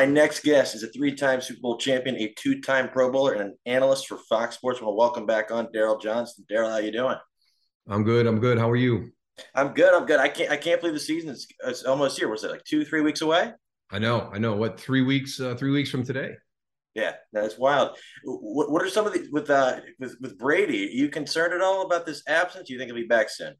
My 0.00 0.06
next 0.06 0.44
guest 0.44 0.74
is 0.74 0.82
a 0.82 0.88
three-time 0.88 1.42
Super 1.42 1.60
Bowl 1.60 1.76
champion, 1.76 2.16
a 2.16 2.32
two-time 2.38 2.88
Pro 2.88 3.12
Bowler, 3.12 3.34
and 3.34 3.42
an 3.42 3.54
analyst 3.66 4.06
for 4.08 4.16
Fox 4.30 4.54
Sports. 4.54 4.78
To 4.78 4.88
welcome 4.88 5.26
back 5.26 5.50
on 5.50 5.66
Daryl 5.76 6.00
Johnston. 6.00 6.46
Daryl, 6.50 6.70
how 6.70 6.78
you 6.78 6.90
doing? 6.90 7.18
I'm 7.86 8.02
good. 8.02 8.26
I'm 8.26 8.40
good. 8.40 8.58
How 8.58 8.70
are 8.70 8.76
you? 8.76 9.10
I'm 9.54 9.74
good. 9.74 9.92
I'm 9.92 10.06
good. 10.06 10.18
I 10.18 10.28
can't. 10.28 10.50
I 10.50 10.56
can't 10.56 10.80
believe 10.80 10.94
the 10.94 11.00
season 11.00 11.28
is 11.28 11.46
it's 11.66 11.84
almost 11.84 12.18
here. 12.18 12.30
Was 12.30 12.44
it 12.44 12.50
like 12.50 12.64
two, 12.64 12.82
three 12.82 13.02
weeks 13.02 13.20
away? 13.20 13.52
I 13.90 13.98
know. 13.98 14.30
I 14.32 14.38
know. 14.38 14.56
What 14.56 14.80
three 14.80 15.02
weeks? 15.02 15.38
Uh, 15.38 15.54
three 15.54 15.70
weeks 15.70 15.90
from 15.90 16.02
today. 16.02 16.30
Yeah, 16.94 17.16
that's 17.34 17.58
wild. 17.58 17.98
What, 18.24 18.70
what 18.70 18.82
are 18.82 18.88
some 18.88 19.06
of 19.06 19.12
the 19.12 19.28
with 19.30 19.50
uh 19.50 19.80
with 19.98 20.16
with 20.22 20.38
Brady? 20.38 20.86
Are 20.86 20.92
you 20.92 21.10
concerned 21.10 21.52
at 21.52 21.60
all 21.60 21.84
about 21.84 22.06
this 22.06 22.22
absence? 22.26 22.68
Do 22.68 22.72
you 22.72 22.78
think 22.78 22.88
he'll 22.90 23.02
be 23.02 23.06
back 23.06 23.28
soon? 23.28 23.54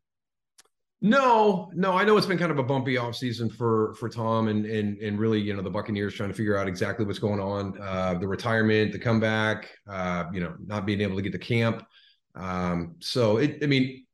No, 1.03 1.71
no, 1.75 1.93
I 1.93 2.05
know 2.05 2.19
it's 2.19 2.27
been 2.27 2.37
kind 2.37 2.53
of 2.53 2.59
a 2.59 2.63
bumpy 2.63 2.97
offseason 2.97 3.51
for 3.51 3.95
for 3.95 4.11
Tom 4.11 4.49
and 4.49 4.67
and 4.67 4.99
and 4.99 5.19
really, 5.19 5.41
you 5.41 5.55
know, 5.55 5.63
the 5.63 5.71
Buccaneers 5.71 6.15
trying 6.15 6.29
to 6.29 6.35
figure 6.35 6.59
out 6.59 6.69
exactly 6.69 7.07
what's 7.07 7.19
going 7.19 7.41
on. 7.41 7.81
Uh 7.81 8.15
the 8.21 8.29
retirement, 8.29 8.93
the 8.93 8.99
comeback, 8.99 9.71
uh, 9.89 10.25
you 10.33 10.41
know, 10.41 10.55
not 10.67 10.85
being 10.85 11.01
able 11.01 11.17
to 11.17 11.23
get 11.23 11.33
to 11.33 11.39
camp. 11.39 11.87
Um, 12.35 12.97
so 12.99 13.39
it 13.39 13.59
I 13.63 13.67
mean, 13.67 14.05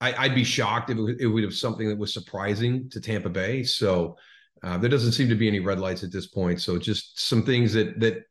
I, 0.00 0.28
would 0.28 0.36
be 0.36 0.44
shocked 0.44 0.90
if 0.90 0.98
it, 0.98 1.20
it 1.20 1.26
would 1.26 1.42
have 1.42 1.54
something 1.54 1.88
that 1.88 1.98
was 1.98 2.14
surprising 2.14 2.88
to 2.90 3.00
Tampa 3.00 3.28
Bay. 3.28 3.64
So 3.64 4.16
uh, 4.62 4.78
there 4.78 4.90
doesn't 4.90 5.12
seem 5.12 5.28
to 5.28 5.34
be 5.34 5.48
any 5.48 5.60
red 5.60 5.80
lights 5.80 6.04
at 6.04 6.12
this 6.12 6.28
point. 6.28 6.60
So 6.60 6.78
just 6.78 7.20
some 7.20 7.42
things 7.42 7.72
that 7.72 7.98
that 7.98 8.24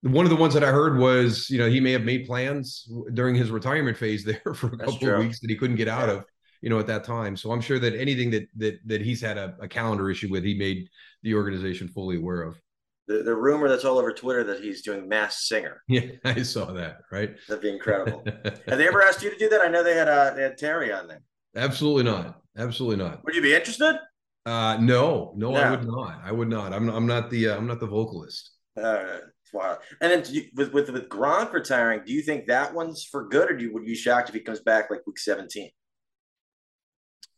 one 0.00 0.24
of 0.24 0.30
the 0.30 0.36
ones 0.36 0.54
that 0.54 0.64
I 0.64 0.70
heard 0.70 0.98
was, 0.98 1.48
you 1.50 1.58
know, 1.58 1.68
he 1.68 1.80
may 1.80 1.92
have 1.92 2.04
made 2.04 2.26
plans 2.26 2.88
during 3.14 3.34
his 3.34 3.50
retirement 3.50 3.96
phase 3.96 4.24
there 4.44 4.54
for 4.54 4.68
a 4.68 4.76
That's 4.76 4.92
couple 4.92 5.08
true. 5.08 5.14
of 5.16 5.20
weeks 5.20 5.40
that 5.40 5.50
he 5.50 5.56
couldn't 5.56 5.76
get 5.76 5.88
out 5.88 6.08
yeah. 6.08 6.14
of 6.14 6.24
you 6.64 6.70
know, 6.70 6.78
at 6.78 6.86
that 6.86 7.04
time. 7.04 7.36
So 7.36 7.52
I'm 7.52 7.60
sure 7.60 7.78
that 7.78 7.94
anything 7.94 8.30
that 8.30 8.48
that 8.56 8.78
that 8.86 9.02
he's 9.02 9.20
had 9.20 9.36
a, 9.36 9.54
a 9.60 9.68
calendar 9.68 10.10
issue 10.10 10.30
with, 10.30 10.44
he 10.44 10.54
made 10.54 10.88
the 11.22 11.34
organization 11.34 11.88
fully 11.88 12.16
aware 12.16 12.40
of. 12.40 12.58
The, 13.06 13.22
the 13.22 13.34
rumor 13.34 13.68
that's 13.68 13.84
all 13.84 13.98
over 13.98 14.14
Twitter 14.14 14.42
that 14.44 14.62
he's 14.62 14.80
doing 14.80 15.06
Masked 15.06 15.42
Singer. 15.42 15.82
Yeah, 15.88 16.06
I 16.24 16.40
saw 16.42 16.72
that. 16.72 17.00
Right, 17.12 17.36
that'd 17.48 17.62
be 17.62 17.68
incredible. 17.68 18.24
Have 18.44 18.78
they 18.78 18.88
ever 18.88 19.02
asked 19.02 19.22
you 19.22 19.28
to 19.28 19.36
do 19.36 19.50
that? 19.50 19.60
I 19.60 19.68
know 19.68 19.84
they 19.84 19.94
had 19.94 20.08
uh, 20.08 20.32
they 20.32 20.42
had 20.42 20.56
Terry 20.56 20.90
on 20.90 21.06
there. 21.06 21.20
Absolutely 21.54 22.04
not. 22.04 22.40
Absolutely 22.56 22.96
not. 22.96 23.22
Would 23.26 23.34
you 23.34 23.42
be 23.42 23.54
interested? 23.54 23.98
Uh, 24.46 24.78
no, 24.80 25.34
no, 25.36 25.54
I 25.54 25.70
would 25.70 25.86
not. 25.86 26.18
I 26.24 26.32
would 26.32 26.48
not. 26.48 26.72
I'm 26.72 26.88
I'm 26.88 27.06
not 27.06 27.28
the 27.28 27.50
uh, 27.50 27.56
I'm 27.58 27.66
not 27.66 27.78
the 27.78 27.86
vocalist. 27.86 28.52
Uh, 28.82 29.18
wow. 29.52 29.76
And 30.00 30.10
then 30.10 30.24
you, 30.32 30.44
with 30.54 30.72
with 30.72 30.88
with 30.88 31.10
Gronk 31.10 31.52
retiring, 31.52 32.00
do 32.06 32.14
you 32.14 32.22
think 32.22 32.46
that 32.46 32.72
one's 32.72 33.04
for 33.04 33.28
good, 33.28 33.50
or 33.50 33.56
do 33.58 33.64
you 33.64 33.74
would 33.74 33.82
you 33.82 33.88
be 33.88 33.94
shocked 33.94 34.30
if 34.30 34.34
he 34.34 34.40
comes 34.40 34.60
back 34.60 34.88
like 34.90 35.06
week 35.06 35.18
17? 35.18 35.70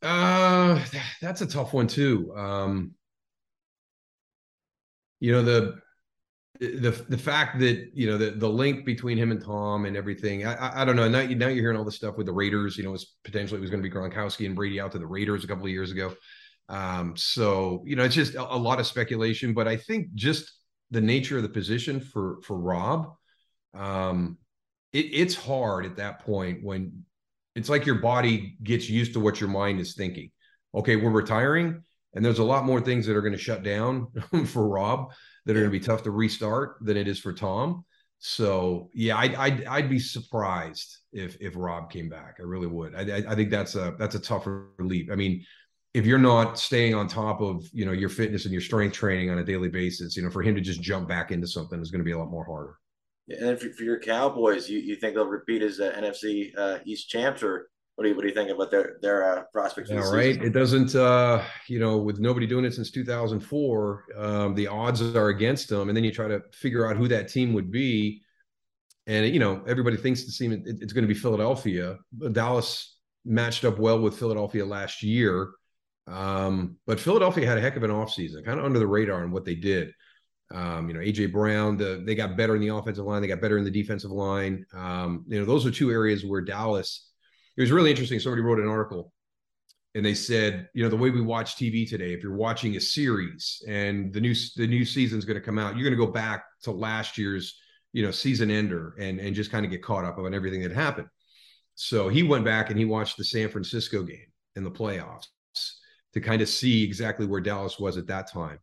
Uh, 0.07 0.81
that's 1.21 1.41
a 1.41 1.47
tough 1.47 1.73
one 1.73 1.87
too. 1.89 2.33
Um, 2.37 2.93
you 5.19 5.33
know 5.33 5.43
the 5.43 5.81
the 6.61 6.91
the 7.09 7.19
fact 7.19 7.59
that 7.59 7.91
you 7.93 8.07
know 8.07 8.17
the 8.17 8.31
the 8.31 8.49
link 8.49 8.85
between 8.85 9.19
him 9.19 9.31
and 9.31 9.43
Tom 9.43 9.85
and 9.85 9.97
everything. 9.97 10.47
I 10.47 10.55
I, 10.55 10.83
I 10.83 10.85
don't 10.85 10.97
know. 10.97 11.09
Now 11.09 11.21
you 11.21 11.35
now 11.35 11.49
you're 11.49 11.63
hearing 11.63 11.77
all 11.77 11.85
this 11.85 11.97
stuff 11.97 12.17
with 12.17 12.27
the 12.27 12.33
Raiders. 12.33 12.77
You 12.77 12.85
know, 12.85 12.95
it's 12.95 13.17
potentially 13.25 13.59
it 13.59 13.63
was 13.63 13.71
going 13.71 13.83
to 13.83 13.89
be 13.89 13.95
Gronkowski 13.95 14.47
and 14.47 14.55
Brady 14.55 14.81
out 14.81 14.93
to 14.93 14.99
the 14.99 15.07
Raiders 15.07 15.45
a 15.45 15.49
couple 15.49 15.65
of 15.65 15.71
years 15.71 15.91
ago. 15.91 16.15
Um, 16.69 17.17
so 17.17 17.83
you 17.85 17.97
know, 17.97 18.05
it's 18.05 18.15
just 18.15 18.35
a, 18.35 18.55
a 18.55 18.57
lot 18.57 18.79
of 18.79 18.87
speculation. 18.87 19.55
But 19.55 19.67
I 19.67 19.77
think 19.77 20.15
just 20.15 20.53
the 20.91 21.01
nature 21.01 21.37
of 21.37 21.43
the 21.43 21.49
position 21.49 22.01
for 22.01 22.39
for 22.43 22.57
Rob, 22.57 23.13
um, 23.75 24.39
it, 24.93 25.07
it's 25.13 25.35
hard 25.35 25.85
at 25.85 25.97
that 25.97 26.21
point 26.21 26.63
when 26.63 27.05
it's 27.57 27.69
like 27.69 27.87
your 27.87 27.97
body 27.97 28.57
gets 28.63 28.89
used 28.89 29.15
to 29.15 29.21
what 29.21 29.41
your 29.41 29.49
mind 29.49 29.81
is 29.81 29.95
thinking. 29.95 30.31
Okay, 30.75 30.97
we're 30.97 31.11
retiring, 31.11 31.83
and 32.15 32.25
there's 32.25 32.39
a 32.39 32.45
lot 32.45 32.67
more 32.67 32.81
things 32.81 33.07
that 33.07 33.17
are 33.17 33.23
going 33.23 33.33
to 33.33 33.39
shut 33.39 33.63
down 33.63 34.09
for 34.47 34.69
Rob 34.69 35.13
that 35.47 35.57
are 35.57 35.61
going 35.61 35.73
to 35.73 35.79
be 35.79 35.85
tough 35.85 36.03
to 36.03 36.11
restart 36.11 36.77
than 36.83 36.97
it 36.97 37.09
is 37.09 37.19
for 37.19 37.33
Tom. 37.33 37.85
So 38.19 38.91
yeah, 38.95 39.17
I'd 39.17 39.35
I'd, 39.35 39.65
I'd 39.65 39.91
be 39.91 39.99
surprised 39.99 40.99
if 41.13 41.37
if 41.41 41.55
Rob 41.57 41.91
came 41.91 42.09
back. 42.09 42.37
I 42.39 42.43
really 42.43 42.67
would. 42.67 42.95
I, 42.95 43.25
I 43.29 43.35
think 43.35 43.51
that's 43.51 43.75
a 43.75 43.95
that's 43.99 44.15
a 44.15 44.21
tougher 44.21 44.71
leap. 44.79 45.11
I 45.11 45.17
mean, 45.17 45.45
if 45.95 46.05
you're 46.05 46.19
not 46.19 46.59
staying 46.59 46.95
on 46.95 47.09
top 47.09 47.41
of 47.41 47.65
you 47.73 47.87
know 47.87 47.93
your 47.93 48.09
fitness 48.11 48.45
and 48.45 48.53
your 48.53 48.63
strength 48.63 48.95
training 48.95 49.31
on 49.31 49.39
a 49.39 49.45
daily 49.45 49.69
basis, 49.69 50.17
you 50.17 50.23
know, 50.23 50.31
for 50.31 50.43
him 50.43 50.55
to 50.55 50.61
just 50.61 50.83
jump 50.83 51.09
back 51.09 51.31
into 51.31 51.47
something 51.47 51.81
is 51.81 51.91
going 51.91 52.01
to 52.01 52.05
be 52.05 52.13
a 52.13 52.19
lot 52.19 52.31
more 52.31 52.45
harder. 52.45 52.77
And 53.29 53.59
for, 53.59 53.71
for 53.71 53.83
your 53.83 53.99
Cowboys, 53.99 54.69
you, 54.69 54.79
you 54.79 54.97
think 54.97 55.15
they'll 55.15 55.27
repeat 55.27 55.63
as 55.63 55.81
uh, 55.81 55.93
NFC 55.99 56.57
uh, 56.57 56.79
East 56.85 57.09
champs, 57.09 57.43
or 57.43 57.69
what 57.97 58.05
do 58.05 58.11
you 58.11 58.15
what 58.15 58.23
do 58.23 58.29
you 58.29 58.35
think 58.35 58.51
about 58.51 58.71
their 58.71 58.99
their 59.03 59.39
uh, 59.39 59.43
prospects? 59.53 59.91
All 59.91 60.13
right, 60.13 60.35
season? 60.35 60.45
it 60.45 60.53
doesn't. 60.53 60.95
Uh, 60.95 61.43
you 61.69 61.81
know, 61.81 61.99
with 61.99 62.21
nobody 62.21 62.47
doing 62.47 62.65
it 62.65 62.75
since 62.75 62.91
2004, 62.91 64.05
um, 64.17 64.55
the 64.55 64.69
odds 64.69 65.03
are 65.17 65.29
against 65.29 65.69
them. 65.69 65.89
And 65.89 65.97
then 65.97 66.05
you 66.05 66.13
try 66.13 66.29
to 66.29 66.41
figure 66.53 66.89
out 66.89 66.97
who 66.97 67.09
that 67.09 67.29
team 67.29 67.53
would 67.55 67.73
be, 67.73 68.23
and 69.07 69.27
you 69.27 69.41
know, 69.41 69.63
everybody 69.67 69.97
thinks 69.97 70.25
the 70.25 70.33
team 70.33 70.53
it, 70.53 70.63
it's 70.65 70.93
going 70.93 71.05
to 71.05 71.13
be 71.13 71.19
Philadelphia. 71.19 71.99
Dallas 72.33 72.97
matched 73.25 73.65
up 73.65 73.79
well 73.79 73.99
with 73.99 74.17
Philadelphia 74.17 74.65
last 74.65 75.03
year, 75.03 75.51
um, 76.07 76.77
but 76.87 77.01
Philadelphia 77.01 77.47
had 77.47 77.59
a 77.59 77.61
heck 77.61 77.77
of 77.77 77.83
an 77.83 77.91
offseason, 77.91 78.45
kind 78.45 78.61
of 78.61 78.65
under 78.65 78.79
the 78.79 78.87
radar 78.87 79.25
in 79.25 79.33
what 79.33 79.45
they 79.45 79.57
did. 79.57 79.91
Um, 80.55 80.89
you 80.89 80.95
know, 80.95 81.01
AJ 81.01 81.33
Brown, 81.33 81.77
the, 81.77 82.03
they 82.05 82.15
got 82.15 82.37
better 82.37 82.55
in 82.55 82.63
the 82.63 82.75
offensive 82.75 83.05
line, 83.05 83.21
they 83.21 83.29
got 83.29 83.41
better 83.41 83.59
in 83.59 83.65
the 83.65 83.71
defensive 83.71 84.13
line. 84.13 84.65
Um, 84.73 85.25
you 85.27 85.39
know, 85.39 85.45
those 85.45 85.67
are 85.67 85.71
two 85.71 85.91
areas 85.91 86.25
where 86.25 86.41
Dallas. 86.41 87.11
It 87.57 87.63
was 87.63 87.73
really 87.73 87.91
interesting. 87.91 88.21
Somebody 88.21 88.43
wrote 88.43 88.59
an 88.59 88.69
article, 88.69 89.13
and 89.95 90.05
they 90.05 90.15
said, 90.15 90.69
you 90.75 90.85
know, 90.85 90.91
the 90.91 90.97
way 90.97 91.09
we 91.09 91.23
watch 91.23 91.57
TV 91.57 91.89
today, 91.89 92.13
if 92.13 92.23
you're 92.23 92.37
watching 92.37 92.77
a 92.77 92.81
series 92.81 93.63
and 93.67 94.13
the 94.13 94.21
new 94.21 94.35
the 94.57 94.67
new 94.67 94.85
season's 94.85 95.25
going 95.25 95.39
to 95.39 95.45
come 95.45 95.59
out, 95.59 95.75
you're 95.75 95.89
going 95.89 95.99
to 95.99 96.07
go 96.07 96.13
back 96.13 96.45
to 96.63 96.71
last 96.71 97.17
year's, 97.17 97.59
you 97.93 98.05
know, 98.05 98.11
season 98.11 98.51
ender 98.51 98.95
and 99.01 99.19
and 99.19 99.35
just 99.35 99.51
kind 99.51 99.65
of 99.65 99.71
get 99.71 99.83
caught 99.83 100.05
up 100.05 100.19
on 100.19 100.35
everything 100.35 100.63
that 100.63 100.73
happened. 100.73 101.09
So 101.77 102.09
he 102.09 102.23
went 102.23 102.45
back 102.45 102.71
and 102.71 102.79
he 102.79 102.85
watched 102.85 103.17
the 103.17 103.25
San 103.25 103.49
Francisco 103.49 104.03
game 104.03 104.27
in 104.55 104.65
the 104.65 104.71
playoffs 104.71 105.27
to 106.15 106.21
kind 106.21 106.41
of 106.41 106.49
see 106.49 106.83
exactly 106.83 107.27
where 107.27 107.41
Dallas 107.41 107.79
was 107.79 107.99
at 107.99 108.07
that 108.07 108.31
time. 108.31 108.59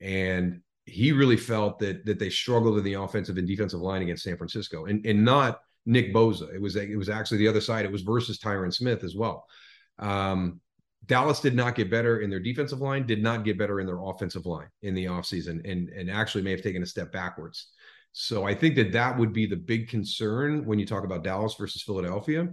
And 0.00 0.60
he 0.88 1.12
really 1.12 1.36
felt 1.36 1.78
that 1.80 2.04
that 2.06 2.18
they 2.18 2.30
struggled 2.30 2.78
in 2.78 2.84
the 2.84 2.94
offensive 2.94 3.36
and 3.36 3.46
defensive 3.46 3.80
line 3.80 4.02
against 4.02 4.24
San 4.24 4.36
Francisco, 4.36 4.86
and 4.86 5.04
and 5.06 5.24
not 5.24 5.60
Nick 5.86 6.12
Bosa. 6.12 6.52
It 6.54 6.60
was 6.60 6.76
it 6.76 6.96
was 6.96 7.08
actually 7.08 7.38
the 7.38 7.48
other 7.48 7.60
side. 7.60 7.84
It 7.84 7.92
was 7.92 8.02
versus 8.02 8.38
Tyron 8.38 8.72
Smith 8.72 9.04
as 9.04 9.14
well. 9.14 9.46
Um, 9.98 10.60
Dallas 11.06 11.40
did 11.40 11.54
not 11.54 11.74
get 11.74 11.90
better 11.90 12.20
in 12.20 12.28
their 12.28 12.40
defensive 12.40 12.80
line, 12.80 13.06
did 13.06 13.22
not 13.22 13.44
get 13.44 13.58
better 13.58 13.80
in 13.80 13.86
their 13.86 14.02
offensive 14.02 14.46
line 14.46 14.68
in 14.82 14.94
the 14.94 15.06
offseason, 15.06 15.68
and 15.70 15.88
and 15.88 16.10
actually 16.10 16.42
may 16.42 16.50
have 16.50 16.62
taken 16.62 16.82
a 16.82 16.86
step 16.86 17.12
backwards. 17.12 17.68
So 18.12 18.44
I 18.44 18.54
think 18.54 18.74
that 18.76 18.92
that 18.92 19.16
would 19.18 19.32
be 19.32 19.46
the 19.46 19.56
big 19.56 19.88
concern 19.88 20.64
when 20.64 20.78
you 20.78 20.86
talk 20.86 21.04
about 21.04 21.22
Dallas 21.22 21.54
versus 21.54 21.82
Philadelphia, 21.82 22.48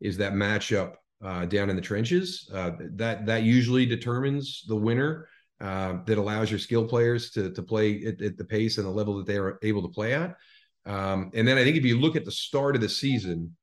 is 0.00 0.16
that 0.18 0.34
matchup 0.34 0.94
uh, 1.24 1.46
down 1.46 1.70
in 1.70 1.76
the 1.76 1.82
trenches. 1.82 2.48
Uh, 2.52 2.72
that 2.94 3.26
that 3.26 3.42
usually 3.42 3.86
determines 3.86 4.64
the 4.68 4.76
winner 4.76 5.28
uh, 5.60 5.98
that 6.04 6.18
allows 6.18 6.50
your 6.50 6.58
skill 6.58 6.86
players 6.86 7.30
to 7.30 7.52
to 7.52 7.62
play 7.62 8.04
at, 8.04 8.20
at, 8.20 8.36
the 8.36 8.44
pace 8.44 8.78
and 8.78 8.86
the 8.86 8.90
level 8.90 9.16
that 9.16 9.26
they 9.26 9.38
are 9.38 9.58
able 9.62 9.82
to 9.82 9.88
play 9.88 10.14
at. 10.14 10.36
Um, 10.84 11.30
and 11.34 11.48
then 11.48 11.58
I 11.58 11.64
think 11.64 11.76
if 11.76 11.84
you 11.84 11.98
look 11.98 12.16
at 12.16 12.24
the 12.24 12.30
start 12.30 12.76
of 12.76 12.82
the 12.82 12.88
season, 12.88 13.56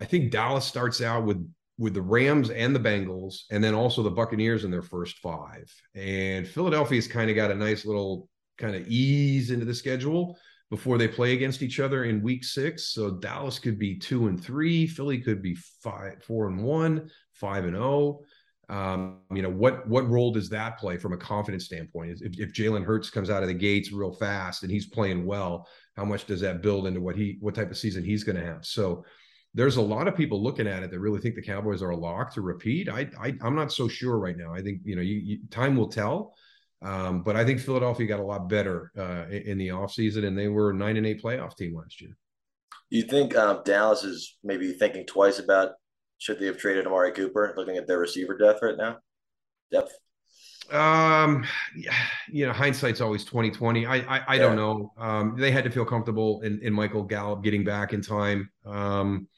I 0.00 0.04
think 0.04 0.30
Dallas 0.30 0.64
starts 0.64 1.00
out 1.00 1.24
with 1.24 1.46
with 1.78 1.94
the 1.94 2.02
Rams 2.02 2.50
and 2.50 2.74
the 2.74 2.80
Bengals, 2.80 3.42
and 3.50 3.62
then 3.62 3.74
also 3.74 4.02
the 4.02 4.10
Buccaneers 4.10 4.64
in 4.64 4.70
their 4.70 4.82
first 4.82 5.18
five. 5.18 5.70
And 5.94 6.46
Philadelphia's 6.46 7.08
kind 7.08 7.30
of 7.30 7.36
got 7.36 7.50
a 7.50 7.54
nice 7.54 7.84
little 7.84 8.28
kind 8.56 8.74
of 8.74 8.86
ease 8.88 9.50
into 9.50 9.66
the 9.66 9.74
schedule 9.74 10.38
before 10.70 10.98
they 10.98 11.06
play 11.06 11.34
against 11.34 11.62
each 11.62 11.78
other 11.78 12.04
in 12.04 12.22
week 12.22 12.44
six. 12.44 12.94
So 12.94 13.10
Dallas 13.10 13.58
could 13.58 13.78
be 13.78 13.98
two 13.98 14.26
and 14.26 14.42
three, 14.42 14.86
Philly 14.86 15.20
could 15.20 15.42
be 15.42 15.54
five, 15.82 16.22
four 16.24 16.48
and 16.48 16.62
one, 16.62 17.10
five 17.32 17.64
and 17.64 17.76
oh. 17.76 18.24
Um, 18.68 19.20
you 19.32 19.42
know, 19.42 19.50
what 19.50 19.86
what 19.88 20.08
role 20.08 20.32
does 20.32 20.48
that 20.48 20.78
play 20.78 20.96
from 20.96 21.12
a 21.12 21.16
confidence 21.16 21.66
standpoint? 21.66 22.18
If, 22.20 22.38
if 22.38 22.52
Jalen 22.52 22.84
Hurts 22.84 23.10
comes 23.10 23.30
out 23.30 23.42
of 23.42 23.48
the 23.48 23.54
gates 23.54 23.92
real 23.92 24.12
fast 24.12 24.62
and 24.62 24.72
he's 24.72 24.86
playing 24.86 25.24
well, 25.24 25.68
how 25.96 26.04
much 26.04 26.26
does 26.26 26.40
that 26.40 26.62
build 26.62 26.86
into 26.86 27.00
what 27.00 27.16
he 27.16 27.36
what 27.40 27.54
type 27.54 27.70
of 27.70 27.78
season 27.78 28.02
he's 28.02 28.24
going 28.24 28.36
to 28.36 28.44
have? 28.44 28.64
So 28.64 29.04
there's 29.54 29.76
a 29.76 29.82
lot 29.82 30.08
of 30.08 30.16
people 30.16 30.42
looking 30.42 30.66
at 30.66 30.82
it 30.82 30.90
that 30.90 31.00
really 31.00 31.20
think 31.20 31.34
the 31.34 31.42
Cowboys 31.42 31.80
are 31.80 31.90
a 31.90 31.96
lock 31.96 32.34
to 32.34 32.42
repeat. 32.42 32.88
I, 32.88 33.08
I 33.18 33.34
am 33.40 33.54
not 33.54 33.72
so 33.72 33.88
sure 33.88 34.18
right 34.18 34.36
now. 34.36 34.52
I 34.52 34.62
think 34.62 34.80
you 34.84 34.96
know, 34.96 35.02
you, 35.02 35.16
you, 35.16 35.38
time 35.50 35.76
will 35.76 35.88
tell. 35.88 36.34
Um, 36.82 37.22
but 37.22 37.36
I 37.36 37.44
think 37.44 37.60
Philadelphia 37.60 38.06
got 38.06 38.20
a 38.20 38.24
lot 38.24 38.48
better 38.48 38.92
uh, 38.98 39.24
in, 39.30 39.42
in 39.42 39.58
the 39.58 39.68
offseason, 39.68 40.26
and 40.26 40.36
they 40.36 40.48
were 40.48 40.70
a 40.70 40.74
nine 40.74 40.96
and 40.96 41.06
eight 41.06 41.22
playoff 41.22 41.56
team 41.56 41.74
last 41.74 42.00
year. 42.02 42.16
You 42.90 43.02
think 43.02 43.34
um, 43.34 43.62
Dallas 43.64 44.04
is 44.04 44.36
maybe 44.44 44.72
thinking 44.72 45.06
twice 45.06 45.38
about 45.38 45.72
should 46.18 46.38
they 46.38 46.46
have 46.46 46.58
traded 46.58 46.86
Amari 46.86 47.12
Cooper? 47.12 47.54
Looking 47.56 47.76
at 47.76 47.86
their 47.86 47.98
receiver 47.98 48.36
depth 48.36 48.62
right 48.62 48.76
now, 48.76 48.98
depth. 49.70 49.92
Um, 50.72 51.46
yeah, 51.76 51.94
you 52.28 52.46
know, 52.46 52.52
hindsight's 52.52 53.00
always 53.00 53.24
twenty 53.24 53.50
twenty. 53.50 53.86
I 53.86 53.96
I, 53.96 54.24
I 54.26 54.34
yeah. 54.34 54.42
don't 54.42 54.56
know. 54.56 54.92
Um, 54.98 55.36
they 55.38 55.50
had 55.50 55.64
to 55.64 55.70
feel 55.70 55.84
comfortable 55.84 56.40
in, 56.42 56.60
in 56.62 56.72
Michael 56.72 57.04
Gallup 57.04 57.44
getting 57.44 57.64
back 57.64 57.92
in 57.92 58.02
time. 58.02 58.50
Um, 58.64 59.28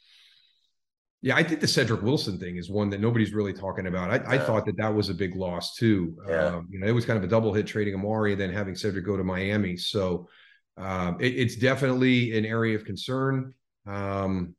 Yeah, 1.21 1.35
I 1.37 1.43
think 1.43 1.61
the 1.61 1.67
Cedric 1.67 2.03
Wilson 2.03 2.39
thing 2.39 2.57
is 2.57 2.71
one 2.71 2.91
that 2.91 3.01
nobody's 3.01 3.35
really 3.35 3.53
talking 3.53 3.89
about. 3.89 4.11
I, 4.11 4.37
I 4.37 4.39
thought 4.39 4.65
that 4.67 4.77
that 4.77 4.95
was 4.95 5.09
a 5.09 5.15
big 5.15 5.35
loss 5.35 5.75
too. 5.75 6.17
Yeah. 6.29 6.45
Um, 6.47 6.69
you 6.71 6.79
know, 6.79 6.87
it 6.87 6.93
was 6.93 7.05
kind 7.05 7.19
of 7.19 7.25
a 7.25 7.27
double 7.27 7.53
hit 7.53 7.67
trading 7.67 7.95
Amari 7.95 8.33
and 8.33 8.41
then 8.41 8.53
having 8.53 8.77
Cedric 8.77 9.05
go 9.05 9.17
to 9.17 9.25
Miami. 9.25 9.77
So 9.77 10.29
um, 10.77 11.17
it, 11.21 11.35
it's 11.35 11.57
definitely 11.57 12.39
an 12.39 12.47
area 12.47 12.77
of 12.77 12.85
concern. 12.85 13.53
Um, 13.85 14.55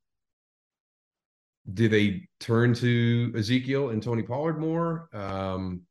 do 1.73 1.89
they 1.89 2.27
turn 2.39 2.73
to 2.75 3.33
Ezekiel 3.37 3.89
and 3.89 4.01
Tony 4.01 4.23
Pollard 4.23 4.59
more? 4.59 5.09
Um, 5.13 5.81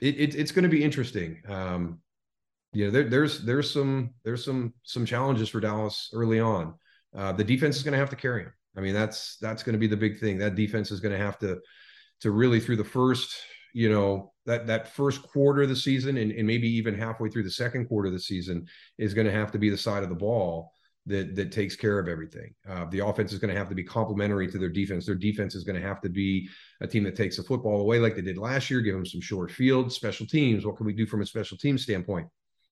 it, 0.00 0.18
it, 0.18 0.34
it's 0.34 0.52
going 0.52 0.62
to 0.64 0.68
be 0.68 0.82
interesting. 0.82 1.40
Um, 1.48 2.00
you 2.72 2.84
know, 2.84 2.90
there, 2.90 3.04
there's 3.04 3.40
there's 3.44 3.70
some 3.70 4.10
there's 4.24 4.44
some 4.44 4.72
some 4.84 5.04
challenges 5.04 5.48
for 5.48 5.60
Dallas 5.60 6.10
early 6.12 6.40
on. 6.40 6.74
Uh, 7.16 7.32
the 7.32 7.44
defense 7.44 7.76
is 7.76 7.82
going 7.82 7.92
to 7.92 7.98
have 7.98 8.10
to 8.10 8.16
carry 8.16 8.42
him. 8.42 8.52
I 8.76 8.80
mean, 8.80 8.94
that's 8.94 9.36
that's 9.40 9.62
going 9.62 9.72
to 9.72 9.78
be 9.78 9.88
the 9.88 9.96
big 9.96 10.20
thing. 10.20 10.38
That 10.38 10.54
defense 10.54 10.90
is 10.90 11.00
going 11.00 11.12
to 11.12 11.24
have 11.24 11.38
to 11.40 11.58
to 12.20 12.30
really 12.30 12.60
through 12.60 12.76
the 12.76 12.84
first, 12.84 13.34
you 13.74 13.90
know, 13.90 14.32
that 14.46 14.66
that 14.68 14.94
first 14.94 15.22
quarter 15.22 15.62
of 15.62 15.68
the 15.68 15.76
season 15.76 16.16
and, 16.16 16.30
and 16.30 16.46
maybe 16.46 16.68
even 16.68 16.94
halfway 16.94 17.28
through 17.28 17.42
the 17.42 17.50
second 17.50 17.86
quarter 17.86 18.06
of 18.06 18.12
the 18.12 18.20
season 18.20 18.66
is 18.98 19.14
going 19.14 19.26
to 19.26 19.32
have 19.32 19.50
to 19.52 19.58
be 19.58 19.70
the 19.70 19.76
side 19.76 20.02
of 20.02 20.08
the 20.08 20.14
ball 20.14 20.72
that 21.10 21.36
that 21.36 21.52
takes 21.52 21.76
care 21.76 21.98
of 21.98 22.08
everything. 22.08 22.54
Uh, 22.68 22.86
the 22.90 23.04
offense 23.04 23.32
is 23.32 23.38
going 23.38 23.52
to 23.52 23.58
have 23.58 23.68
to 23.68 23.74
be 23.74 23.84
complementary 23.84 24.50
to 24.50 24.58
their 24.58 24.68
defense. 24.68 25.06
Their 25.06 25.14
defense 25.14 25.54
is 25.54 25.64
going 25.64 25.80
to 25.80 25.86
have 25.86 26.00
to 26.02 26.08
be 26.08 26.48
a 26.80 26.86
team 26.86 27.04
that 27.04 27.16
takes 27.16 27.36
the 27.36 27.42
football 27.42 27.80
away 27.80 27.98
like 27.98 28.14
they 28.14 28.22
did 28.22 28.38
last 28.38 28.70
year, 28.70 28.80
give 28.80 28.94
them 28.94 29.06
some 29.06 29.20
short 29.20 29.50
field, 29.50 29.92
special 29.92 30.26
teams. 30.26 30.64
What 30.64 30.76
can 30.76 30.86
we 30.86 30.94
do 30.94 31.06
from 31.06 31.22
a 31.22 31.26
special 31.26 31.58
team 31.58 31.76
standpoint? 31.76 32.28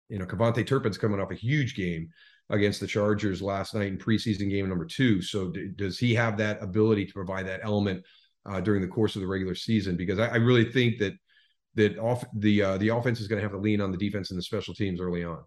You 0.09 0.19
know, 0.19 0.25
KaVontae 0.25 0.67
Turpin's 0.67 0.99
coming 0.99 1.21
off 1.21 1.31
a 1.31 1.35
huge 1.35 1.75
game 1.75 2.09
against 2.51 2.81
the 2.81 2.87
Chargers 2.87 3.43
last 3.43 3.75
night 3.75 3.89
in 3.89 3.99
preseason 3.99 4.49
game 4.49 4.69
number 4.69 4.87
two. 4.87 5.21
So 5.21 5.51
d- 5.51 5.71
does 5.77 5.99
he 5.99 6.15
have 6.15 6.39
that 6.39 6.63
ability 6.63 7.07
to 7.07 7.13
provide 7.13 7.47
that 7.47 7.61
element 7.63 8.05
uh, 8.47 8.61
during 8.61 8.81
the 8.81 8.89
course 8.89 9.17
of 9.17 9.21
the 9.23 9.29
regular 9.29 9.55
season? 9.55 9.97
Because 9.97 10.19
I, 10.19 10.29
I 10.29 10.37
really 10.37 10.73
think 10.73 10.99
that 11.01 11.13
that 11.75 11.99
off 11.99 12.25
the 12.35 12.63
uh, 12.63 12.79
the 12.79 12.89
offense 12.89 13.21
is 13.21 13.29
going 13.29 13.39
to 13.39 13.43
have 13.43 13.53
to 13.53 13.59
lean 13.59 13.81
on 13.81 13.93
the 13.93 13.99
defense 13.99 14.31
and 14.31 14.39
the 14.39 14.43
special 14.43 14.75
teams 14.75 15.01
early 15.01 15.25
on. 15.25 15.43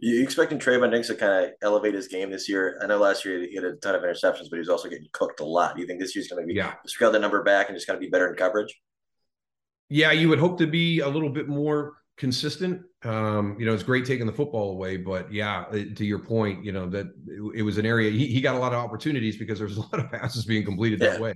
You 0.00 0.22
expecting 0.22 0.58
Trevon 0.58 0.90
Diggs 0.90 1.08
to 1.08 1.14
kind 1.14 1.44
of 1.44 1.50
elevate 1.62 1.94
his 1.94 2.08
game 2.08 2.30
this 2.30 2.48
year? 2.48 2.78
I 2.82 2.86
know 2.86 2.98
last 2.98 3.24
year 3.24 3.40
he 3.40 3.54
had 3.54 3.64
a 3.64 3.76
ton 3.76 3.94
of 3.94 4.02
interceptions, 4.02 4.48
but 4.50 4.56
he 4.56 4.58
was 4.58 4.68
also 4.68 4.88
getting 4.88 5.06
cooked 5.12 5.40
a 5.40 5.44
lot. 5.44 5.76
Do 5.76 5.82
you 5.82 5.86
think 5.86 6.00
this 6.00 6.14
year's 6.14 6.28
going 6.28 6.42
to 6.42 6.46
be 6.46 6.54
yeah. 6.54 6.74
scale 6.86 7.12
the 7.12 7.18
number 7.18 7.42
back 7.42 7.68
and 7.68 7.76
just 7.76 7.86
kind 7.86 7.96
of 7.96 8.00
be 8.00 8.08
better 8.08 8.28
in 8.28 8.36
coverage? 8.36 8.74
Yeah, 9.88 10.12
you 10.12 10.28
would 10.28 10.38
hope 10.38 10.58
to 10.58 10.66
be 10.66 11.00
a 11.00 11.08
little 11.08 11.30
bit 11.30 11.48
more 11.48 11.94
consistent. 12.16 12.82
Um, 13.04 13.56
you 13.58 13.66
know, 13.66 13.74
it's 13.74 13.82
great 13.82 14.04
taking 14.04 14.26
the 14.26 14.32
football 14.32 14.70
away, 14.70 14.96
but 14.96 15.32
yeah, 15.32 15.64
to 15.70 16.04
your 16.04 16.18
point, 16.18 16.64
you 16.64 16.72
know 16.72 16.88
that 16.88 17.06
it, 17.28 17.58
it 17.58 17.62
was 17.62 17.78
an 17.78 17.86
area 17.86 18.10
he, 18.10 18.26
he, 18.26 18.40
got 18.40 18.54
a 18.54 18.58
lot 18.58 18.72
of 18.72 18.78
opportunities 18.78 19.36
because 19.36 19.58
there's 19.58 19.76
a 19.76 19.80
lot 19.80 19.98
of 20.00 20.10
passes 20.10 20.44
being 20.44 20.64
completed 20.64 20.98
that 21.00 21.20
way. 21.20 21.34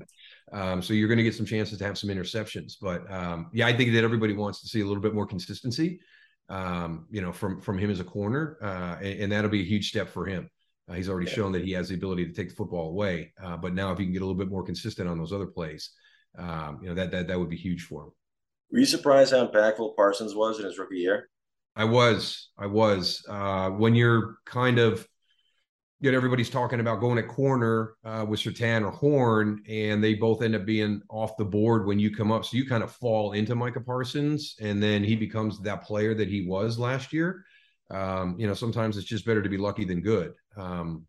Um, 0.52 0.82
so 0.82 0.94
you're 0.94 1.08
going 1.08 1.19
to 1.19 1.25
get 1.25 1.35
some 1.35 1.47
chances 1.47 1.79
to 1.79 1.85
have 1.85 1.99
some 1.99 2.11
interceptions, 2.11 2.75
but 2.81 3.11
um, 3.12 3.50
yeah, 3.52 3.67
I 3.67 3.76
think 3.76 3.93
that 3.93 4.02
everybody 4.02 4.32
wants 4.32 4.62
to 4.62 4.69
see 4.69 4.81
a 4.81 4.87
little 4.87 5.02
bit 5.02 5.14
more 5.14 5.26
consistency. 5.26 6.00
Um, 6.50 7.06
you 7.11 7.23
know, 7.23 7.32
from 7.32 7.61
from 7.61 7.79
him 7.79 7.91
as 7.91 8.00
a 8.00 8.05
corner, 8.05 8.58
uh, 8.61 8.97
and, 9.00 9.20
and, 9.20 9.32
that'll 9.32 9.50
be 9.50 9.61
a 9.61 9.64
huge 9.64 9.88
step 9.88 10.08
for 10.08 10.26
him. 10.26 10.50
Uh, 10.88 10.94
he's 10.94 11.08
already 11.08 11.31
yeah. 11.31 11.37
shown 11.37 11.52
that 11.52 11.64
he 11.64 11.70
has 11.70 11.91
the 11.91 11.94
ability 11.94 12.26
to 12.26 12.32
take 12.32 12.49
the 12.49 12.56
football 12.56 12.88
away, 12.88 13.32
uh, 13.41 13.56
but 13.56 13.73
now 13.73 13.93
if 13.93 13.99
he 13.99 14.05
can 14.05 14.12
get 14.12 14.20
a 14.20 14.26
little 14.26 14.37
bit 14.37 14.50
more 14.50 14.64
consistent 14.64 15.08
on 15.08 15.17
those 15.17 15.32
other 15.32 15.47
plays, 15.47 15.91
um, 16.37 16.81
you 16.82 16.88
know 16.88 16.94
that 16.97 17.12
that 17.12 17.29
that 17.29 17.38
would 17.38 17.50
be 17.50 17.56
huge 17.56 17.82
for 17.82 18.02
him. 18.02 18.11
Were 18.73 18.81
you 18.81 18.87
surprised 18.87 19.32
how 19.32 19.47
impactful 19.47 19.94
Parsons 19.94 20.35
was 20.35 20.58
in 20.58 20.64
his 20.64 20.79
rookie 20.79 20.97
year? 20.97 21.29
I 21.76 21.85
was. 21.85 22.50
I 22.58 22.67
was. 22.67 23.25
Uh, 23.29 23.70
when 23.70 23.94
you're 23.94 24.37
kind 24.44 24.79
of, 24.79 25.06
you 26.00 26.11
know, 26.11 26.17
everybody's 26.17 26.49
talking 26.49 26.81
about 26.81 27.00
going 27.00 27.19
at 27.19 27.29
corner 27.29 27.94
uh, 28.05 28.25
with 28.26 28.41
Surtain 28.41 28.85
or 28.85 28.91
Horn, 28.91 29.62
and 29.69 30.02
they 30.02 30.14
both 30.14 30.43
end 30.43 30.55
up 30.55 30.64
being 30.64 31.02
off 31.11 31.37
the 31.37 31.44
board 31.44 31.87
when 31.87 31.99
you 31.99 32.14
come 32.14 32.32
up. 32.32 32.47
So 32.47 32.56
you 32.56 32.67
kind 32.67 32.82
of 32.82 32.91
fall 32.91 33.32
into 33.32 33.55
Micah 33.55 33.82
Parsons, 33.82 34.56
and 34.61 34.82
then 34.82 35.05
he 35.05 35.14
becomes 35.14 35.61
that 35.61 35.82
player 35.82 36.14
that 36.14 36.29
he 36.29 36.47
was 36.47 36.79
last 36.79 37.12
year. 37.12 37.44
Um, 37.91 38.37
you 38.38 38.47
know, 38.47 38.55
sometimes 38.55 38.97
it's 38.97 39.06
just 39.06 39.26
better 39.26 39.43
to 39.43 39.49
be 39.49 39.58
lucky 39.58 39.85
than 39.85 40.00
good. 40.00 40.32
Um, 40.56 41.06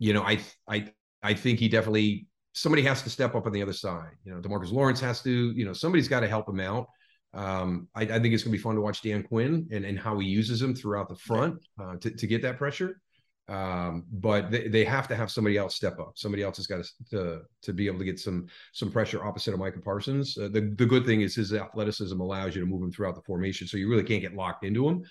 you 0.00 0.12
know, 0.12 0.22
I 0.22 0.40
I 0.68 0.92
I 1.22 1.34
think 1.34 1.60
he 1.60 1.68
definitely 1.68 2.26
somebody 2.52 2.82
has 2.82 3.02
to 3.02 3.10
step 3.10 3.36
up 3.36 3.46
on 3.46 3.52
the 3.52 3.62
other 3.62 3.72
side. 3.72 4.12
You 4.24 4.34
know, 4.34 4.40
Demarcus 4.40 4.72
Lawrence 4.72 5.00
has 5.00 5.22
to, 5.22 5.30
you 5.30 5.64
know, 5.64 5.72
somebody's 5.72 6.08
got 6.08 6.20
to 6.20 6.28
help 6.28 6.48
him 6.48 6.60
out. 6.60 6.88
Um, 7.32 7.88
I, 7.94 8.02
I, 8.02 8.20
think 8.20 8.32
it's 8.32 8.44
going 8.44 8.52
to 8.52 8.58
be 8.58 8.62
fun 8.62 8.76
to 8.76 8.80
watch 8.80 9.02
Dan 9.02 9.24
Quinn 9.24 9.66
and, 9.72 9.84
and 9.84 9.98
how 9.98 10.20
he 10.20 10.28
uses 10.28 10.62
him 10.62 10.72
throughout 10.72 11.08
the 11.08 11.16
front 11.16 11.58
uh, 11.82 11.96
to, 11.96 12.10
to 12.12 12.26
get 12.28 12.42
that 12.42 12.58
pressure. 12.58 13.00
Um, 13.46 14.04
but 14.10 14.50
they, 14.50 14.68
they 14.68 14.84
have 14.84 15.06
to 15.08 15.16
have 15.16 15.30
somebody 15.30 15.58
else 15.58 15.74
step 15.74 16.00
up. 16.00 16.12
Somebody 16.14 16.42
else 16.42 16.56
has 16.56 16.66
got 16.66 16.84
to, 17.10 17.42
to, 17.62 17.72
be 17.74 17.86
able 17.86 17.98
to 17.98 18.04
get 18.04 18.18
some 18.18 18.46
some 18.72 18.90
pressure 18.90 19.22
opposite 19.22 19.52
of 19.52 19.60
Micah 19.60 19.80
Parsons. 19.80 20.38
Uh, 20.38 20.48
the 20.48 20.72
the 20.76 20.86
good 20.86 21.04
thing 21.04 21.20
is 21.20 21.34
his 21.34 21.52
athleticism 21.52 22.18
allows 22.18 22.54
you 22.54 22.62
to 22.62 22.66
move 22.66 22.82
him 22.82 22.90
throughout 22.90 23.14
the 23.14 23.22
formation, 23.22 23.66
so 23.66 23.76
you 23.76 23.90
really 23.90 24.02
can't 24.02 24.22
get 24.22 24.34
locked 24.34 24.64
into 24.64 24.88
him. 24.88 25.02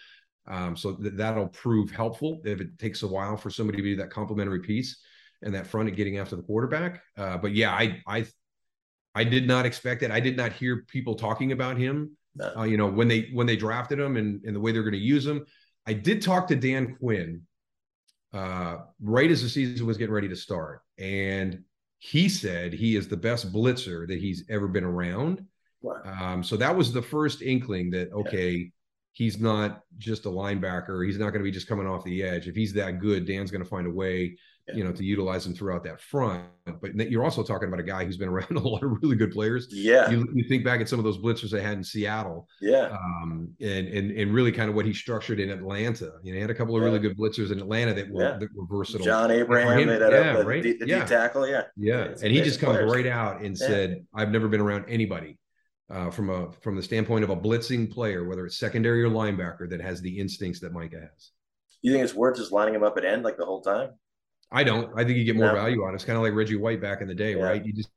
Um, 0.48 0.76
so 0.76 0.96
th- 0.96 1.14
that'll 1.16 1.50
prove 1.50 1.92
helpful 1.92 2.42
if 2.44 2.60
it 2.60 2.78
takes 2.80 3.04
a 3.04 3.08
while 3.08 3.38
for 3.38 3.52
somebody 3.52 3.78
to 3.78 3.84
be 3.84 3.96
that 3.96 4.10
complementary 4.10 4.60
piece 4.62 5.00
and 5.44 5.54
that 5.54 5.68
front 5.68 5.88
and 5.88 5.96
getting 5.96 6.18
after 6.18 6.36
the 6.36 6.42
quarterback. 6.42 7.04
Uh, 7.16 7.38
but 7.38 7.54
yeah, 7.54 7.72
I 7.72 8.02
I 8.08 8.26
I 9.14 9.26
did 9.26 9.48
not 9.48 9.68
expect 9.68 10.02
it. 10.02 10.10
I 10.10 10.20
did 10.20 10.38
not 10.38 10.54
hear 10.54 10.86
people 10.88 11.14
talking 11.14 11.52
about 11.52 11.78
him. 11.78 12.18
Uh, 12.58 12.64
you 12.64 12.78
know, 12.78 12.88
when 12.88 13.08
they 13.08 13.30
when 13.32 13.46
they 13.46 13.56
drafted 13.56 14.00
him 14.00 14.18
and, 14.18 14.44
and 14.44 14.56
the 14.56 14.60
way 14.60 14.72
they're 14.72 14.82
going 14.82 14.94
to 14.94 14.98
use 14.98 15.26
him. 15.26 15.46
I 15.86 15.92
did 15.92 16.22
talk 16.22 16.48
to 16.48 16.56
Dan 16.56 16.96
Quinn 16.98 17.42
uh, 18.34 18.78
right 19.02 19.30
as 19.30 19.42
the 19.42 19.50
season 19.50 19.86
was 19.86 19.98
getting 19.98 20.14
ready 20.14 20.30
to 20.30 20.36
start, 20.36 20.82
and 20.98 21.64
he 22.00 22.28
said 22.28 22.74
he 22.74 22.96
is 22.96 23.08
the 23.08 23.18
best 23.18 23.54
blitzer 23.54 24.08
that 24.08 24.20
he's 24.20 24.44
ever 24.50 24.68
been 24.68 24.84
around. 24.84 25.46
Wow. 25.82 26.02
Um, 26.06 26.44
so 26.44 26.58
that 26.58 26.76
was 26.76 26.92
the 26.92 27.02
first 27.02 27.42
inkling 27.42 27.92
that 27.92 28.12
okay, 28.12 28.52
yeah. 28.52 28.66
he's 29.12 29.40
not 29.40 29.82
just 29.98 30.26
a 30.26 30.30
linebacker. 30.30 31.06
He's 31.06 31.18
not 31.18 31.30
going 31.30 31.40
to 31.40 31.44
be 31.44 31.52
just 31.52 31.68
coming 31.68 31.88
off 31.88 32.04
the 32.04 32.24
edge. 32.24 32.48
If 32.48 32.56
he's 32.56 32.74
that 32.74 33.00
good, 33.00 33.26
Dan's 33.26 33.52
going 33.52 33.64
to 33.64 33.70
find 33.70 33.88
a 33.88 33.92
way 33.92 34.38
yeah. 34.68 34.76
you 34.76 34.84
know, 34.84 34.92
to 34.92 35.04
utilize 35.04 35.46
him 35.46 35.54
throughout 35.54 35.84
that 35.84 36.00
front. 36.00 36.44
But 36.82 36.96
you're 36.96 37.24
also 37.24 37.44
talking 37.44 37.68
about 37.68 37.80
a 37.80 37.84
guy 37.84 38.06
who's 38.06 38.18
been 38.18 38.30
around 38.30 38.52
a 38.56 38.60
lot 38.60 38.84
of 38.84 38.92
really 39.02 39.16
good 39.16 39.32
players. 39.32 39.68
Yeah. 39.70 40.10
You, 40.10 40.28
you 40.34 40.48
think 40.48 40.64
back 40.64 40.82
at 40.82 40.88
some 40.88 41.00
of 41.00 41.06
those 41.06 41.18
blitzers 41.18 41.52
they 41.52 41.62
had 41.62 41.74
in 41.74 41.84
Seattle. 41.84 42.48
Yeah. 42.62 42.90
Um, 42.92 43.50
and, 43.60 43.88
and, 43.88 44.12
and 44.12 44.34
really 44.34 44.52
kind 44.52 44.70
of 44.70 44.76
what 44.76 44.86
he 44.86 44.94
structured 44.94 45.40
in 45.40 45.50
Atlanta. 45.50 46.12
You 46.24 46.32
know, 46.32 46.36
he 46.36 46.42
had 46.42 46.50
a 46.50 46.56
couple 46.56 46.76
of 46.76 46.82
yeah. 46.82 46.88
really 46.88 47.00
good 47.00 47.18
blitzers 47.18 47.52
in 47.52 47.60
Atlanta 47.60 47.94
that 47.94 48.10
were, 48.10 48.24
yeah. 48.24 48.38
that 48.38 48.50
were 48.56 48.66
versatile. 48.66 49.06
John 49.06 49.32
Abraham, 49.32 49.80
him, 49.80 49.90
yeah, 49.90 50.38
a, 50.38 50.44
right? 50.46 50.64
the, 50.64 50.78
the 50.78 50.88
yeah. 50.88 51.06
tackle. 51.06 51.48
Yeah. 51.48 51.64
Yeah. 51.76 52.14
and 52.22 52.32
he 52.32 52.42
just 52.42 52.60
comes 52.60 52.80
right 52.92 53.08
out 53.08 53.42
and 53.42 53.58
said, 53.58 54.06
I've 54.14 54.32
never 54.32 54.48
been 54.48 54.62
around 54.62 54.86
anybody 54.88 55.38
uh, 55.90 56.10
from 56.10 56.30
a 56.30 56.52
from 56.62 56.76
the 56.76 56.82
standpoint 56.82 57.24
of 57.24 57.30
a 57.30 57.36
blitzing 57.36 57.92
player, 57.92 58.28
whether 58.28 58.46
it's 58.46 58.58
secondary 58.58 59.04
or 59.04 59.10
linebacker, 59.10 59.70
that 59.70 59.82
has 59.82 60.02
the 60.02 60.20
instincts 60.20 60.60
that 60.62 60.72
Micah 60.72 61.00
has. 61.02 61.32
You 61.82 61.92
think 61.92 62.04
it's 62.04 62.16
worth 62.16 62.38
just 62.38 62.52
lining 62.52 62.76
him 62.76 62.84
up 62.84 62.98
at 62.98 63.04
end 63.04 63.24
like 63.24 63.38
the 63.38 63.46
whole 63.46 63.62
time? 63.62 63.90
I 64.52 64.64
don't. 64.64 64.92
I 64.96 65.04
think 65.04 65.18
you 65.18 65.24
get 65.24 65.36
more 65.36 65.48
no. 65.48 65.56
value 65.56 65.84
on 65.84 65.92
it. 65.92 65.96
It's 65.96 66.06
kind 66.06 66.18
of 66.18 66.24
like 66.24 66.34
Reggie 66.34 66.56
White 66.56 66.82
back 66.82 67.02
in 67.02 67.08
the 67.08 67.16
day, 67.16 67.36
yeah. 67.36 67.44
right? 67.44 67.66
You 67.66 67.74
just 67.74 67.90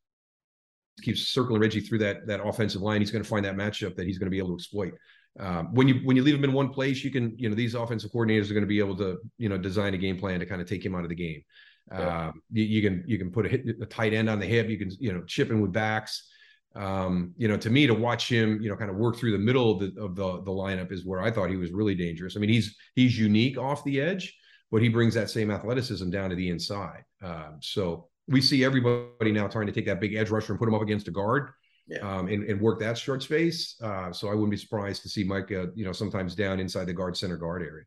keep 1.02 1.16
circling 1.16 1.60
Reggie 1.60 1.80
through 1.80 1.98
that 1.98 2.26
that 2.26 2.44
offensive 2.44 2.82
line. 2.82 3.00
He's 3.00 3.10
going 3.10 3.22
to 3.22 3.28
find 3.28 3.44
that 3.44 3.56
matchup 3.56 3.96
that 3.96 4.06
he's 4.06 4.18
going 4.18 4.26
to 4.26 4.30
be 4.30 4.38
able 4.38 4.48
to 4.48 4.54
exploit. 4.54 4.94
Um, 5.38 5.74
when 5.74 5.86
you 5.86 5.96
when 6.04 6.16
you 6.16 6.22
leave 6.22 6.34
him 6.34 6.44
in 6.44 6.52
one 6.52 6.70
place, 6.70 7.04
you 7.04 7.10
can 7.10 7.34
you 7.36 7.48
know 7.48 7.54
these 7.54 7.74
offensive 7.74 8.10
coordinators 8.10 8.50
are 8.50 8.54
going 8.54 8.62
to 8.62 8.68
be 8.68 8.78
able 8.78 8.96
to 8.96 9.18
you 9.38 9.48
know 9.48 9.58
design 9.58 9.94
a 9.94 9.98
game 9.98 10.18
plan 10.18 10.40
to 10.40 10.46
kind 10.46 10.62
of 10.62 10.68
take 10.68 10.84
him 10.84 10.94
out 10.94 11.02
of 11.02 11.10
the 11.10 11.14
game. 11.14 11.42
Yeah. 11.90 12.28
Um, 12.28 12.42
you, 12.50 12.64
you, 12.64 12.82
can 12.82 13.04
you 13.06 13.16
can 13.16 13.30
put 13.30 13.46
a, 13.46 13.48
hit, 13.48 13.64
a 13.80 13.86
tight 13.86 14.12
end 14.12 14.28
on 14.28 14.40
the 14.40 14.46
hip. 14.46 14.68
You 14.68 14.78
can 14.78 14.90
you 14.98 15.12
know 15.12 15.22
chip 15.24 15.50
in 15.50 15.60
with 15.60 15.72
backs. 15.72 16.28
Um, 16.74 17.32
you 17.38 17.48
know, 17.48 17.56
to 17.56 17.70
me, 17.70 17.86
to 17.86 17.94
watch 17.94 18.30
him, 18.30 18.60
you 18.60 18.68
know, 18.68 18.76
kind 18.76 18.90
of 18.90 18.96
work 18.96 19.16
through 19.16 19.32
the 19.32 19.38
middle 19.38 19.72
of 19.72 19.78
the 19.78 20.02
of 20.02 20.14
the, 20.14 20.42
the 20.42 20.50
lineup 20.50 20.92
is 20.92 21.06
where 21.06 21.22
I 21.22 21.30
thought 21.30 21.48
he 21.48 21.56
was 21.56 21.72
really 21.72 21.94
dangerous. 21.94 22.36
I 22.36 22.40
mean, 22.40 22.50
he's 22.50 22.76
he's 22.94 23.18
unique 23.18 23.56
off 23.58 23.84
the 23.84 24.00
edge, 24.00 24.36
but 24.70 24.82
he 24.82 24.88
brings 24.88 25.14
that 25.14 25.30
same 25.30 25.50
athleticism 25.50 26.10
down 26.10 26.30
to 26.30 26.36
the 26.36 26.50
inside. 26.50 27.04
Um, 27.22 27.58
so 27.60 28.08
we 28.28 28.40
see 28.40 28.64
everybody 28.64 29.32
now 29.32 29.46
trying 29.46 29.66
to 29.66 29.72
take 29.72 29.86
that 29.86 30.00
big 30.00 30.14
edge 30.14 30.30
rusher 30.30 30.52
and 30.52 30.58
put 30.58 30.68
him 30.68 30.74
up 30.74 30.82
against 30.82 31.08
a 31.08 31.12
guard. 31.12 31.50
Yeah. 31.88 31.98
Um, 31.98 32.26
and, 32.26 32.42
and 32.50 32.60
work 32.60 32.80
that 32.80 32.98
short 32.98 33.22
space. 33.22 33.76
Uh, 33.80 34.12
so 34.12 34.26
I 34.26 34.32
wouldn't 34.32 34.50
be 34.50 34.56
surprised 34.56 35.02
to 35.02 35.08
see 35.08 35.22
Mike, 35.22 35.52
uh, 35.52 35.66
you 35.76 35.84
know, 35.84 35.92
sometimes 35.92 36.34
down 36.34 36.58
inside 36.58 36.86
the 36.86 36.92
guard 36.92 37.16
center 37.16 37.36
guard 37.36 37.62
area. 37.62 37.84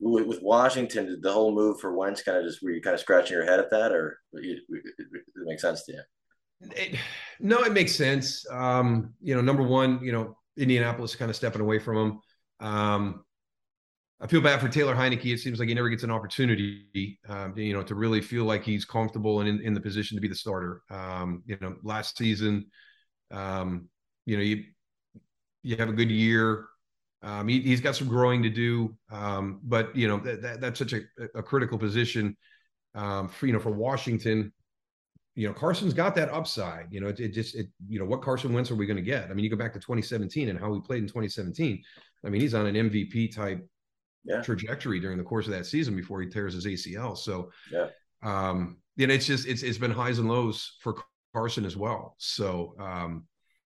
With, 0.00 0.26
with 0.26 0.42
Washington, 0.42 1.06
did 1.06 1.22
the 1.22 1.32
whole 1.32 1.54
move 1.54 1.78
for 1.78 1.96
Wentz 1.96 2.24
kind 2.24 2.38
of 2.38 2.44
just 2.44 2.60
were 2.60 2.72
you 2.72 2.82
kind 2.82 2.94
of 2.94 3.00
scratching 3.00 3.36
your 3.36 3.46
head 3.46 3.60
at 3.60 3.70
that, 3.70 3.92
or 3.92 4.18
it, 4.32 4.58
it 4.68 5.22
makes 5.44 5.62
sense 5.62 5.84
to 5.84 5.92
you? 5.92 6.02
It, 6.74 6.96
no, 7.38 7.62
it 7.62 7.72
makes 7.72 7.94
sense. 7.94 8.44
Um, 8.50 9.14
you 9.22 9.36
know, 9.36 9.40
number 9.40 9.62
one, 9.62 10.00
you 10.02 10.10
know, 10.10 10.36
Indianapolis 10.56 11.14
kind 11.14 11.30
of 11.30 11.36
stepping 11.36 11.60
away 11.60 11.78
from 11.78 11.96
him. 11.96 12.20
Um, 12.58 13.24
I 14.22 14.26
feel 14.26 14.42
bad 14.42 14.60
for 14.60 14.68
Taylor 14.68 14.94
Heinicke. 14.94 15.32
It 15.32 15.38
seems 15.38 15.58
like 15.58 15.68
he 15.68 15.74
never 15.74 15.88
gets 15.88 16.02
an 16.02 16.10
opportunity, 16.10 17.18
um, 17.28 17.56
you 17.56 17.72
know, 17.72 17.82
to 17.82 17.94
really 17.94 18.20
feel 18.20 18.44
like 18.44 18.62
he's 18.62 18.84
comfortable 18.84 19.40
and 19.40 19.48
in, 19.48 19.60
in 19.62 19.72
the 19.72 19.80
position 19.80 20.16
to 20.16 20.20
be 20.20 20.28
the 20.28 20.34
starter. 20.34 20.82
Um, 20.90 21.42
you 21.46 21.56
know, 21.62 21.76
last 21.82 22.18
season, 22.18 22.66
um, 23.30 23.88
you 24.26 24.36
know, 24.36 24.42
you 24.42 24.64
you 25.62 25.76
have 25.76 25.88
a 25.88 25.94
good 25.94 26.10
year. 26.10 26.66
Um, 27.22 27.48
he, 27.48 27.70
has 27.70 27.80
got 27.80 27.96
some 27.96 28.08
growing 28.08 28.42
to 28.42 28.50
do, 28.50 28.94
um, 29.10 29.60
but 29.62 29.94
you 29.96 30.06
know 30.06 30.18
that, 30.18 30.42
that, 30.42 30.60
that's 30.60 30.78
such 30.78 30.92
a, 30.92 31.00
a 31.34 31.42
critical 31.42 31.78
position 31.78 32.36
um, 32.94 33.28
for 33.28 33.46
you 33.46 33.54
know 33.54 33.58
for 33.58 33.72
Washington. 33.72 34.52
you 35.34 35.48
know, 35.48 35.54
Carson's 35.54 35.94
got 35.94 36.14
that 36.16 36.28
upside. 36.28 36.88
You 36.90 37.00
know, 37.00 37.08
it, 37.08 37.20
it 37.20 37.32
just, 37.32 37.54
it, 37.54 37.68
you 37.88 37.98
know, 37.98 38.04
what 38.04 38.20
Carson 38.20 38.52
Wentz 38.52 38.70
are 38.70 38.74
we 38.74 38.86
going 38.86 38.98
to 38.98 39.02
get? 39.02 39.30
I 39.30 39.34
mean, 39.34 39.44
you 39.44 39.50
go 39.50 39.56
back 39.56 39.72
to 39.74 39.78
2017 39.80 40.50
and 40.50 40.58
how 40.58 40.70
we 40.70 40.80
played 40.80 41.02
in 41.02 41.08
2017. 41.08 41.82
I 42.24 42.28
mean, 42.28 42.40
he's 42.42 42.54
on 42.54 42.66
an 42.66 42.74
MVP 42.74 43.34
type 43.34 43.66
yeah. 44.24 44.40
trajectory 44.42 45.00
during 45.00 45.18
the 45.18 45.24
course 45.24 45.46
of 45.46 45.52
that 45.52 45.66
season 45.66 45.96
before 45.96 46.20
he 46.20 46.28
tears 46.28 46.54
his 46.54 46.66
ACL. 46.66 47.16
So, 47.16 47.50
yeah, 47.72 47.88
um, 48.22 48.78
you 48.96 49.06
know, 49.06 49.14
it's 49.14 49.26
just, 49.26 49.46
it's, 49.46 49.62
it's 49.62 49.78
been 49.78 49.90
highs 49.90 50.18
and 50.18 50.28
lows 50.28 50.76
for 50.80 50.96
Carson 51.34 51.64
as 51.64 51.76
well. 51.76 52.14
So, 52.18 52.74
um, 52.78 53.26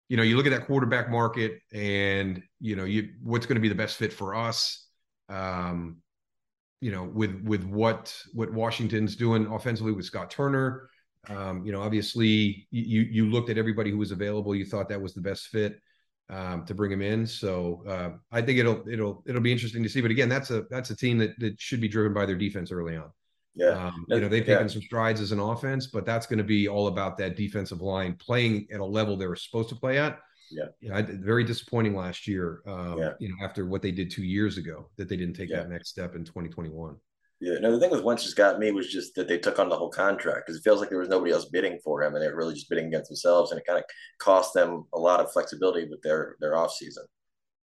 you 0.07 0.17
know, 0.17 0.23
you 0.23 0.37
look 0.37 0.47
at 0.47 0.51
that 0.51 0.65
quarterback 0.65 1.09
market 1.09 1.59
and, 1.71 2.41
you 2.59 2.75
know, 2.75 2.85
you, 2.85 3.09
what's 3.21 3.45
going 3.45 3.55
to 3.55 3.61
be 3.61 3.69
the 3.69 3.75
best 3.75 3.97
fit 3.97 4.11
for 4.11 4.33
us. 4.33 4.87
Um, 5.27 5.97
you 6.81 6.91
know, 6.91 7.03
with, 7.03 7.39
with 7.43 7.63
what, 7.63 8.15
what 8.33 8.51
Washington's 8.51 9.15
doing 9.15 9.45
offensively 9.47 9.91
with 9.91 10.05
Scott 10.05 10.31
Turner, 10.31 10.89
um, 11.27 11.65
you 11.65 11.71
know, 11.71 11.81
obviously 11.81 12.67
you 12.71 13.01
you 13.01 13.29
looked 13.29 13.49
at 13.49 13.57
everybody 13.57 13.91
who 13.91 13.97
was 13.97 14.11
available. 14.11 14.55
You 14.55 14.65
thought 14.65 14.89
that 14.89 15.01
was 15.01 15.13
the 15.13 15.21
best 15.21 15.47
fit 15.47 15.79
um, 16.29 16.65
to 16.65 16.73
bring 16.73 16.91
him 16.91 17.01
in. 17.01 17.25
So 17.25 17.83
uh, 17.87 18.11
I 18.31 18.41
think 18.41 18.59
it'll 18.59 18.87
it'll 18.87 19.23
it'll 19.25 19.41
be 19.41 19.51
interesting 19.51 19.83
to 19.83 19.89
see. 19.89 20.01
But 20.01 20.11
again, 20.11 20.29
that's 20.29 20.51
a 20.51 20.63
that's 20.69 20.89
a 20.89 20.95
team 20.95 21.17
that 21.19 21.37
that 21.39 21.59
should 21.59 21.81
be 21.81 21.87
driven 21.87 22.13
by 22.13 22.25
their 22.25 22.35
defense 22.35 22.71
early 22.71 22.95
on. 22.95 23.09
Yeah, 23.55 23.69
um, 23.69 24.05
you 24.07 24.19
know 24.21 24.29
they've 24.29 24.45
taken 24.45 24.67
yeah. 24.67 24.67
some 24.67 24.81
strides 24.81 25.21
as 25.21 25.31
an 25.31 25.39
offense, 25.39 25.87
but 25.87 26.05
that's 26.05 26.27
going 26.27 26.37
to 26.37 26.43
be 26.43 26.67
all 26.67 26.87
about 26.87 27.17
that 27.17 27.35
defensive 27.35 27.81
line 27.81 28.15
playing 28.15 28.67
at 28.71 28.79
a 28.79 28.85
level 28.85 29.17
they 29.17 29.27
were 29.27 29.35
supposed 29.35 29.69
to 29.69 29.75
play 29.75 29.97
at. 29.97 30.19
Yeah, 30.51 30.65
you 30.79 30.89
know, 30.89 31.05
very 31.19 31.43
disappointing 31.43 31.95
last 31.95 32.27
year. 32.27 32.61
Um, 32.65 32.97
yeah. 32.97 33.13
you 33.19 33.29
know, 33.29 33.35
after 33.43 33.65
what 33.65 33.81
they 33.81 33.91
did 33.91 34.09
two 34.09 34.23
years 34.23 34.57
ago, 34.57 34.89
that 34.97 35.09
they 35.09 35.17
didn't 35.17 35.35
take 35.35 35.49
yeah. 35.49 35.57
that 35.57 35.69
next 35.69 35.89
step 35.89 36.15
in 36.15 36.23
2021. 36.23 36.95
Yeah, 37.41 37.59
no, 37.59 37.71
the 37.71 37.79
thing 37.79 37.89
with 37.89 38.03
Wentz 38.03 38.23
just 38.23 38.35
got 38.35 38.59
me 38.59 38.71
was 38.71 38.91
just 38.91 39.15
that 39.15 39.29
they 39.29 39.37
took 39.37 39.59
on 39.59 39.69
the 39.69 39.77
whole 39.77 39.89
contract 39.89 40.45
because 40.45 40.59
it 40.59 40.63
feels 40.63 40.81
like 40.81 40.89
there 40.89 40.99
was 40.99 41.07
nobody 41.07 41.31
else 41.31 41.45
bidding 41.45 41.79
for 41.83 42.03
him, 42.03 42.13
and 42.13 42.21
they 42.21 42.27
were 42.27 42.35
really 42.35 42.53
just 42.53 42.69
bidding 42.69 42.87
against 42.87 43.09
themselves, 43.09 43.51
and 43.51 43.59
it 43.59 43.65
kind 43.65 43.79
of 43.79 43.85
cost 44.17 44.53
them 44.53 44.85
a 44.93 44.99
lot 44.99 45.21
of 45.21 45.31
flexibility 45.31 45.87
with 45.89 46.01
their 46.01 46.35
their 46.41 46.57
off 46.57 46.73
season. 46.73 47.05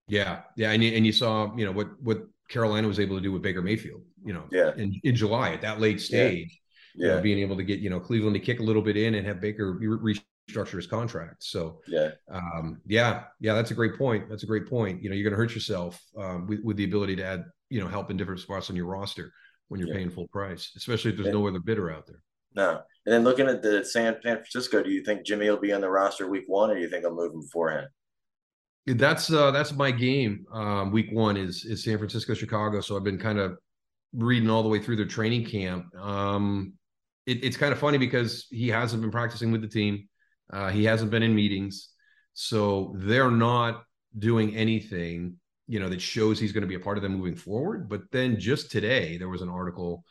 Yeah, 0.07 0.41
yeah, 0.55 0.71
and 0.71 0.81
you, 0.81 0.95
and 0.95 1.05
you 1.05 1.11
saw 1.11 1.53
you 1.57 1.65
know 1.65 1.73
what 1.73 1.87
what 2.01 2.25
Carolina 2.47 2.87
was 2.87 3.01
able 3.01 3.17
to 3.17 3.21
do 3.21 3.33
with 3.33 3.41
Baker 3.41 3.61
Mayfield, 3.61 4.01
you 4.23 4.33
know, 4.33 4.45
yeah, 4.49 4.71
in, 4.77 4.97
in 5.03 5.13
July 5.13 5.51
at 5.51 5.61
that 5.61 5.81
late 5.81 5.99
stage, 5.99 6.57
yeah, 6.95 7.07
you 7.07 7.15
know, 7.15 7.21
being 7.21 7.39
able 7.39 7.57
to 7.57 7.63
get 7.63 7.79
you 7.79 7.89
know 7.89 7.99
Cleveland 7.99 8.35
to 8.35 8.39
kick 8.39 8.61
a 8.61 8.63
little 8.63 8.81
bit 8.81 8.95
in 8.95 9.15
and 9.15 9.27
have 9.27 9.41
Baker 9.41 9.73
re- 9.73 10.21
restructure 10.49 10.77
his 10.77 10.87
contract. 10.87 11.43
So 11.43 11.81
yeah, 11.85 12.11
um, 12.31 12.79
yeah, 12.87 13.23
yeah, 13.41 13.55
that's 13.55 13.71
a 13.71 13.75
great 13.75 13.97
point. 13.97 14.29
That's 14.29 14.43
a 14.43 14.47
great 14.47 14.69
point. 14.69 15.03
You 15.03 15.09
know, 15.09 15.15
you're 15.15 15.29
going 15.29 15.37
to 15.37 15.43
hurt 15.43 15.53
yourself 15.53 16.01
um, 16.17 16.47
with 16.47 16.61
with 16.63 16.77
the 16.77 16.85
ability 16.85 17.17
to 17.17 17.25
add 17.25 17.43
you 17.69 17.81
know 17.81 17.89
help 17.89 18.09
in 18.09 18.15
different 18.15 18.39
spots 18.39 18.69
on 18.69 18.77
your 18.77 18.85
roster 18.85 19.33
when 19.69 19.79
you're 19.79 19.89
yeah. 19.89 19.95
paying 19.95 20.09
full 20.09 20.27
price, 20.27 20.71
especially 20.75 21.11
if 21.11 21.17
there's 21.17 21.27
yeah. 21.27 21.33
no 21.33 21.47
other 21.47 21.59
bidder 21.59 21.91
out 21.91 22.05
there. 22.05 22.21
No. 22.55 22.81
And 23.05 23.13
then 23.13 23.23
looking 23.23 23.47
at 23.47 23.61
the 23.61 23.85
San, 23.85 24.17
San 24.21 24.37
Francisco, 24.37 24.83
do 24.83 24.89
you 24.89 25.03
think 25.03 25.25
Jimmy 25.25 25.49
will 25.49 25.57
be 25.57 25.71
on 25.71 25.81
the 25.81 25.89
roster 25.89 26.27
week 26.27 26.43
one, 26.47 26.69
or 26.69 26.75
do 26.75 26.81
you 26.81 26.89
think 26.89 27.05
I'll 27.05 27.15
move 27.15 27.33
him 27.33 27.41
beforehand? 27.41 27.87
That's 28.85 29.31
uh 29.31 29.51
that's 29.51 29.71
my 29.73 29.91
game. 29.91 30.45
Um, 30.51 30.91
week 30.91 31.09
one 31.11 31.37
is 31.37 31.63
is 31.63 31.83
San 31.83 31.97
Francisco, 31.97 32.33
Chicago. 32.33 32.81
So 32.81 32.97
I've 32.97 33.03
been 33.03 33.19
kind 33.19 33.37
of 33.37 33.57
reading 34.13 34.49
all 34.49 34.63
the 34.63 34.69
way 34.69 34.79
through 34.79 34.95
their 34.95 35.05
training 35.05 35.45
camp. 35.45 35.95
Um, 35.95 36.73
it, 37.27 37.43
it's 37.43 37.57
kind 37.57 37.71
of 37.71 37.77
funny 37.77 37.99
because 37.99 38.47
he 38.49 38.69
hasn't 38.69 39.01
been 39.01 39.11
practicing 39.11 39.51
with 39.51 39.61
the 39.61 39.67
team. 39.67 40.07
Uh, 40.51 40.69
he 40.69 40.85
hasn't 40.85 41.11
been 41.11 41.21
in 41.21 41.35
meetings, 41.35 41.89
so 42.33 42.95
they're 42.97 43.29
not 43.29 43.83
doing 44.17 44.55
anything 44.55 45.38
you 45.69 45.79
know 45.79 45.87
that 45.87 46.01
shows 46.01 46.39
he's 46.39 46.51
going 46.51 46.63
to 46.63 46.67
be 46.67 46.75
a 46.75 46.79
part 46.79 46.97
of 46.97 47.03
them 47.03 47.15
moving 47.15 47.35
forward. 47.35 47.87
But 47.87 48.01
then 48.11 48.39
just 48.39 48.71
today 48.71 49.17
there 49.17 49.29
was 49.29 49.43
an 49.43 49.49
article, 49.49 50.03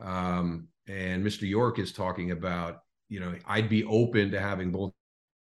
um, 0.00 0.68
and 0.88 1.24
Mr. 1.24 1.46
York 1.48 1.78
is 1.78 1.92
talking 1.92 2.30
about 2.30 2.78
you 3.10 3.20
know 3.20 3.34
I'd 3.46 3.68
be 3.68 3.84
open 3.84 4.30
to 4.30 4.40
having 4.40 4.72
both 4.72 4.94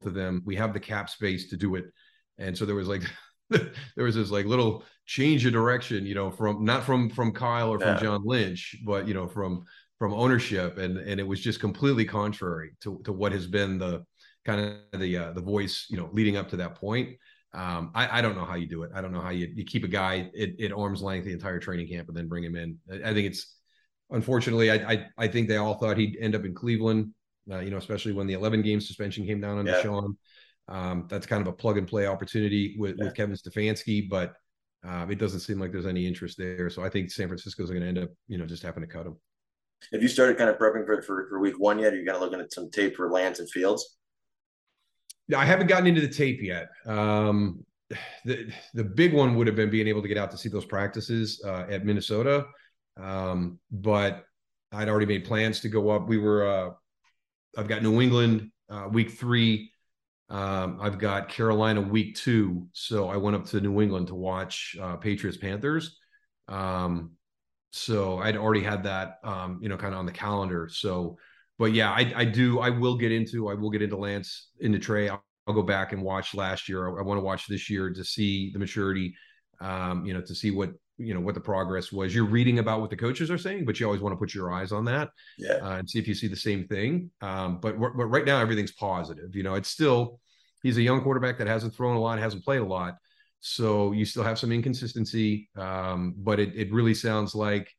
of 0.05 0.13
them. 0.13 0.41
We 0.45 0.55
have 0.55 0.73
the 0.73 0.79
cap 0.79 1.09
space 1.09 1.49
to 1.49 1.57
do 1.57 1.75
it, 1.75 1.85
and 2.37 2.57
so 2.57 2.65
there 2.65 2.75
was 2.75 2.87
like 2.87 3.03
there 3.49 4.05
was 4.05 4.15
this 4.15 4.31
like 4.31 4.45
little 4.45 4.85
change 5.05 5.45
of 5.45 5.51
direction, 5.51 6.05
you 6.05 6.15
know, 6.15 6.31
from 6.31 6.63
not 6.63 6.85
from 6.85 7.09
from 7.09 7.33
Kyle 7.33 7.69
or 7.69 7.79
from 7.79 7.95
yeah. 7.95 7.99
John 7.99 8.21
Lynch, 8.23 8.77
but 8.85 9.07
you 9.09 9.13
know 9.13 9.27
from 9.27 9.65
from 9.97 10.13
ownership, 10.13 10.77
and 10.77 10.97
and 10.97 11.19
it 11.19 11.27
was 11.27 11.41
just 11.41 11.59
completely 11.59 12.05
contrary 12.05 12.71
to 12.81 13.01
to 13.03 13.11
what 13.11 13.33
has 13.33 13.45
been 13.45 13.77
the 13.77 14.05
kind 14.45 14.77
of 14.93 14.99
the 15.01 15.17
uh, 15.17 15.31
the 15.33 15.41
voice, 15.41 15.85
you 15.89 15.97
know, 15.97 16.09
leading 16.13 16.37
up 16.37 16.49
to 16.49 16.57
that 16.57 16.75
point. 16.75 17.17
Um, 17.53 17.91
I, 17.95 18.19
I, 18.19 18.21
don't 18.21 18.35
know 18.35 18.45
how 18.45 18.55
you 18.55 18.67
do 18.67 18.83
it. 18.83 18.91
I 18.93 19.01
don't 19.01 19.11
know 19.11 19.21
how 19.21 19.31
you, 19.31 19.51
you 19.55 19.65
keep 19.65 19.83
a 19.83 19.87
guy 19.87 20.29
at, 20.39 20.61
at, 20.61 20.71
arm's 20.71 21.01
length 21.01 21.25
the 21.25 21.33
entire 21.33 21.57
training 21.57 21.87
camp 21.87 22.07
and 22.07 22.15
then 22.15 22.27
bring 22.27 22.43
him 22.43 22.55
in. 22.55 22.77
I, 22.91 23.09
I 23.09 23.13
think 23.13 23.25
it's 23.25 23.55
unfortunately, 24.11 24.69
I, 24.69 24.75
I, 24.75 25.05
I 25.17 25.27
think 25.27 25.47
they 25.47 25.57
all 25.57 25.73
thought 25.73 25.97
he'd 25.97 26.17
end 26.21 26.35
up 26.35 26.45
in 26.45 26.53
Cleveland. 26.53 27.13
Uh, 27.51 27.59
you 27.59 27.71
know, 27.71 27.77
especially 27.77 28.11
when 28.13 28.27
the 28.27 28.33
11 28.33 28.61
game 28.61 28.79
suspension 28.79 29.25
came 29.25 29.41
down 29.41 29.57
on 29.57 29.65
yeah. 29.65 29.81
Deshaun. 29.81 30.15
Um, 30.67 31.07
that's 31.09 31.25
kind 31.25 31.41
of 31.41 31.47
a 31.47 31.51
plug 31.51 31.79
and 31.79 31.87
play 31.87 32.05
opportunity 32.05 32.75
with, 32.77 32.97
yeah. 32.97 33.05
with 33.05 33.15
Kevin 33.15 33.35
Stefanski, 33.35 34.07
but 34.07 34.33
um, 34.83 35.09
it 35.09 35.17
doesn't 35.17 35.39
seem 35.39 35.59
like 35.59 35.71
there's 35.71 35.87
any 35.87 36.05
interest 36.05 36.37
there. 36.37 36.69
So 36.69 36.83
I 36.83 36.89
think 36.89 37.09
San 37.09 37.27
Francisco 37.27 37.63
is 37.63 37.71
going 37.71 37.81
to 37.81 37.87
end 37.87 37.97
up, 37.97 38.09
you 38.27 38.37
know, 38.37 38.45
just 38.45 38.61
having 38.61 38.81
to 38.81 38.87
cut 38.87 39.07
him. 39.07 39.17
Have 39.91 40.03
you 40.03 40.07
started 40.07 40.37
kind 40.37 40.49
of 40.49 40.57
prepping 40.57 40.85
for, 40.85 41.01
for, 41.01 41.27
for 41.29 41.39
week 41.39 41.57
one 41.57 41.79
yet? 41.79 41.93
Are 41.93 41.95
you 41.95 42.05
kind 42.05 42.17
of 42.17 42.21
looking 42.21 42.39
at 42.39 42.53
some 42.53 42.69
tape 42.69 42.95
for 42.95 43.09
Lance 43.09 43.39
and 43.39 43.49
Fields? 43.49 43.97
I 45.35 45.45
haven't 45.45 45.67
gotten 45.67 45.87
into 45.87 46.01
the 46.01 46.09
tape 46.09 46.41
yet. 46.41 46.69
Um, 46.85 47.65
the 48.25 48.51
the 48.73 48.83
big 48.83 49.13
one 49.13 49.35
would 49.35 49.47
have 49.47 49.55
been 49.55 49.69
being 49.69 49.87
able 49.87 50.01
to 50.01 50.07
get 50.07 50.17
out 50.17 50.31
to 50.31 50.37
see 50.37 50.49
those 50.49 50.65
practices 50.65 51.41
uh, 51.45 51.65
at 51.69 51.85
Minnesota, 51.85 52.45
um, 52.97 53.59
but 53.71 54.25
I'd 54.71 54.89
already 54.89 55.05
made 55.07 55.25
plans 55.25 55.59
to 55.61 55.69
go 55.69 55.89
up. 55.89 56.07
We 56.07 56.17
were 56.17 56.47
uh, 56.47 56.69
I've 57.57 57.67
got 57.67 57.83
New 57.83 58.01
England 58.01 58.51
uh, 58.69 58.87
week 58.91 59.11
three. 59.11 59.71
Um, 60.29 60.77
I've 60.79 60.99
got 60.99 61.29
Carolina 61.29 61.81
week 61.81 62.15
two, 62.15 62.67
so 62.73 63.09
I 63.09 63.17
went 63.17 63.35
up 63.35 63.45
to 63.47 63.61
New 63.61 63.81
England 63.81 64.07
to 64.07 64.15
watch 64.15 64.77
uh, 64.79 64.95
Patriots 64.97 65.37
Panthers. 65.37 65.97
Um, 66.47 67.11
so 67.71 68.19
I'd 68.19 68.37
already 68.37 68.63
had 68.63 68.83
that, 68.83 69.17
um, 69.23 69.59
you 69.61 69.69
know, 69.69 69.77
kind 69.77 69.93
of 69.93 69.99
on 69.99 70.05
the 70.05 70.11
calendar. 70.11 70.69
So 70.71 71.17
but 71.59 71.73
yeah, 71.73 71.91
I, 71.91 72.11
I 72.15 72.25
do. 72.25 72.59
I 72.59 72.69
will 72.69 72.97
get 72.97 73.11
into. 73.11 73.49
I 73.49 73.53
will 73.53 73.69
get 73.69 73.81
into 73.81 73.97
Lance 73.97 74.47
into 74.61 74.79
Trey. 74.79 75.09
I'll, 75.09 75.23
I'll 75.45 75.53
go 75.53 75.61
back 75.61 75.91
and 75.91 76.01
watch 76.01 76.33
last 76.33 76.69
year. 76.69 76.87
I, 76.87 77.01
I 77.01 77.03
want 77.03 77.19
to 77.19 77.23
watch 77.23 77.45
this 77.47 77.69
year 77.69 77.93
to 77.93 78.03
see 78.03 78.51
the 78.51 78.59
maturity. 78.59 79.13
Um, 79.59 80.05
you 80.05 80.13
know, 80.13 80.21
to 80.21 80.33
see 80.33 80.51
what 80.51 80.71
you 80.97 81.13
know 81.13 81.19
what 81.19 81.35
the 81.35 81.41
progress 81.41 81.91
was. 81.91 82.15
You're 82.15 82.25
reading 82.25 82.59
about 82.59 82.79
what 82.79 82.89
the 82.89 82.95
coaches 82.95 83.29
are 83.29 83.37
saying, 83.37 83.65
but 83.65 83.77
you 83.77 83.85
always 83.85 84.01
want 84.01 84.13
to 84.13 84.17
put 84.17 84.33
your 84.33 84.53
eyes 84.53 84.71
on 84.71 84.85
that, 84.85 85.09
yeah, 85.37 85.55
uh, 85.55 85.75
and 85.77 85.89
see 85.89 85.99
if 85.99 86.07
you 86.07 86.15
see 86.15 86.29
the 86.29 86.35
same 86.35 86.65
thing. 86.65 87.11
Um, 87.21 87.59
but 87.59 87.77
but 87.77 88.05
right 88.05 88.25
now 88.25 88.39
everything's 88.39 88.71
positive. 88.71 89.35
You 89.35 89.43
know, 89.43 89.55
it's 89.55 89.69
still 89.69 90.21
he's 90.63 90.77
a 90.77 90.81
young 90.81 91.01
quarterback 91.01 91.37
that 91.39 91.47
hasn't 91.47 91.75
thrown 91.75 91.97
a 91.97 91.99
lot, 91.99 92.19
hasn't 92.19 92.45
played 92.45 92.61
a 92.61 92.65
lot, 92.65 92.95
so 93.41 93.91
you 93.91 94.05
still 94.05 94.23
have 94.23 94.39
some 94.39 94.53
inconsistency. 94.53 95.49
Um, 95.57 96.13
but 96.17 96.39
it 96.39 96.55
it 96.55 96.71
really 96.71 96.93
sounds 96.93 97.35
like 97.35 97.69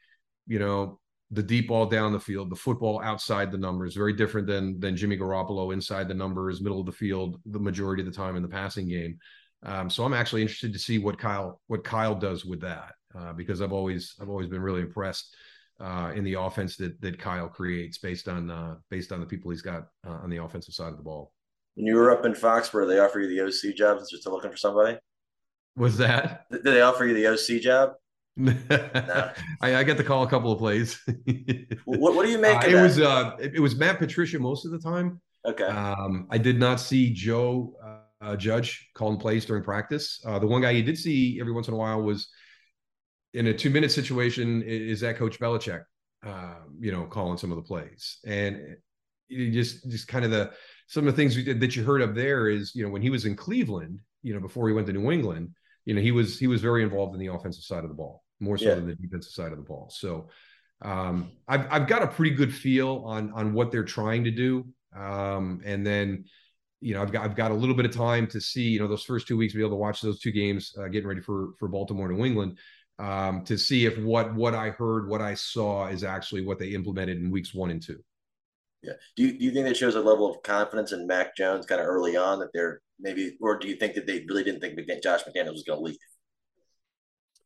you 0.46 0.58
know 0.58 1.00
the 1.30 1.42
deep 1.42 1.68
ball 1.68 1.87
down 1.87 2.12
the 2.12 2.20
field, 2.20 2.50
the 2.50 2.56
football 2.56 3.00
outside 3.02 3.52
the 3.52 3.58
numbers, 3.58 3.94
very 3.94 4.12
different 4.12 4.46
than 4.46 4.80
than 4.80 4.96
Jimmy 4.96 5.16
Garoppolo 5.16 5.72
inside 5.72 6.08
the 6.08 6.14
numbers, 6.14 6.60
middle 6.60 6.80
of 6.80 6.87
the 6.87 6.92
field, 6.92 7.40
the 7.46 7.58
majority 7.58 8.02
of 8.02 8.06
the 8.06 8.14
time 8.14 8.37
in 8.37 8.42
the 8.42 8.49
passing 8.49 8.88
game. 8.88 9.18
Um, 9.62 9.90
so 9.90 10.04
I'm 10.04 10.14
actually 10.14 10.42
interested 10.42 10.72
to 10.72 10.78
see 10.78 10.99
what 10.99 11.18
Kyle 11.18 11.60
what 11.66 11.84
Kyle 11.84 12.14
does 12.14 12.44
with 12.44 12.60
that 12.62 12.92
uh, 13.16 13.32
because 13.32 13.60
I've 13.60 13.72
always 13.72 14.14
I've 14.20 14.30
always 14.30 14.49
been 14.49 14.62
really 14.62 14.80
impressed 14.80 15.34
uh, 15.78 16.12
in 16.14 16.25
the 16.25 16.34
offense 16.34 16.76
that 16.76 17.00
that 17.00 17.18
Kyle 17.18 17.49
creates 17.49 17.99
based 17.99 18.28
on 18.28 18.50
uh, 18.50 18.76
based 18.90 19.12
on 19.12 19.20
the 19.20 19.26
people 19.26 19.50
he's 19.50 19.62
got 19.62 19.88
uh, 20.06 20.18
on 20.22 20.30
the 20.30 20.42
offensive 20.42 20.75
side 20.75 20.90
of 20.90 20.96
the 20.96 21.02
ball. 21.02 21.32
When 21.75 21.87
you 21.87 21.94
were 21.96 22.10
up 22.10 22.25
in 22.25 22.32
Foxborough, 22.32 22.88
they 22.88 22.99
offer 22.99 23.20
you 23.20 23.28
the 23.28 23.46
OC 23.46 23.76
job 23.76 23.99
since 23.99 24.10
you're 24.12 24.20
still 24.20 24.32
looking 24.32 24.50
for 24.50 24.56
somebody. 24.56 24.99
Was 25.76 25.96
that? 25.99 26.46
Did 26.50 26.64
they 26.64 26.80
offer 26.80 27.04
you 27.04 27.14
the 27.14 27.28
OC 27.28 27.62
job? 27.62 27.92
No. 28.37 29.32
I, 29.60 29.76
I 29.76 29.84
got 29.84 29.96
to 29.96 30.04
call 30.04 30.22
a 30.22 30.28
couple 30.28 30.52
of 30.52 30.58
plays. 30.58 31.00
what, 31.84 32.14
what 32.14 32.25
do 32.25 32.30
you 32.30 32.38
make? 32.40 32.56
Uh, 32.56 32.68
it 32.68 32.72
that? 32.72 32.82
was 32.82 33.00
uh, 33.00 33.37
it, 33.40 33.56
it, 33.56 33.60
was 33.60 33.76
Matt 33.76 33.99
Patricia 33.99 34.38
most 34.38 34.64
of 34.64 34.72
the 34.72 34.78
time. 34.78 35.20
Okay. 35.46 35.64
Um, 35.64 36.26
I 36.30 36.38
did 36.38 36.58
not 36.58 36.80
see 36.80 37.12
Joe 37.12 37.75
uh, 38.20 38.37
Judge 38.37 38.88
calling 38.94 39.18
plays 39.18 39.44
during 39.44 39.62
practice. 39.62 40.20
Uh, 40.25 40.38
the 40.38 40.46
one 40.46 40.62
guy 40.62 40.70
you 40.70 40.82
did 40.82 40.99
see 40.99 41.38
every 41.40 41.52
once 41.52 41.68
in 41.68 41.75
a 41.75 41.76
while 41.76 42.02
was 42.02 42.28
in 43.34 43.46
a 43.46 43.54
two 43.54 43.70
minute 43.70 43.90
situation. 43.90 44.62
Is 44.62 45.00
that 45.00 45.16
Coach 45.16 45.38
Belichick? 45.38 45.82
Um, 46.22 46.76
you 46.78 46.92
know, 46.92 47.04
calling 47.04 47.38
some 47.38 47.50
of 47.50 47.56
the 47.56 47.62
plays, 47.62 48.18
and 48.26 48.76
just 49.30 49.88
just 49.90 50.06
kind 50.06 50.25
of 50.25 50.30
the 50.30 50.50
some 50.87 51.06
of 51.06 51.14
the 51.14 51.16
things 51.16 51.37
that 51.58 51.76
you 51.76 51.84
heard 51.84 52.02
up 52.02 52.14
there 52.14 52.49
is 52.49 52.75
you 52.75 52.84
know 52.84 52.90
when 52.90 53.02
he 53.02 53.10
was 53.10 53.25
in 53.25 53.37
Cleveland, 53.37 54.00
you 54.22 54.34
know 54.34 54.40
before 54.40 54.68
he 54.68 54.75
went 54.75 54.87
to 54.88 54.92
New 54.92 55.10
England 55.10 55.54
you 55.84 55.94
know, 55.94 56.00
he 56.00 56.12
was 56.12 56.38
he 56.38 56.46
was 56.46 56.60
very 56.60 56.82
involved 56.82 57.14
in 57.14 57.20
the 57.20 57.32
offensive 57.32 57.64
side 57.64 57.84
of 57.84 57.88
the 57.88 57.94
ball, 57.94 58.22
more 58.38 58.58
so 58.58 58.66
yeah. 58.66 58.75
than 58.75 58.87
the 58.87 58.94
defensive 58.94 59.32
side 59.32 59.52
of 59.52 59.58
the 59.58 59.64
ball. 59.64 59.90
So 59.92 60.28
um, 60.82 61.32
I've 61.49 61.66
I've 61.70 61.87
got 61.87 62.02
a 62.02 62.06
pretty 62.06 62.34
good 62.34 62.54
feel 62.54 63.02
on 63.06 63.32
on 63.32 63.52
what 63.52 63.70
they're 63.70 63.84
trying 63.84 64.25
to 64.25 64.30
do, 64.30 64.66
um, 64.96 65.60
and 65.64 65.87
then 65.87 66.25
you 66.80 66.94
know 66.94 67.02
I've 67.02 67.12
got 67.12 67.25
I've 67.25 67.37
got 67.37 67.50
a 67.50 67.54
little 67.54 67.75
bit 67.75 67.87
of 67.87 67.92
time 67.92 68.26
to 68.28 68.40
see 68.40 68.62
you 68.62 68.78
know 68.78 68.88
those 68.88 69.04
first 69.04 69.26
two 69.26 69.37
weeks 69.37 69.54
be 69.54 69.60
able 69.60 69.70
to 69.70 69.76
watch 69.76 70.00
those 70.00 70.20
two 70.20 70.32
games, 70.32 70.75
uh, 70.78 70.88
getting 70.88 71.08
ready 71.08 71.20
for 71.20 71.50
for 71.58 71.68
Baltimore, 71.68 72.08
New 72.08 72.25
England. 72.25 72.58
Um, 72.99 73.44
to 73.44 73.56
see 73.56 73.87
if 73.87 73.99
what 73.99 74.34
what 74.34 74.54
I 74.54 74.70
heard, 74.70 75.08
what 75.08 75.22
I 75.22 75.34
saw 75.34 75.87
is 75.87 76.04
actually 76.04 76.42
what 76.42 76.58
they 76.58 76.68
implemented 76.68 77.16
in 77.18 77.30
weeks 77.30 77.54
one 77.54 77.70
and 77.70 77.82
two. 77.82 78.02
Yeah. 78.82 78.92
Do 79.16 79.25
you, 79.25 79.38
do 79.38 79.44
you 79.44 79.52
think 79.52 79.66
that 79.66 79.76
shows 79.76 79.94
a 79.94 80.00
level 80.00 80.30
of 80.30 80.42
confidence 80.42 80.92
in 80.92 81.06
Mac 81.06 81.37
Jones 81.37 81.66
kind 81.66 81.80
of 81.80 81.87
early 81.87 82.16
on 82.16 82.38
that 82.38 82.49
they're 82.54 82.80
maybe, 82.99 83.37
or 83.40 83.58
do 83.58 83.68
you 83.68 83.76
think 83.76 83.94
that 83.94 84.06
they 84.06 84.25
really 84.28 84.44
didn't 84.44 84.60
think 84.60 84.76
that 84.87 85.02
Josh 85.02 85.20
McDaniels 85.25 85.52
was 85.52 85.64
going 85.64 85.78
to 85.78 85.84
leave? 85.84 85.96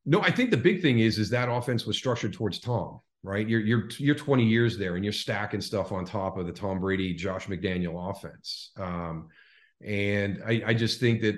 No, 0.07 0.21
I 0.21 0.31
think 0.31 0.51
the 0.51 0.57
big 0.57 0.83
thing 0.83 0.99
is 0.99 1.19
is 1.19 1.31
that 1.31 1.49
offense 1.49 1.87
was 1.87 1.97
structured 1.97 2.33
towards 2.33 2.61
Tom, 2.61 3.01
right? 3.23 3.49
You're 3.49 3.61
you're 3.61 3.89
you're 3.99 4.15
20 4.15 4.45
years 4.45 4.77
there, 4.77 4.97
and 4.97 5.05
you're 5.05 5.15
stacking 5.15 5.63
stuff 5.63 5.93
on 5.93 6.05
top 6.05 6.37
of 6.37 6.47
the 6.47 6.53
Tom 6.53 6.79
Brady, 6.79 7.15
Josh 7.15 7.47
McDaniel 7.47 8.11
offense. 8.11 8.71
Um, 8.77 9.29
and 9.85 10.43
I, 10.47 10.63
I 10.67 10.75
just 10.75 11.01
think 11.01 11.23
that 11.23 11.37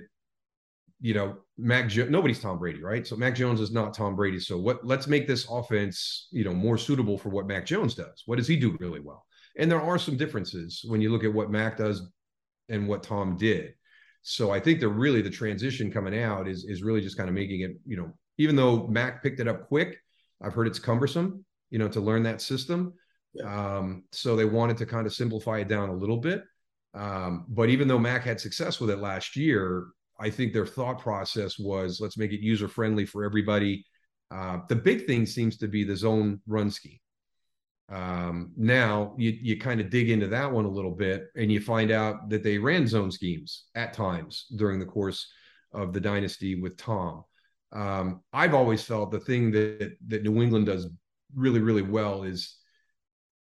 you 1.01 1.15
know 1.15 1.37
Mac 1.57 1.89
jo- 1.89 2.09
nobody's 2.09 2.41
Tom 2.41 2.59
Brady, 2.59 2.83
right? 2.83 3.07
So 3.07 3.15
Mac 3.15 3.37
Jones 3.37 3.61
is 3.61 3.71
not 3.71 3.95
Tom 3.95 4.17
Brady. 4.17 4.41
So 4.41 4.59
what? 4.59 4.85
Let's 4.85 5.07
make 5.07 5.29
this 5.29 5.47
offense 5.49 6.27
you 6.33 6.43
know 6.43 6.53
more 6.53 6.77
suitable 6.77 7.17
for 7.17 7.29
what 7.29 7.47
Mac 7.47 7.67
Jones 7.67 7.95
does. 7.95 8.25
What 8.27 8.37
does 8.37 8.49
he 8.49 8.57
do 8.57 8.77
really 8.81 9.01
well? 9.01 9.26
And 9.59 9.71
there 9.71 9.81
are 9.81 9.99
some 9.99 10.17
differences 10.17 10.85
when 10.87 11.01
you 11.01 11.11
look 11.11 11.25
at 11.25 11.33
what 11.33 11.51
Mac 11.51 11.79
does 11.79 12.09
and 12.69 12.87
what 12.87 13.03
Tom 13.03 13.37
did. 13.37 13.75
So 14.23 14.51
I 14.51 14.61
think 14.61 14.81
that 14.81 14.89
really 14.89 15.23
the 15.23 15.31
transition 15.31 15.91
coming 15.91 16.19
out 16.21 16.49
is 16.49 16.65
is 16.65 16.83
really 16.83 17.01
just 17.01 17.17
kind 17.17 17.29
of 17.29 17.35
making 17.35 17.61
it 17.61 17.73
you 17.87 17.97
know 17.97 18.13
even 18.39 18.57
though 18.57 18.87
Mac 18.87 19.23
picked 19.23 19.41
it 19.41 19.49
up 19.49 19.69
quick, 19.69 19.99
I've 20.43 20.55
heard 20.55 20.67
it's 20.67 20.79
cumbersome, 20.79 21.45
you 21.71 21.79
know, 21.79 21.89
to 21.89 22.01
learn 22.01 22.23
that 22.25 22.43
system. 22.43 22.93
Yeah. 23.35 23.77
Um, 23.77 24.05
so 24.13 24.37
they 24.37 24.45
wanted 24.45 24.77
to 24.79 24.87
kind 24.87 25.07
of 25.07 25.15
simplify 25.15 25.59
it 25.59 25.69
down 25.69 25.89
a 25.89 25.95
little 25.95 26.19
bit. 26.19 26.43
Um, 26.95 27.47
but 27.49 27.69
even 27.69 27.89
though 27.89 27.99
Mac 27.99 28.25
had 28.25 28.41
success 28.41 28.81
with 28.81 28.91
it 28.91 28.99
last 28.99 29.37
year, 29.37 29.87
I 30.19 30.31
think 30.31 30.53
their 30.53 30.67
thought 30.67 30.99
process 30.99 31.59
was 31.59 32.01
let's 32.01 32.17
make 32.17 32.33
it 32.33 32.41
user 32.41 32.69
friendly 32.69 33.05
for 33.05 33.25
everybody. 33.25 33.85
Uh, 34.31 34.61
the 34.69 34.77
big 34.77 35.07
thing 35.07 35.27
seems 35.27 35.59
to 35.59 35.69
be 35.69 35.85
the 35.85 35.97
zone 35.97 36.41
run 36.47 36.71
scheme. 36.71 36.99
Um, 37.89 38.53
now 38.57 39.15
you 39.17 39.31
you 39.31 39.59
kind 39.59 39.81
of 39.81 39.91
dig 39.91 40.11
into 40.11 40.27
that 40.29 40.51
one 40.51 40.65
a 40.65 40.71
little 40.71 40.95
bit, 40.95 41.27
and 41.37 41.51
you 41.53 41.61
find 41.61 41.91
out 41.91 42.29
that 42.31 42.43
they 42.43 42.59
ran 42.59 42.87
zone 42.87 43.11
schemes 43.11 43.67
at 43.75 43.93
times 43.93 44.47
during 44.57 44.79
the 44.81 44.87
course 44.87 45.29
of 45.73 45.93
the 45.93 46.01
dynasty 46.01 46.61
with 46.61 46.77
Tom. 46.77 47.25
Um, 47.73 48.23
I've 48.33 48.55
always 48.55 48.83
felt 48.83 49.11
the 49.11 49.21
thing 49.21 49.53
that 49.53 49.97
that 50.09 50.23
New 50.23 50.43
England 50.43 50.67
does 50.67 50.89
really 51.35 51.61
really 51.61 51.83
well 51.83 52.23
is 52.25 52.57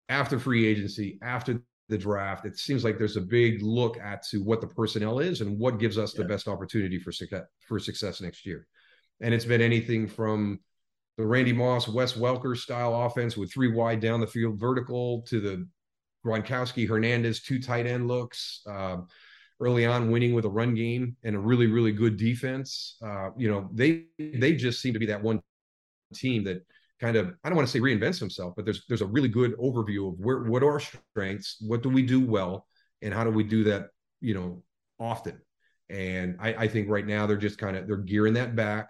after 0.09 0.37
free 0.37 0.67
agency, 0.67 1.17
after 1.23 1.61
the 1.89 1.97
draft, 1.97 2.45
it 2.45 2.57
seems 2.57 2.83
like 2.83 2.97
there's 2.97 3.17
a 3.17 3.21
big 3.21 3.61
look 3.61 3.97
at 3.99 4.23
to 4.23 4.43
what 4.43 4.61
the 4.61 4.67
personnel 4.67 5.19
is 5.19 5.41
and 5.41 5.59
what 5.59 5.79
gives 5.79 5.97
us 5.97 6.15
yeah. 6.15 6.23
the 6.23 6.27
best 6.27 6.47
opportunity 6.47 6.99
for 6.99 7.11
success 7.11 7.43
for 7.67 7.79
success 7.79 8.21
next 8.21 8.45
year. 8.45 8.67
And 9.21 9.33
it's 9.33 9.45
been 9.45 9.61
anything 9.61 10.07
from 10.07 10.59
the 11.17 11.25
Randy 11.25 11.53
Moss, 11.53 11.87
Wes 11.87 12.13
Welker 12.13 12.57
style 12.57 13.03
offense 13.03 13.37
with 13.37 13.51
three 13.51 13.71
wide 13.71 13.99
down 13.99 14.19
the 14.19 14.27
field 14.27 14.59
vertical 14.59 15.21
to 15.23 15.39
the 15.39 15.67
Gronkowski 16.25 16.87
Hernandez 16.87 17.41
two 17.41 17.61
tight 17.61 17.87
end 17.87 18.07
looks. 18.07 18.61
Uh, 18.69 18.97
early 19.61 19.85
on 19.85 20.11
winning 20.11 20.33
with 20.33 20.45
a 20.45 20.49
run 20.49 20.75
game 20.75 21.15
and 21.23 21.35
a 21.35 21.39
really 21.39 21.67
really 21.67 21.91
good 21.91 22.17
defense 22.17 22.97
uh, 23.05 23.29
you 23.37 23.49
know 23.49 23.69
they 23.73 24.05
they 24.19 24.53
just 24.53 24.81
seem 24.81 24.93
to 24.93 24.99
be 24.99 25.05
that 25.05 25.21
one 25.21 25.41
team 26.13 26.43
that 26.43 26.65
kind 26.99 27.15
of 27.15 27.33
i 27.43 27.49
don't 27.49 27.55
want 27.55 27.67
to 27.67 27.71
say 27.71 27.79
reinvents 27.79 28.19
himself 28.19 28.53
but 28.55 28.65
there's 28.65 28.85
there's 28.87 29.01
a 29.01 29.05
really 29.05 29.27
good 29.27 29.57
overview 29.57 30.09
of 30.11 30.19
where 30.19 30.43
what 30.43 30.63
are 30.63 30.73
our 30.73 30.79
strengths 30.79 31.57
what 31.61 31.81
do 31.81 31.89
we 31.89 32.01
do 32.01 32.19
well 32.25 32.67
and 33.01 33.13
how 33.13 33.23
do 33.23 33.29
we 33.29 33.43
do 33.43 33.63
that 33.63 33.87
you 34.21 34.33
know 34.33 34.61
often 34.99 35.39
and 35.89 36.37
i, 36.39 36.53
I 36.53 36.67
think 36.67 36.89
right 36.89 37.05
now 37.05 37.25
they're 37.25 37.37
just 37.37 37.57
kind 37.57 37.75
of 37.75 37.87
they're 37.87 37.97
gearing 37.97 38.33
that 38.33 38.55
back 38.55 38.89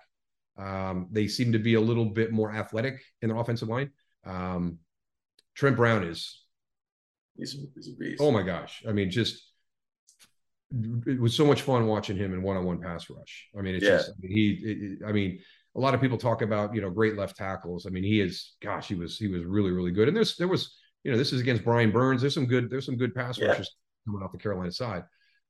um, 0.58 1.08
they 1.12 1.28
seem 1.28 1.52
to 1.52 1.60
be 1.60 1.74
a 1.74 1.82
little 1.82 2.06
bit 2.06 2.32
more 2.32 2.54
athletic 2.54 3.02
in 3.22 3.30
their 3.30 3.38
offensive 3.38 3.68
line 3.68 3.92
um, 4.26 4.80
trent 5.54 5.76
brown 5.76 6.04
is 6.04 6.44
he's, 7.38 7.58
he's 7.76 7.90
a 7.90 7.96
beast 7.98 8.22
oh 8.22 8.32
my 8.32 8.42
gosh 8.42 8.84
i 8.88 8.92
mean 8.92 9.10
just 9.10 9.52
it 11.06 11.20
was 11.20 11.36
so 11.36 11.46
much 11.46 11.62
fun 11.62 11.86
watching 11.88 12.18
him 12.18 12.34
in 12.34 12.42
one-on-one 12.42 12.82
pass 12.82 13.10
rush. 13.10 13.50
I 13.58 13.62
mean, 13.62 13.76
it's 13.76 13.86
yeah. 13.86 13.98
just 13.98 14.10
I 14.10 14.14
mean, 14.20 14.32
he. 14.32 14.50
It, 14.64 15.08
I 15.08 15.12
mean, 15.12 15.40
a 15.76 15.80
lot 15.80 15.94
of 15.94 16.02
people 16.02 16.18
talk 16.18 16.42
about 16.42 16.74
you 16.74 16.82
know 16.82 16.90
great 16.90 17.16
left 17.16 17.38
tackles. 17.38 17.86
I 17.86 17.90
mean, 17.90 18.04
he 18.04 18.20
is. 18.20 18.54
Gosh, 18.62 18.88
he 18.88 18.96
was 18.96 19.18
he 19.18 19.28
was 19.28 19.44
really 19.44 19.72
really 19.72 19.92
good. 19.92 20.08
And 20.08 20.18
there's 20.18 20.36
there 20.38 20.48
was 20.48 20.76
you 21.04 21.12
know 21.12 21.18
this 21.18 21.34
is 21.34 21.42
against 21.42 21.64
Brian 21.64 21.92
Burns. 21.92 22.22
There's 22.22 22.34
some 22.34 22.46
good 22.46 22.70
there's 22.70 22.86
some 22.86 22.98
good 22.98 23.14
pass 23.14 23.38
yeah. 23.38 23.48
rushers 23.48 23.76
coming 24.06 24.22
off 24.22 24.32
the 24.32 24.38
Carolina 24.38 24.72
side. 24.72 25.04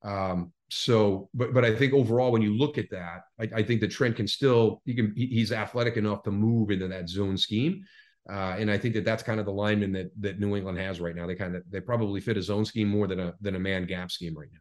Um, 0.05 0.53
so, 0.69 1.29
but 1.33 1.53
but 1.53 1.65
I 1.65 1.75
think 1.75 1.93
overall, 1.93 2.31
when 2.31 2.41
you 2.41 2.55
look 2.55 2.77
at 2.77 2.89
that, 2.91 3.23
I, 3.39 3.59
I 3.59 3.63
think 3.63 3.81
that 3.81 3.91
Trent 3.91 4.15
can 4.15 4.27
still 4.27 4.81
he 4.85 4.93
can 4.93 5.13
he's 5.15 5.51
athletic 5.51 5.97
enough 5.97 6.23
to 6.23 6.31
move 6.31 6.71
into 6.71 6.87
that 6.87 7.09
zone 7.09 7.37
scheme. 7.37 7.83
Uh, 8.27 8.55
and 8.57 8.71
I 8.71 8.77
think 8.77 8.95
that 8.95 9.05
that's 9.05 9.21
kind 9.21 9.39
of 9.39 9.45
the 9.45 9.51
lineman 9.51 9.91
that 9.93 10.09
that 10.21 10.39
New 10.39 10.55
England 10.55 10.79
has 10.79 10.99
right 10.99 11.15
now. 11.15 11.27
They 11.27 11.35
kind 11.35 11.55
of 11.55 11.63
they 11.69 11.81
probably 11.81 12.21
fit 12.21 12.37
a 12.37 12.41
zone 12.41 12.65
scheme 12.65 12.87
more 12.87 13.07
than 13.07 13.19
a 13.19 13.33
than 13.41 13.55
a 13.55 13.59
man 13.59 13.85
gap 13.85 14.11
scheme 14.11 14.35
right 14.37 14.49
now. 14.51 14.59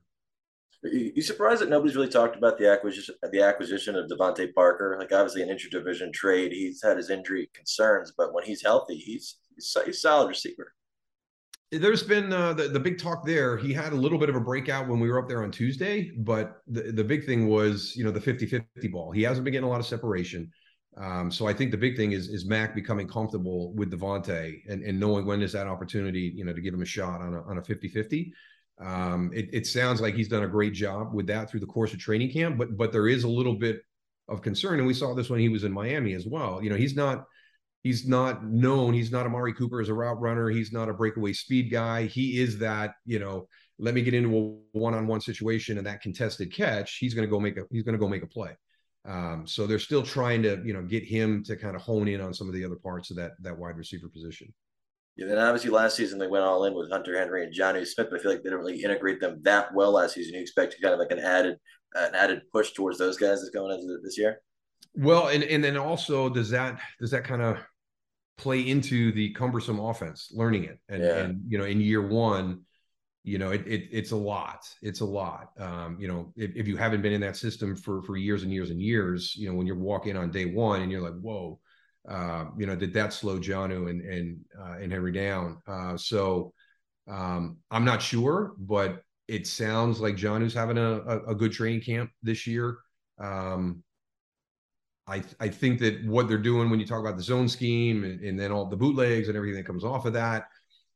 You 0.93 1.23
surprised 1.23 1.63
that 1.63 1.71
nobody's 1.71 1.97
really 1.97 2.11
talked 2.11 2.37
about 2.37 2.59
the 2.59 2.71
acquisition 2.71 3.15
the 3.33 3.41
acquisition 3.41 3.97
of 3.97 4.11
DeVante 4.11 4.53
Parker? 4.53 4.97
Like 4.99 5.13
obviously 5.13 5.43
an 5.43 5.49
interdivision 5.49 6.13
trade. 6.13 6.53
He's 6.53 6.83
had 6.83 6.99
his 6.99 7.09
injury 7.09 7.51
concerns, 7.55 8.13
but 8.17 8.35
when 8.35 8.45
he's 8.45 8.63
healthy, 8.63 8.97
he's 8.97 9.39
he's, 9.55 9.75
he's 9.87 9.97
a 9.97 9.99
solid 9.99 10.29
receiver. 10.29 10.75
There's 11.79 12.03
been 12.03 12.33
uh, 12.33 12.53
the 12.53 12.69
the 12.69 12.81
big 12.81 12.99
talk 12.99 13.25
there. 13.25 13.57
He 13.57 13.73
had 13.73 13.93
a 13.93 13.97
little 13.97 14.19
bit 14.19 14.29
of 14.29 14.37
a 14.37 14.41
breakout 14.41 14.89
when 14.89 15.01
we 15.01 15.09
were 15.09 15.19
up 15.19 15.29
there 15.29 15.43
on 15.43 15.51
Tuesday, 15.51 16.13
but 16.19 16.63
the, 16.67 16.93
the 16.93 17.05
big 17.05 17.25
thing 17.25 17.49
was 17.49 17.95
you 17.97 18.05
know 18.05 18.11
the 18.11 18.21
50-50 18.21 18.93
ball. 18.93 19.11
He 19.13 19.23
hasn't 19.23 19.45
been 19.45 19.53
getting 19.53 19.67
a 19.67 19.71
lot 19.71 19.81
of 19.81 19.87
separation. 19.87 20.51
Um, 20.97 21.31
so 21.31 21.49
I 21.49 21.53
think 21.53 21.71
the 21.71 21.77
big 21.77 21.97
thing 21.97 22.13
is 22.13 22.29
is 22.29 22.47
Mac 22.47 22.75
becoming 22.75 23.09
comfortable 23.09 23.73
with 23.75 23.91
DeVante 23.91 24.63
and, 24.69 24.83
and 24.83 24.99
knowing 24.99 25.27
when 25.27 25.43
is 25.43 25.53
that 25.53 25.67
opportunity, 25.67 26.33
you 26.35 26.45
know, 26.45 26.53
to 26.53 26.61
give 26.61 26.75
him 26.75 26.83
a 26.83 26.87
shot 26.87 27.21
on 27.21 27.35
a 27.35 27.43
on 27.43 27.59
a 27.59 27.63
50-50. 27.63 28.31
Um, 28.81 29.31
it, 29.33 29.49
it 29.53 29.67
sounds 29.67 30.01
like 30.01 30.15
he's 30.15 30.29
done 30.29 30.43
a 30.43 30.49
great 30.49 30.73
job 30.73 31.15
with 31.15 31.27
that 31.29 31.51
through 31.51 31.61
the 31.61 31.67
course 31.67 31.93
of 31.93 31.99
training 31.99 32.31
camp, 32.31 32.59
but 32.59 32.77
but 32.77 32.93
there 32.93 33.09
is 33.09 33.25
a 33.25 33.29
little 33.29 33.55
bit 33.55 33.83
of 34.29 34.43
concern, 34.43 34.79
and 34.79 34.87
we 34.87 34.95
saw 34.95 35.15
this 35.15 35.31
when 35.31 35.41
he 35.41 35.49
was 35.49 35.65
in 35.65 35.73
Miami 35.73 36.15
as 36.15 36.27
well. 36.27 36.63
You 36.63 36.71
know, 36.71 36.77
he's 36.77 36.97
not 36.97 37.27
he's 37.85 38.09
not 38.09 38.45
known. 38.45 38.93
He's 38.95 39.13
not 39.13 39.27
Amari 39.27 39.55
Cooper 39.55 39.81
as 39.81 39.89
a 39.89 39.95
route 39.95 40.21
runner. 40.21 40.49
He's 40.49 40.73
not 40.73 40.89
a 40.89 40.93
breakaway 40.93 41.33
speed 41.33 41.71
guy. 41.71 42.07
He 42.07 42.41
is 42.41 42.59
that 42.59 42.95
you 43.07 43.21
know. 43.21 43.47
Let 43.77 43.95
me 43.95 44.03
get 44.03 44.15
into 44.15 44.37
a 44.73 44.79
one-on-one 44.79 45.21
situation 45.21 45.79
and 45.79 45.87
that 45.89 46.01
contested 46.01 46.53
catch. 46.53 46.99
He's 46.99 47.13
going 47.13 47.27
to 47.27 47.31
go 47.31 47.41
make 47.41 47.57
a 47.57 47.63
he's 47.73 47.83
going 47.83 47.95
to 47.95 47.99
go 47.99 48.09
make 48.09 48.23
a 48.23 48.27
play. 48.27 48.57
Um, 49.05 49.47
so 49.47 49.67
they're 49.67 49.81
still 49.81 50.03
trying 50.03 50.43
to 50.45 50.63
you 50.65 50.73
know 50.73 50.83
get 50.83 51.03
him 51.03 51.43
to 51.45 51.57
kind 51.57 51.75
of 51.77 51.83
hone 51.83 52.09
in 52.09 52.21
on 52.21 52.33
some 52.33 52.49
of 52.49 52.55
the 52.55 52.65
other 52.65 52.77
parts 52.77 53.11
of 53.11 53.17
that 53.17 53.33
that 53.41 53.59
wide 53.59 53.77
receiver 53.77 54.09
position. 54.09 54.53
Yeah, 55.17 55.27
then 55.27 55.39
obviously 55.39 55.71
last 55.71 55.97
season 55.97 56.19
they 56.19 56.27
went 56.27 56.45
all 56.45 56.65
in 56.65 56.75
with 56.75 56.91
Hunter 56.91 57.19
Henry 57.19 57.45
and 57.45 57.55
Jonnu 57.55 57.87
Smith, 57.87 58.09
but 58.11 58.19
I 58.19 58.23
feel 58.23 58.33
like 58.33 58.43
they 58.43 58.51
didn't 58.51 58.61
really 58.61 58.83
integrate 58.83 59.21
them 59.21 59.41
that 59.43 59.75
well 59.75 59.93
last 59.93 60.15
season. 60.15 60.35
You 60.35 60.41
expect 60.41 60.77
kind 60.81 60.95
of 60.95 61.01
like 61.01 61.11
an 61.11 61.19
added 61.19 61.57
an 61.95 62.15
added 62.15 62.43
push 62.53 62.73
towards 62.73 62.99
those 62.99 63.17
guys 63.17 63.41
that's 63.41 63.51
going 63.51 63.79
into 63.79 63.99
this 64.03 64.17
year. 64.17 64.41
Well, 64.97 65.29
and 65.29 65.43
and 65.43 65.63
then 65.63 65.77
also 65.77 66.29
does 66.29 66.51
that 66.51 66.81
does 67.01 67.11
that 67.11 67.25
kind 67.25 67.43
of 67.43 67.59
play 68.37 68.61
into 68.69 69.13
the 69.13 69.31
cumbersome 69.31 69.79
offense, 69.79 70.31
learning 70.33 70.65
it, 70.65 70.79
and 70.89 71.03
yeah. 71.03 71.19
and 71.19 71.43
you 71.49 71.59
know 71.59 71.65
in 71.65 71.81
year 71.81 72.07
one, 72.07 72.63
you 73.23 73.39
know 73.39 73.51
it, 73.51 73.67
it 73.67 73.89
it's 73.91 74.13
a 74.13 74.17
lot, 74.17 74.69
it's 74.83 75.01
a 75.01 75.05
lot. 75.05 75.51
Um, 75.59 75.97
you 75.99 76.09
know 76.09 76.33
if, 76.37 76.55
if 76.55 76.69
you 76.69 76.77
haven't 76.77 77.03
been 77.03 77.13
in 77.13 77.21
that 77.23 77.37
system 77.37 77.77
for 77.77 78.03
for 78.03 78.17
years 78.17 78.43
and 78.43 78.53
years 78.53 78.71
and 78.71 78.81
years, 78.81 79.35
you 79.37 79.49
know 79.49 79.55
when 79.55 79.67
you're 79.67 79.77
walking 79.77 80.17
on 80.17 80.31
day 80.31 80.47
one 80.47 80.83
and 80.83 80.91
you're 80.91 81.03
like 81.03 81.19
whoa 81.21 81.59
uh, 82.09 82.47
you 82.59 82.67
know, 82.67 82.77
did 82.77 82.93
that 82.95 83.13
slow 83.13 83.39
Jonnu 83.39 83.89
and 83.89 84.03
and 84.03 84.39
uh, 84.61 84.77
and 84.81 84.93
Henry 84.93 85.13
down? 85.13 85.59
Uh, 85.67 85.97
so 85.97 86.53
um, 87.09 87.59
I'm 87.71 87.85
not 87.85 88.03
sure, 88.03 88.53
but 88.59 89.03
it 89.27 89.47
sounds 89.47 90.01
like 90.01 90.17
Jonnu's 90.17 90.55
having 90.55 90.77
a, 90.77 91.01
a, 91.01 91.19
a 91.29 91.35
good 91.35 91.53
training 91.53 91.81
camp 91.81 92.11
this 92.23 92.47
year. 92.47 92.79
Um, 93.19 93.83
I 95.07 95.23
I 95.41 95.49
think 95.49 95.81
that 95.81 96.05
what 96.07 96.29
they're 96.29 96.39
doing 96.39 96.71
when 96.71 96.81
you 96.81 96.87
talk 96.87 97.01
about 97.01 97.17
the 97.17 97.23
zone 97.23 97.49
scheme 97.49 98.05
and, 98.05 98.21
and 98.21 98.39
then 98.39 98.53
all 98.53 98.67
the 98.67 98.77
bootlegs 98.77 99.29
and 99.29 99.37
everything 99.37 99.57
that 99.57 99.67
comes 99.67 99.85
off 99.85 100.07
of 100.07 100.13
that, 100.15 100.47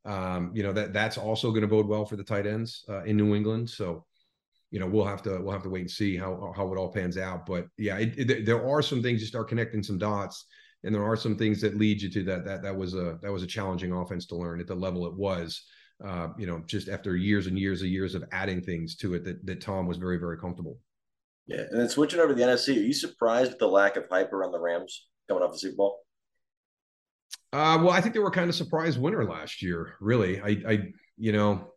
um, 0.04 0.50
you 0.54 0.62
know 0.62 0.72
that 0.72 0.92
that's 0.92 1.18
also 1.18 1.50
going 1.50 1.62
to 1.62 1.68
bode 1.68 1.86
well 1.86 2.04
for 2.04 2.16
the 2.16 2.24
tight 2.24 2.46
ends 2.46 2.84
uh, 2.88 3.04
in 3.04 3.16
New 3.16 3.34
England. 3.34 3.68
So 3.68 4.04
you 4.70 4.80
know 4.80 4.86
we'll 4.86 5.04
have 5.04 5.22
to 5.22 5.40
we'll 5.40 5.52
have 5.52 5.62
to 5.62 5.70
wait 5.70 5.82
and 5.82 5.90
see 5.90 6.16
how 6.16 6.52
how 6.56 6.72
it 6.72 6.78
all 6.78 6.92
pans 6.92 7.18
out. 7.18 7.46
But 7.46 7.66
yeah, 7.76 7.98
it, 7.98 8.18
it, 8.18 8.46
there 8.46 8.66
are 8.66 8.82
some 8.82 9.02
things 9.02 9.20
you 9.20 9.26
start 9.26 9.48
connecting 9.48 9.82
some 9.82 9.98
dots 9.98 10.46
and 10.84 10.94
there 10.94 11.04
are 11.04 11.16
some 11.16 11.36
things 11.36 11.60
that 11.60 11.76
lead 11.76 12.00
you 12.00 12.10
to 12.10 12.22
that 12.24 12.44
that 12.44 12.62
that 12.62 12.76
was 12.76 12.94
a 12.94 13.18
that 13.22 13.32
was 13.32 13.42
a 13.42 13.46
challenging 13.46 13.92
offense 13.92 14.26
to 14.26 14.36
learn 14.36 14.60
at 14.60 14.66
the 14.66 14.74
level 14.74 15.06
it 15.06 15.14
was 15.14 15.62
uh, 16.04 16.28
you 16.38 16.46
know 16.46 16.62
just 16.66 16.88
after 16.88 17.16
years 17.16 17.46
and 17.46 17.58
years 17.58 17.82
and 17.82 17.90
years 17.90 18.14
of 18.14 18.24
adding 18.32 18.60
things 18.60 18.96
to 18.96 19.14
it 19.14 19.24
that 19.24 19.44
that 19.44 19.60
Tom 19.60 19.86
was 19.86 19.96
very 19.96 20.18
very 20.18 20.38
comfortable 20.38 20.78
yeah 21.48 21.62
and 21.70 21.80
then 21.80 21.88
switching 21.88 22.20
over 22.20 22.28
to 22.28 22.34
the 22.34 22.42
NFC 22.42 22.76
are 22.76 22.80
you 22.80 22.92
surprised 22.92 23.50
with 23.50 23.58
the 23.58 23.66
lack 23.66 23.96
of 23.96 24.04
hype 24.10 24.32
around 24.32 24.52
the 24.52 24.60
Rams 24.60 25.08
coming 25.28 25.42
off 25.42 25.52
the 25.52 25.58
Super 25.58 25.76
Bowl? 25.76 25.98
Uh, 27.52 27.78
well 27.82 27.90
I 27.90 28.00
think 28.00 28.14
they 28.14 28.20
were 28.20 28.30
kind 28.30 28.48
of 28.48 28.54
surprise 28.54 28.98
winner 28.98 29.24
last 29.24 29.62
year 29.62 29.94
really. 30.00 30.40
I 30.40 30.62
I 30.68 30.78
you 31.16 31.32
know 31.32 31.72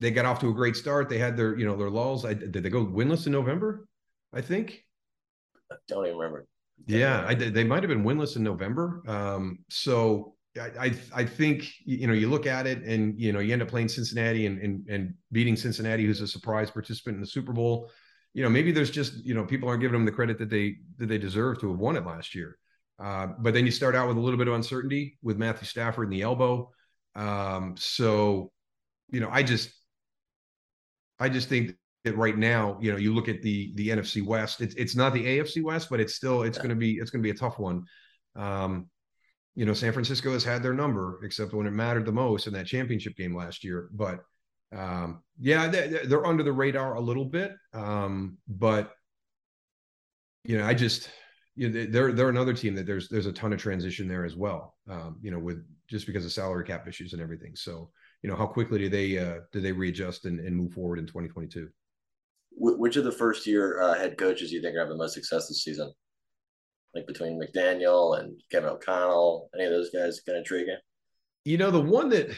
they 0.00 0.10
got 0.10 0.26
off 0.26 0.38
to 0.40 0.48
a 0.48 0.54
great 0.54 0.76
start. 0.76 1.08
They 1.08 1.18
had 1.18 1.36
their 1.36 1.58
you 1.58 1.66
know 1.66 1.76
their 1.76 1.90
lulls. 1.90 2.24
I, 2.24 2.34
did 2.34 2.52
they 2.52 2.70
go 2.70 2.86
winless 2.86 3.26
in 3.26 3.32
November 3.32 3.88
I 4.34 4.40
think? 4.40 4.84
I 5.70 5.76
don't 5.88 6.04
even 6.06 6.18
remember. 6.18 6.46
Yeah, 6.86 7.24
I, 7.26 7.34
they 7.34 7.64
might 7.64 7.82
have 7.82 7.88
been 7.88 8.04
winless 8.04 8.36
in 8.36 8.42
November. 8.42 9.02
Um, 9.06 9.60
so 9.70 10.34
I 10.60 10.94
I 11.14 11.24
think 11.24 11.64
you 11.84 12.06
know 12.06 12.12
you 12.12 12.28
look 12.28 12.46
at 12.46 12.66
it 12.66 12.82
and 12.82 13.18
you 13.18 13.32
know 13.32 13.40
you 13.40 13.52
end 13.52 13.62
up 13.62 13.68
playing 13.68 13.88
Cincinnati 13.88 14.46
and 14.46 14.58
and, 14.60 14.88
and 14.88 15.14
beating 15.32 15.56
Cincinnati, 15.56 16.04
who's 16.04 16.20
a 16.20 16.28
surprise 16.28 16.70
participant 16.70 17.16
in 17.16 17.20
the 17.20 17.26
Super 17.26 17.52
Bowl. 17.52 17.90
You 18.34 18.42
know 18.42 18.50
maybe 18.50 18.72
there's 18.72 18.90
just 18.90 19.14
you 19.24 19.34
know 19.34 19.44
people 19.44 19.68
aren't 19.68 19.80
giving 19.80 19.94
them 19.94 20.04
the 20.04 20.12
credit 20.12 20.38
that 20.38 20.50
they 20.50 20.76
that 20.98 21.06
they 21.06 21.18
deserve 21.18 21.60
to 21.60 21.70
have 21.70 21.78
won 21.78 21.96
it 21.96 22.04
last 22.04 22.34
year. 22.34 22.58
Uh, 22.98 23.28
but 23.38 23.54
then 23.54 23.64
you 23.64 23.72
start 23.72 23.94
out 23.94 24.08
with 24.08 24.16
a 24.16 24.20
little 24.20 24.38
bit 24.38 24.48
of 24.48 24.54
uncertainty 24.54 25.18
with 25.22 25.36
Matthew 25.36 25.66
Stafford 25.66 26.08
and 26.08 26.12
the 26.12 26.22
elbow. 26.22 26.70
Um, 27.14 27.74
so 27.78 28.50
you 29.10 29.20
know 29.20 29.28
I 29.30 29.42
just 29.42 29.70
I 31.18 31.28
just 31.28 31.48
think 31.48 31.76
that 32.04 32.16
right 32.16 32.36
now 32.36 32.76
you 32.80 32.90
know 32.92 32.98
you 32.98 33.14
look 33.14 33.28
at 33.28 33.40
the 33.40 33.72
the 33.76 33.88
NFC 33.88 34.24
West. 34.24 34.60
It's 34.60 34.74
it's 34.74 34.96
not 34.96 35.14
the 35.14 35.24
AFC 35.24 35.62
West, 35.62 35.88
but 35.88 36.00
it's 36.00 36.14
still 36.14 36.42
it's 36.42 36.58
yeah. 36.58 36.64
going 36.64 36.74
to 36.74 36.80
be 36.80 36.94
it's 36.94 37.10
going 37.10 37.22
to 37.22 37.26
be 37.26 37.30
a 37.30 37.38
tough 37.38 37.58
one. 37.58 37.84
Um, 38.36 38.88
you 39.54 39.64
know, 39.64 39.72
San 39.72 39.92
Francisco 39.92 40.32
has 40.32 40.42
had 40.42 40.62
their 40.62 40.74
number, 40.74 41.20
except 41.22 41.52
when 41.52 41.66
it 41.66 41.72
mattered 41.72 42.04
the 42.04 42.12
most 42.12 42.46
in 42.46 42.52
that 42.54 42.66
championship 42.66 43.16
game 43.16 43.36
last 43.36 43.62
year. 43.62 43.88
But 43.92 44.20
um, 44.74 45.22
yeah, 45.38 45.68
they're, 45.68 46.06
they're, 46.06 46.26
under 46.26 46.42
the 46.42 46.52
radar 46.52 46.94
a 46.94 47.00
little 47.00 47.24
bit. 47.24 47.54
Um, 47.72 48.38
but 48.48 48.92
you 50.44 50.58
know, 50.58 50.66
I 50.66 50.74
just 50.74 51.10
you 51.56 51.68
know, 51.68 51.86
they're 51.86 52.12
they're 52.12 52.28
another 52.28 52.54
team 52.54 52.74
that 52.74 52.86
there's 52.86 53.08
there's 53.08 53.26
a 53.26 53.32
ton 53.32 53.52
of 53.52 53.60
transition 53.60 54.08
there 54.08 54.24
as 54.24 54.36
well. 54.36 54.74
Um, 54.88 55.18
you 55.22 55.30
know, 55.30 55.38
with 55.38 55.64
just 55.88 56.06
because 56.06 56.24
of 56.24 56.32
salary 56.32 56.64
cap 56.64 56.88
issues 56.88 57.12
and 57.12 57.22
everything. 57.22 57.54
So 57.56 57.90
you 58.22 58.30
know, 58.30 58.36
how 58.36 58.46
quickly 58.46 58.78
do 58.78 58.88
they 58.88 59.18
uh, 59.18 59.40
do 59.52 59.60
they 59.60 59.72
readjust 59.72 60.24
and, 60.24 60.40
and 60.40 60.56
move 60.56 60.72
forward 60.72 60.98
in 60.98 61.06
2022? 61.06 61.68
Which 62.56 62.96
of 62.96 63.04
the 63.04 63.12
first 63.12 63.46
year 63.46 63.82
uh, 63.82 63.94
head 63.94 64.16
coaches 64.16 64.50
do 64.50 64.56
you 64.56 64.62
think 64.62 64.76
are 64.76 64.80
having 64.80 64.96
the 64.96 65.02
most 65.02 65.14
success 65.14 65.48
this 65.48 65.64
season? 65.64 65.92
like 66.94 67.06
between 67.06 67.40
McDaniel 67.40 68.18
and 68.18 68.40
Kevin 68.50 68.70
O'Connell? 68.70 69.50
Any 69.54 69.64
of 69.64 69.72
those 69.72 69.90
guys 69.90 70.20
kind 70.20 70.36
of 70.36 70.42
intrigue 70.42 70.68
you? 70.68 70.76
You 71.52 71.58
know, 71.58 71.70
the 71.70 71.80
one 71.80 72.08
that, 72.10 72.30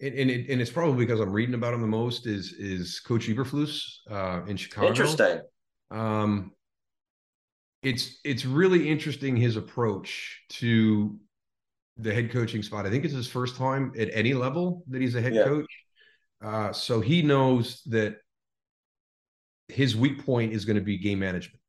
and, 0.00 0.14
and, 0.14 0.30
it, 0.30 0.48
and 0.48 0.60
it's 0.60 0.70
probably 0.70 1.04
because 1.04 1.20
I'm 1.20 1.32
reading 1.32 1.54
about 1.54 1.74
him 1.74 1.80
the 1.80 1.86
most 1.86 2.26
is 2.26 2.52
is 2.52 3.00
Coach 3.00 3.28
Eberflus 3.28 3.82
uh, 4.10 4.42
in 4.46 4.56
Chicago. 4.56 4.88
Interesting. 4.88 5.40
Um, 5.90 6.52
it's 7.82 8.20
it's 8.24 8.44
really 8.44 8.88
interesting 8.88 9.36
his 9.36 9.56
approach 9.56 10.42
to 10.50 11.18
the 11.96 12.12
head 12.12 12.30
coaching 12.30 12.62
spot. 12.62 12.86
I 12.86 12.90
think 12.90 13.04
it's 13.04 13.14
his 13.14 13.28
first 13.28 13.56
time 13.56 13.92
at 13.98 14.08
any 14.12 14.34
level 14.34 14.84
that 14.88 15.00
he's 15.00 15.14
a 15.14 15.20
head 15.20 15.34
yeah. 15.34 15.44
coach. 15.44 15.66
Uh, 16.42 16.72
so 16.72 17.00
he 17.00 17.22
knows 17.22 17.82
that 17.86 18.16
his 19.68 19.96
weak 19.96 20.24
point 20.24 20.52
is 20.52 20.64
going 20.64 20.76
to 20.76 20.82
be 20.82 20.98
game 20.98 21.18
management. 21.18 21.60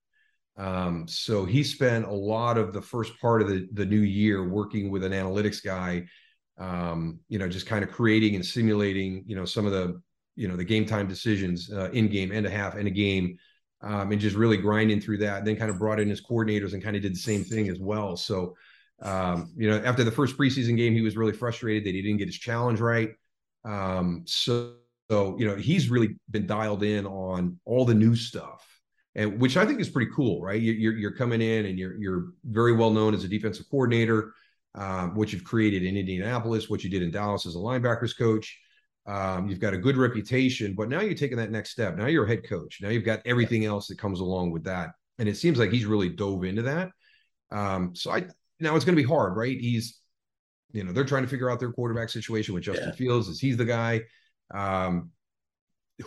Um, 0.57 1.07
so 1.07 1.45
he 1.45 1.63
spent 1.63 2.05
a 2.05 2.13
lot 2.13 2.57
of 2.57 2.73
the 2.73 2.81
first 2.81 3.19
part 3.19 3.41
of 3.41 3.47
the, 3.47 3.67
the 3.73 3.85
new 3.85 3.99
year 3.99 4.47
working 4.47 4.89
with 4.91 5.03
an 5.03 5.11
analytics 5.11 5.63
guy, 5.63 6.05
um, 6.61 7.19
you 7.27 7.39
know, 7.39 7.49
just 7.49 7.65
kind 7.65 7.83
of 7.83 7.91
creating 7.91 8.35
and 8.35 8.45
simulating, 8.45 9.23
you 9.25 9.35
know, 9.35 9.45
some 9.45 9.65
of 9.65 9.71
the, 9.71 9.99
you 10.35 10.47
know, 10.47 10.55
the 10.55 10.63
game 10.63 10.85
time 10.85 11.07
decisions 11.07 11.71
uh, 11.71 11.89
in 11.91 12.07
game 12.07 12.31
and 12.31 12.45
a 12.45 12.49
half 12.49 12.75
and 12.75 12.87
a 12.87 12.91
game, 12.91 13.37
um, 13.81 14.11
and 14.11 14.21
just 14.21 14.35
really 14.35 14.57
grinding 14.57 15.01
through 15.01 15.17
that. 15.17 15.39
And 15.39 15.47
then 15.47 15.55
kind 15.55 15.71
of 15.71 15.79
brought 15.79 15.99
in 15.99 16.07
his 16.07 16.21
coordinators 16.21 16.73
and 16.73 16.83
kind 16.83 16.95
of 16.95 17.01
did 17.01 17.13
the 17.13 17.19
same 17.19 17.43
thing 17.43 17.67
as 17.67 17.79
well. 17.79 18.15
So, 18.15 18.55
um, 19.01 19.51
you 19.57 19.69
know, 19.69 19.81
after 19.83 20.03
the 20.03 20.11
first 20.11 20.37
preseason 20.37 20.77
game, 20.77 20.93
he 20.93 21.01
was 21.01 21.17
really 21.17 21.33
frustrated 21.33 21.83
that 21.85 21.95
he 21.95 22.01
didn't 22.03 22.19
get 22.19 22.27
his 22.27 22.37
challenge 22.37 22.79
right. 22.79 23.09
Um, 23.65 24.23
so, 24.25 24.75
so, 25.09 25.37
you 25.39 25.47
know, 25.47 25.55
he's 25.55 25.89
really 25.89 26.15
been 26.29 26.45
dialed 26.45 26.83
in 26.83 27.07
on 27.07 27.59
all 27.65 27.85
the 27.85 27.95
new 27.95 28.15
stuff 28.15 28.65
and 29.15 29.41
which 29.41 29.57
I 29.57 29.65
think 29.65 29.81
is 29.81 29.89
pretty 29.89 30.11
cool, 30.15 30.41
right? 30.41 30.61
You're 30.61 30.93
you're 30.93 31.11
coming 31.11 31.41
in 31.41 31.65
and 31.65 31.77
you're 31.77 31.97
you're 31.97 32.27
very 32.45 32.73
well 32.73 32.91
known 32.91 33.13
as 33.13 33.23
a 33.23 33.27
defensive 33.27 33.65
coordinator, 33.69 34.33
um, 34.75 35.15
what 35.15 35.33
you've 35.33 35.43
created 35.43 35.83
in 35.83 35.97
Indianapolis, 35.97 36.69
what 36.69 36.83
you 36.83 36.89
did 36.89 37.01
in 37.01 37.11
Dallas 37.11 37.45
as 37.45 37.55
a 37.55 37.59
linebackers 37.59 38.17
coach. 38.17 38.57
Um, 39.07 39.47
you've 39.47 39.59
got 39.59 39.73
a 39.73 39.77
good 39.77 39.97
reputation, 39.97 40.75
but 40.75 40.87
now 40.87 41.01
you're 41.01 41.15
taking 41.15 41.37
that 41.37 41.51
next 41.51 41.71
step. 41.71 41.97
Now 41.97 42.05
you're 42.05 42.25
a 42.25 42.27
head 42.27 42.47
coach. 42.47 42.79
Now 42.81 42.89
you've 42.89 43.03
got 43.03 43.21
everything 43.25 43.65
else 43.65 43.87
that 43.87 43.97
comes 43.97 44.19
along 44.19 44.51
with 44.51 44.63
that, 44.65 44.91
and 45.17 45.27
it 45.27 45.37
seems 45.37 45.57
like 45.57 45.71
he's 45.71 45.85
really 45.85 46.09
dove 46.09 46.43
into 46.43 46.61
that. 46.63 46.91
Um, 47.51 47.95
so 47.95 48.11
I 48.11 48.25
now 48.59 48.75
it's 48.75 48.85
going 48.85 48.95
to 48.95 49.01
be 49.01 49.07
hard, 49.07 49.35
right? 49.35 49.59
He's, 49.59 49.99
you 50.71 50.83
know, 50.83 50.93
they're 50.93 51.03
trying 51.03 51.23
to 51.23 51.29
figure 51.29 51.49
out 51.49 51.59
their 51.59 51.71
quarterback 51.71 52.09
situation 52.09 52.53
with 52.53 52.63
Justin 52.63 52.89
yeah. 52.89 52.95
Fields. 52.95 53.27
Is 53.27 53.39
he's 53.39 53.57
the 53.57 53.65
guy? 53.65 54.01
Um, 54.53 55.09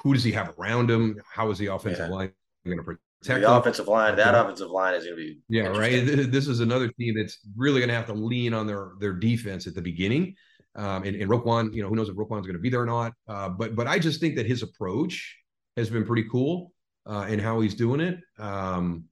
who 0.02 0.14
does 0.14 0.24
he 0.24 0.32
have 0.32 0.54
around 0.58 0.90
him? 0.90 1.20
How 1.30 1.50
is 1.50 1.58
the 1.58 1.66
offensive 1.66 2.08
yeah. 2.08 2.14
line 2.14 2.32
going 2.64 2.78
to 2.78 2.96
protect 3.24 3.42
the 3.42 3.52
offensive 3.52 3.88
line. 3.88 4.16
That 4.16 4.34
offensive 4.34 4.70
line 4.70 4.94
is 4.94 5.04
going 5.04 5.16
to 5.16 5.22
be 5.22 5.38
yeah, 5.48 5.68
right. 5.68 6.04
This 6.06 6.48
is 6.48 6.60
another 6.60 6.88
team 6.88 7.16
that's 7.16 7.38
really 7.56 7.80
going 7.80 7.88
to 7.88 7.94
have 7.94 8.06
to 8.06 8.14
lean 8.14 8.54
on 8.54 8.66
their 8.66 8.92
their 9.00 9.12
defense 9.12 9.66
at 9.66 9.74
the 9.74 9.82
beginning. 9.82 10.34
Um, 10.76 11.04
and, 11.04 11.14
and 11.16 11.30
Roquan, 11.30 11.72
you 11.72 11.82
know, 11.82 11.88
who 11.88 11.94
knows 11.94 12.08
if 12.08 12.16
Roquan's 12.16 12.46
going 12.46 12.54
to 12.54 12.58
be 12.58 12.70
there 12.70 12.82
or 12.82 12.86
not. 12.86 13.12
Uh, 13.28 13.48
but 13.48 13.76
but 13.76 13.86
I 13.86 13.98
just 13.98 14.20
think 14.20 14.36
that 14.36 14.46
his 14.46 14.62
approach 14.62 15.36
has 15.76 15.90
been 15.90 16.04
pretty 16.04 16.26
cool 16.30 16.72
uh, 17.06 17.26
in 17.28 17.38
how 17.38 17.60
he's 17.60 17.74
doing 17.74 18.00
it. 18.00 18.18
Um, 18.38 19.04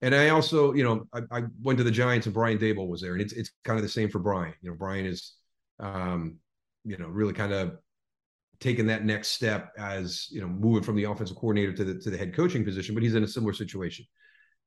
and 0.00 0.14
I 0.14 0.28
also, 0.28 0.74
you 0.74 0.84
know, 0.84 1.06
I, 1.12 1.38
I, 1.38 1.42
went 1.60 1.78
to 1.78 1.84
the 1.84 1.90
Giants 1.90 2.26
and 2.26 2.34
Brian 2.34 2.56
Daboll 2.58 2.88
was 2.88 3.00
there, 3.00 3.14
and 3.14 3.20
it's 3.20 3.32
it's 3.32 3.50
kind 3.64 3.78
of 3.78 3.82
the 3.82 3.88
same 3.88 4.08
for 4.08 4.20
Brian. 4.20 4.54
You 4.62 4.70
know, 4.70 4.76
Brian 4.76 5.06
is, 5.06 5.34
um, 5.80 6.36
you 6.84 6.96
know, 6.96 7.08
really 7.08 7.32
kind 7.32 7.52
of 7.52 7.78
taken 8.60 8.86
that 8.86 9.04
next 9.04 9.28
step 9.28 9.72
as 9.78 10.26
you 10.30 10.40
know 10.40 10.48
moving 10.48 10.82
from 10.82 10.96
the 10.96 11.04
offensive 11.04 11.36
coordinator 11.36 11.72
to 11.72 11.84
the 11.84 11.94
to 12.00 12.10
the 12.10 12.16
head 12.16 12.34
coaching 12.34 12.64
position 12.64 12.94
but 12.94 13.02
he's 13.02 13.14
in 13.14 13.24
a 13.24 13.28
similar 13.28 13.52
situation. 13.52 14.04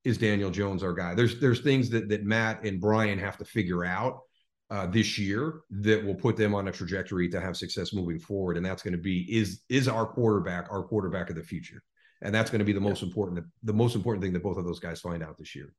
Is 0.03 0.17
daniel 0.17 0.49
jones 0.49 0.83
our 0.83 0.93
guy? 0.93 1.13
There's 1.13 1.39
there's 1.39 1.61
things 1.61 1.89
that 1.91 2.09
that 2.09 2.23
matt 2.23 2.63
and 2.63 2.79
brian 2.79 3.19
have 3.19 3.37
to 3.37 3.45
figure 3.45 3.85
out 3.85 4.21
uh, 4.69 4.87
this 4.87 5.19
year 5.19 5.61
that 5.69 6.03
will 6.03 6.15
put 6.15 6.37
them 6.37 6.55
on 6.55 6.69
a 6.69 6.71
trajectory 6.71 7.27
to 7.27 7.41
have 7.41 7.57
success 7.57 7.93
moving 7.93 8.17
forward. 8.17 8.55
And 8.55 8.65
that's 8.65 8.81
going 8.81 8.93
to 8.93 9.01
be 9.01 9.23
is 9.29 9.61
is 9.69 9.87
our 9.87 10.05
quarterback 10.05 10.71
our 10.71 10.83
quarterback 10.83 11.29
of 11.29 11.35
the 11.35 11.43
future? 11.43 11.83
And 12.23 12.33
that's 12.33 12.49
going 12.49 12.59
to 12.59 12.65
be 12.65 12.73
the 12.73 12.79
most 12.79 13.03
important 13.03 13.45
the 13.63 13.73
most 13.73 13.95
important 13.95 14.23
thing 14.23 14.33
that 14.33 14.43
both 14.43 14.57
of 14.57 14.65
those 14.65 14.79
guys 14.79 15.01
find 15.01 15.21
out 15.23 15.37
this 15.37 15.55
year. 15.55 15.73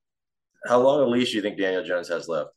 How 0.66 0.80
long 0.80 1.00
a 1.00 1.06
leash 1.06 1.30
do 1.30 1.36
you 1.36 1.42
think 1.42 1.58
daniel 1.58 1.82
jones 1.82 2.08
has 2.08 2.28
left 2.28 2.50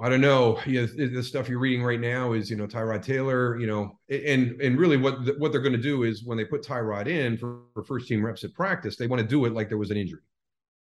I 0.00 0.08
don't 0.08 0.20
know. 0.20 0.60
Yeah, 0.64 0.86
the 0.96 1.22
stuff 1.22 1.48
you're 1.48 1.58
reading 1.58 1.82
right 1.82 1.98
now 1.98 2.32
is, 2.32 2.48
you 2.48 2.56
know, 2.56 2.68
Tyrod 2.68 3.02
Taylor, 3.02 3.58
you 3.58 3.66
know, 3.66 3.98
and 4.08 4.60
and 4.60 4.78
really 4.78 4.96
what 4.96 5.18
what 5.40 5.50
they're 5.50 5.60
going 5.60 5.72
to 5.72 5.78
do 5.78 6.04
is 6.04 6.22
when 6.24 6.38
they 6.38 6.44
put 6.44 6.62
Tyrod 6.62 7.08
in 7.08 7.36
for, 7.36 7.62
for 7.74 7.82
first 7.82 8.06
team 8.06 8.24
reps 8.24 8.44
at 8.44 8.54
practice, 8.54 8.96
they 8.96 9.08
want 9.08 9.20
to 9.20 9.26
do 9.26 9.44
it 9.44 9.54
like 9.54 9.68
there 9.68 9.78
was 9.78 9.90
an 9.90 9.96
injury, 9.96 10.20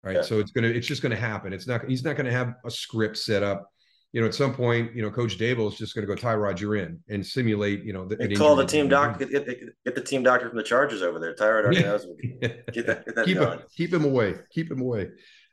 right? 0.04 0.18
Yeah. 0.18 0.22
So 0.22 0.40
it's 0.40 0.52
gonna 0.52 0.68
it's 0.68 0.86
just 0.86 1.02
going 1.02 1.12
to 1.14 1.18
happen. 1.18 1.54
It's 1.54 1.66
not 1.66 1.88
he's 1.88 2.04
not 2.04 2.18
going 2.18 2.26
to 2.26 2.32
have 2.32 2.56
a 2.66 2.72
script 2.72 3.18
set 3.18 3.42
up. 3.42 3.70
You 4.12 4.22
know, 4.22 4.28
at 4.28 4.36
some 4.36 4.54
point, 4.54 4.96
you 4.96 5.02
know, 5.02 5.12
Coach 5.12 5.38
Daboll 5.38 5.70
is 5.70 5.78
just 5.78 5.94
going 5.94 6.08
to 6.08 6.14
go 6.14 6.22
Tyrod, 6.22 6.60
you're 6.60 6.76
in, 6.76 7.00
and 7.10 7.26
simulate. 7.26 7.84
You 7.84 7.92
know, 7.92 8.06
the, 8.06 8.34
call 8.36 8.56
the 8.56 8.66
team 8.66 8.88
doctor, 8.88 9.26
get, 9.26 9.46
get, 9.46 9.60
get, 9.84 9.96
the 9.96 10.02
team 10.02 10.24
doctor 10.24 10.48
from 10.48 10.58
the 10.58 10.64
Chargers 10.64 11.02
over 11.02 11.20
there. 11.20 11.36
Tyrod 11.36 11.66
already 11.66 11.84
knows. 11.84 12.06
Get 12.42 12.74
get 12.74 12.86
that 12.88 13.26
keep 13.26 13.38
him, 13.38 13.60
keep 13.76 13.94
him 13.94 14.06
away, 14.06 14.36
keep 14.52 14.72
him 14.72 14.80
away. 14.80 15.10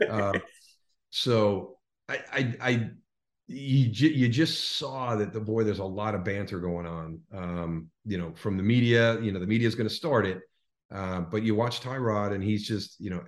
Uh, 0.09 0.39
so 1.11 1.79
I, 2.09 2.21
I, 2.33 2.55
I 2.61 2.91
you 3.49 4.09
you 4.09 4.29
just 4.29 4.79
saw 4.79 5.17
that 5.17 5.33
the 5.33 5.41
boy 5.41 5.65
there's 5.65 5.81
a 5.81 5.85
lot 5.85 6.15
of 6.15 6.25
banter 6.25 6.59
going 6.59 6.87
on 6.87 7.21
um, 7.35 7.89
you 8.05 8.17
know 8.17 8.33
from 8.35 8.57
the 8.57 8.63
media 8.63 9.21
you 9.21 9.33
know 9.33 9.41
the 9.41 9.47
media 9.47 9.67
is 9.67 9.75
going 9.75 9.89
to 9.89 9.95
start 9.95 10.27
it 10.27 10.41
uh, 10.95 11.21
but 11.21 11.43
you 11.43 11.55
watch 11.55 11.81
Tyrod 11.81 12.35
and 12.35 12.43
he's 12.43 12.67
just 12.67 13.01
you 13.01 13.11
know 13.11 13.23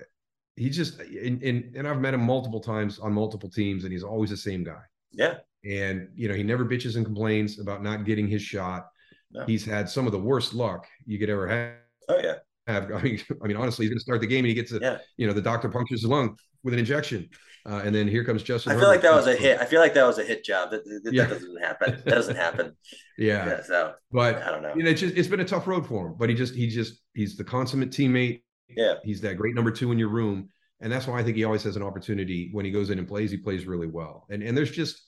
he's 0.56 0.76
just 0.76 1.00
and, 1.00 1.42
and 1.42 1.74
and 1.74 1.88
I've 1.88 2.00
met 2.00 2.14
him 2.14 2.20
multiple 2.20 2.60
times 2.60 2.98
on 2.98 3.12
multiple 3.12 3.50
teams 3.50 3.84
and 3.84 3.92
he's 3.92 4.04
always 4.04 4.30
the 4.30 4.36
same 4.36 4.64
guy. 4.64 4.80
Yeah. 5.12 5.36
And 5.64 6.08
you 6.14 6.28
know 6.28 6.34
he 6.34 6.42
never 6.42 6.64
bitches 6.64 6.96
and 6.96 7.04
complains 7.04 7.58
about 7.58 7.82
not 7.82 8.04
getting 8.04 8.28
his 8.28 8.42
shot. 8.42 8.88
No. 9.32 9.44
he's 9.46 9.64
had 9.64 9.88
some 9.88 10.06
of 10.06 10.12
the 10.12 10.18
worst 10.18 10.54
luck 10.54 10.86
you 11.06 11.18
could 11.18 11.28
ever 11.28 11.48
have 11.48 11.72
oh 12.08 12.20
yeah. 12.22 12.34
have. 12.66 12.92
I 12.92 13.02
mean 13.02 13.20
I 13.42 13.46
mean 13.46 13.56
honestly 13.56 13.84
he's 13.84 13.90
going 13.90 13.98
to 13.98 14.02
start 14.02 14.20
the 14.20 14.26
game 14.26 14.40
and 14.40 14.48
he 14.48 14.54
gets 14.54 14.72
a 14.72 14.78
yeah. 14.80 14.98
you 15.16 15.26
know 15.26 15.32
the 15.32 15.42
doctor 15.42 15.68
punctures 15.68 16.02
his 16.02 16.10
lung 16.10 16.36
with 16.62 16.74
an 16.74 16.80
injection 16.80 17.28
uh, 17.66 17.80
and 17.82 17.94
then 17.94 18.06
here 18.06 18.24
comes 18.24 18.42
Justin. 18.42 18.72
I 18.72 18.74
feel 18.74 18.80
Herbert. 18.82 18.92
like 18.92 19.02
that 19.02 19.14
was 19.14 19.26
a 19.26 19.34
hit. 19.34 19.58
I 19.58 19.64
feel 19.64 19.80
like 19.80 19.94
that 19.94 20.06
was 20.06 20.18
a 20.18 20.24
hit 20.24 20.44
job. 20.44 20.70
That, 20.70 20.84
that, 20.84 21.12
yeah. 21.12 21.24
that 21.24 21.30
doesn't 21.30 21.62
happen. 21.62 22.02
That 22.04 22.14
doesn't 22.14 22.36
happen. 22.36 22.76
yeah. 23.18 23.46
yeah. 23.46 23.62
So, 23.62 23.94
but 24.12 24.42
I 24.42 24.50
don't 24.50 24.62
know. 24.62 24.74
You 24.76 24.82
know, 24.82 24.90
it's 24.90 25.00
just 25.00 25.16
it's 25.16 25.28
been 25.28 25.40
a 25.40 25.46
tough 25.46 25.66
road 25.66 25.86
for 25.86 26.08
him. 26.08 26.14
But 26.18 26.28
he 26.28 26.34
just 26.34 26.54
he 26.54 26.68
just 26.68 27.00
he's 27.14 27.36
the 27.36 27.44
consummate 27.44 27.90
teammate. 27.90 28.42
Yeah. 28.68 28.94
He's 29.02 29.22
that 29.22 29.38
great 29.38 29.54
number 29.54 29.70
two 29.70 29.92
in 29.92 29.98
your 29.98 30.10
room, 30.10 30.50
and 30.80 30.92
that's 30.92 31.06
why 31.06 31.18
I 31.18 31.22
think 31.22 31.38
he 31.38 31.44
always 31.44 31.62
has 31.62 31.76
an 31.76 31.82
opportunity 31.82 32.50
when 32.52 32.66
he 32.66 32.70
goes 32.70 32.90
in 32.90 32.98
and 32.98 33.08
plays. 33.08 33.30
He 33.30 33.38
plays 33.38 33.64
really 33.64 33.86
well. 33.86 34.26
And 34.28 34.42
and 34.42 34.54
there's 34.56 34.70
just 34.70 35.00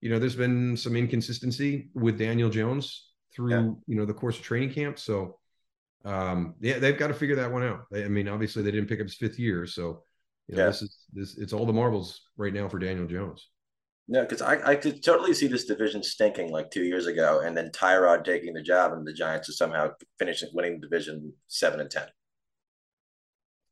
you 0.00 0.08
know 0.08 0.18
there's 0.18 0.36
been 0.36 0.78
some 0.78 0.96
inconsistency 0.96 1.90
with 1.94 2.18
Daniel 2.18 2.48
Jones 2.48 3.10
through 3.34 3.50
yeah. 3.50 3.70
you 3.86 3.96
know 3.96 4.06
the 4.06 4.14
course 4.14 4.38
of 4.38 4.44
training 4.44 4.72
camp. 4.72 4.98
So 4.98 5.38
um 6.06 6.54
yeah 6.60 6.78
they've 6.78 6.96
got 6.96 7.08
to 7.08 7.14
figure 7.14 7.36
that 7.36 7.52
one 7.52 7.64
out. 7.64 7.84
I 7.94 8.08
mean 8.08 8.28
obviously 8.28 8.62
they 8.62 8.70
didn't 8.70 8.88
pick 8.88 9.00
up 9.00 9.06
his 9.06 9.16
fifth 9.16 9.38
year, 9.38 9.66
so 9.66 10.04
you 10.48 10.56
know, 10.56 10.62
yeah. 10.62 10.66
this 10.66 10.82
is 10.82 10.96
this 11.12 11.38
it's 11.38 11.52
all 11.52 11.66
the 11.66 11.72
marbles 11.72 12.22
right 12.36 12.52
now 12.52 12.68
for 12.68 12.78
Daniel 12.78 13.06
Jones. 13.06 13.48
No, 14.10 14.22
because 14.22 14.40
I, 14.40 14.70
I 14.70 14.74
could 14.74 15.02
totally 15.04 15.34
see 15.34 15.48
this 15.48 15.66
division 15.66 16.02
stinking 16.02 16.50
like 16.50 16.70
two 16.70 16.84
years 16.84 17.06
ago, 17.06 17.40
and 17.44 17.54
then 17.54 17.70
Tyrod 17.70 18.24
taking 18.24 18.54
the 18.54 18.62
job, 18.62 18.92
and 18.92 19.06
the 19.06 19.12
Giants 19.12 19.50
are 19.50 19.52
somehow 19.52 19.90
finishing 20.18 20.48
winning 20.54 20.80
the 20.80 20.88
division 20.88 21.34
seven 21.46 21.80
and 21.80 21.90
ten. 21.90 22.06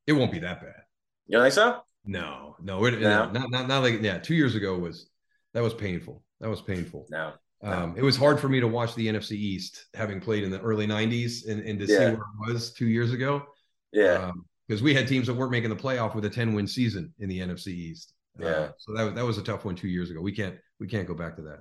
It 0.06 0.12
won't 0.12 0.30
be 0.30 0.38
that 0.40 0.60
bad. 0.60 0.82
You 1.26 1.38
don't 1.38 1.44
think 1.44 1.54
so? 1.54 1.80
No, 2.04 2.56
no, 2.60 2.84
it, 2.84 3.00
no. 3.00 3.30
not 3.30 3.50
not 3.50 3.66
not 3.66 3.82
like 3.82 4.02
yeah. 4.02 4.18
Two 4.18 4.34
years 4.34 4.54
ago 4.54 4.78
was 4.78 5.08
that 5.54 5.62
was 5.62 5.72
painful. 5.72 6.22
That 6.40 6.50
was 6.50 6.60
painful. 6.60 7.06
No. 7.10 7.32
Um, 7.62 7.94
it 7.96 8.02
was 8.02 8.16
hard 8.16 8.38
for 8.38 8.50
me 8.50 8.60
to 8.60 8.68
watch 8.68 8.94
the 8.94 9.06
NFC 9.06 9.32
East, 9.32 9.86
having 9.94 10.20
played 10.20 10.44
in 10.44 10.50
the 10.50 10.60
early 10.60 10.86
'90s, 10.86 11.48
and, 11.48 11.62
and 11.62 11.78
to 11.78 11.86
yeah. 11.86 11.98
see 11.98 12.04
where 12.04 12.12
it 12.12 12.52
was 12.52 12.74
two 12.74 12.86
years 12.86 13.12
ago. 13.14 13.42
Yeah, 13.92 14.32
because 14.66 14.82
we 14.82 14.94
had 14.94 15.06
teams 15.06 15.26
that 15.26 15.34
weren't 15.34 15.52
making 15.52 15.70
the 15.70 15.76
playoff 15.76 16.14
with 16.14 16.24
a 16.24 16.30
10 16.30 16.54
win 16.54 16.66
season 16.66 17.12
in 17.18 17.28
the 17.28 17.38
NFC 17.38 17.68
East. 17.68 18.14
Uh, 18.40 18.44
yeah, 18.44 18.50
uh, 18.50 18.70
so 18.78 18.92
that 18.94 19.14
that 19.14 19.24
was 19.24 19.38
a 19.38 19.42
tough 19.42 19.64
one 19.64 19.74
two 19.74 19.88
years 19.88 20.10
ago. 20.10 20.20
We 20.20 20.32
can't 20.32 20.56
we 20.78 20.86
can't 20.86 21.08
go 21.08 21.14
back 21.14 21.36
to 21.36 21.42
that. 21.42 21.60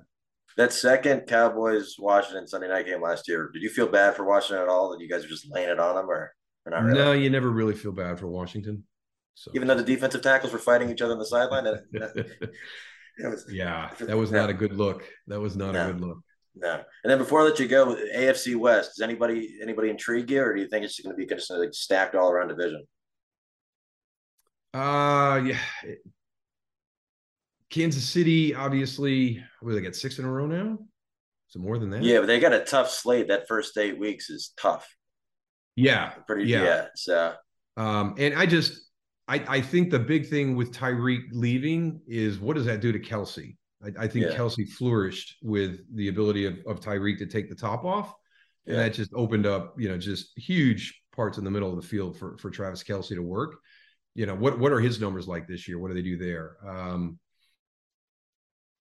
That 0.56 0.72
second 0.72 1.26
Cowboys 1.26 1.96
Washington 1.98 2.46
Sunday 2.46 2.68
night 2.68 2.86
game 2.86 3.02
last 3.02 3.28
year, 3.28 3.50
did 3.52 3.62
you 3.62 3.68
feel 3.68 3.86
bad 3.86 4.14
for 4.14 4.24
Washington 4.24 4.62
at 4.62 4.68
all? 4.68 4.90
That 4.90 5.00
you 5.00 5.08
guys 5.08 5.24
are 5.24 5.28
just 5.28 5.50
laying 5.50 5.68
it 5.68 5.78
on 5.78 5.96
them, 5.96 6.08
or, 6.08 6.32
or 6.64 6.70
not? 6.70 6.82
Really? 6.82 6.98
No, 6.98 7.12
you 7.12 7.30
never 7.30 7.50
really 7.50 7.74
feel 7.74 7.92
bad 7.92 8.18
for 8.18 8.26
Washington. 8.26 8.84
So. 9.34 9.50
Even 9.54 9.68
though 9.68 9.74
the 9.74 9.82
defensive 9.82 10.22
tackles 10.22 10.52
were 10.52 10.58
fighting 10.58 10.90
each 10.90 11.02
other 11.02 11.12
on 11.12 11.18
the 11.18 11.26
sideline, 11.26 11.64
that, 11.64 11.82
that, 11.92 13.30
was, 13.30 13.44
yeah, 13.50 13.90
that 14.00 14.16
was 14.16 14.32
not 14.32 14.48
a 14.48 14.54
good 14.54 14.72
look. 14.72 15.04
That 15.26 15.40
was 15.40 15.56
not 15.56 15.74
no, 15.74 15.90
a 15.90 15.92
good 15.92 16.00
look. 16.00 16.18
No. 16.54 16.82
And 17.04 17.10
then 17.10 17.18
before 17.18 17.42
I 17.42 17.44
let 17.44 17.58
you 17.58 17.68
go, 17.68 17.94
AFC 18.14 18.56
West, 18.56 18.92
does 18.96 19.04
anybody 19.04 19.58
anybody 19.62 19.90
intrigue 19.90 20.30
you, 20.30 20.42
or 20.42 20.54
do 20.54 20.62
you 20.62 20.68
think 20.68 20.86
it's 20.86 20.98
going 20.98 21.14
to 21.14 21.18
be 21.18 21.26
just 21.26 21.50
like 21.50 21.74
stacked 21.74 22.14
all 22.14 22.30
around 22.30 22.48
division? 22.48 22.82
Uh, 24.76 25.42
yeah. 25.44 25.58
Kansas 27.70 28.08
City, 28.08 28.54
obviously, 28.54 29.42
what 29.60 29.74
they 29.74 29.80
get 29.80 29.96
six 29.96 30.18
in 30.18 30.24
a 30.24 30.30
row 30.30 30.46
now? 30.46 30.78
It 31.54 31.58
more 31.60 31.78
than 31.78 31.90
that? 31.90 32.02
Yeah, 32.02 32.18
but 32.20 32.26
they 32.26 32.38
got 32.38 32.52
a 32.52 32.64
tough 32.64 32.90
slate. 32.90 33.28
That 33.28 33.48
first 33.48 33.76
eight 33.78 33.98
weeks 33.98 34.28
is 34.28 34.52
tough. 34.60 34.86
Yeah, 35.74 36.10
pretty. 36.26 36.44
Yeah. 36.44 36.64
yeah 36.64 36.86
so, 36.94 37.34
um, 37.76 38.14
and 38.18 38.34
I 38.34 38.46
just 38.46 38.90
I, 39.28 39.42
I 39.48 39.60
think 39.60 39.90
the 39.90 39.98
big 39.98 40.28
thing 40.28 40.54
with 40.54 40.72
Tyreek 40.72 41.22
leaving 41.32 42.00
is 42.06 42.38
what 42.38 42.56
does 42.56 42.66
that 42.66 42.80
do 42.80 42.92
to 42.92 42.98
Kelce? 42.98 43.56
I, 43.82 44.04
I 44.04 44.08
think 44.08 44.26
yeah. 44.26 44.36
Kelce 44.36 44.68
flourished 44.68 45.36
with 45.42 45.80
the 45.94 46.08
ability 46.08 46.46
of, 46.46 46.58
of 46.66 46.80
Tyreek 46.80 47.18
to 47.18 47.26
take 47.26 47.48
the 47.48 47.54
top 47.54 47.84
off. 47.84 48.12
And 48.66 48.76
yeah. 48.76 48.82
that 48.84 48.94
just 48.94 49.12
opened 49.14 49.46
up, 49.46 49.74
you 49.78 49.88
know, 49.88 49.98
just 49.98 50.36
huge 50.38 51.00
parts 51.14 51.38
in 51.38 51.44
the 51.44 51.50
middle 51.50 51.70
of 51.70 51.76
the 51.76 51.86
field 51.86 52.18
for, 52.18 52.36
for 52.38 52.50
Travis 52.50 52.82
Kelce 52.82 53.14
to 53.14 53.22
work. 53.22 53.56
You 54.16 54.26
know, 54.26 54.34
what 54.34 54.58
what 54.58 54.72
are 54.72 54.80
his 54.80 55.00
numbers 55.00 55.28
like 55.28 55.46
this 55.46 55.68
year? 55.68 55.78
What 55.78 55.88
do 55.88 55.94
they 55.94 56.02
do 56.02 56.16
there? 56.16 56.56
Um, 56.66 57.18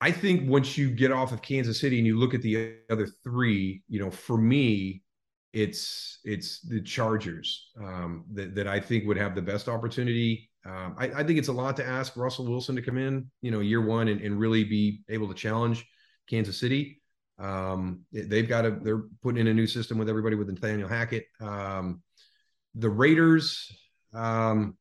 I 0.02 0.12
think 0.12 0.50
once 0.50 0.78
you 0.78 0.90
get 0.90 1.12
off 1.12 1.32
of 1.32 1.42
Kansas 1.42 1.80
City 1.80 1.98
and 1.98 2.08
you 2.08 2.18
look 2.18 2.34
at 2.34 2.42
the 2.42 2.76
other 2.90 3.08
three, 3.24 3.84
you 3.88 4.00
know, 4.00 4.12
for 4.12 4.38
me, 4.38 5.04
it's 5.54 6.20
it's 6.24 6.60
the 6.62 6.82
Chargers 6.82 7.72
um, 7.82 8.26
that 8.34 8.56
that 8.56 8.68
I 8.68 8.80
think 8.80 9.06
would 9.08 9.18
have 9.18 9.36
the 9.36 9.42
best 9.42 9.70
opportunity. 9.70 10.50
Um, 10.66 10.96
I, 10.98 11.06
I, 11.08 11.24
think 11.24 11.38
it's 11.38 11.48
a 11.48 11.54
lot 11.54 11.78
to 11.78 11.86
ask 11.86 12.18
Russell 12.18 12.48
Wilson 12.48 12.76
to 12.76 12.82
come 12.82 12.98
in, 12.98 13.30
you 13.42 13.52
know, 13.52 13.60
year 13.60 13.86
one 13.86 14.08
and, 14.08 14.20
and 14.20 14.40
really 14.40 14.64
be 14.64 15.04
able 15.10 15.28
to 15.28 15.36
challenge 15.36 15.86
Kansas 16.28 16.58
City. 16.58 17.02
Um, 17.38 18.02
they've 18.12 18.48
got 18.48 18.64
to 18.64 18.72
they're 18.82 19.04
putting 19.22 19.42
in 19.42 19.48
a 19.48 19.54
new 19.54 19.68
system 19.68 19.98
with 19.98 20.10
everybody 20.10 20.36
with 20.36 20.50
Nathaniel 20.50 20.90
Hackett. 20.90 21.26
Um, 21.40 22.02
the 22.74 22.90
Raiders, 22.90 23.72
um, 24.14 24.76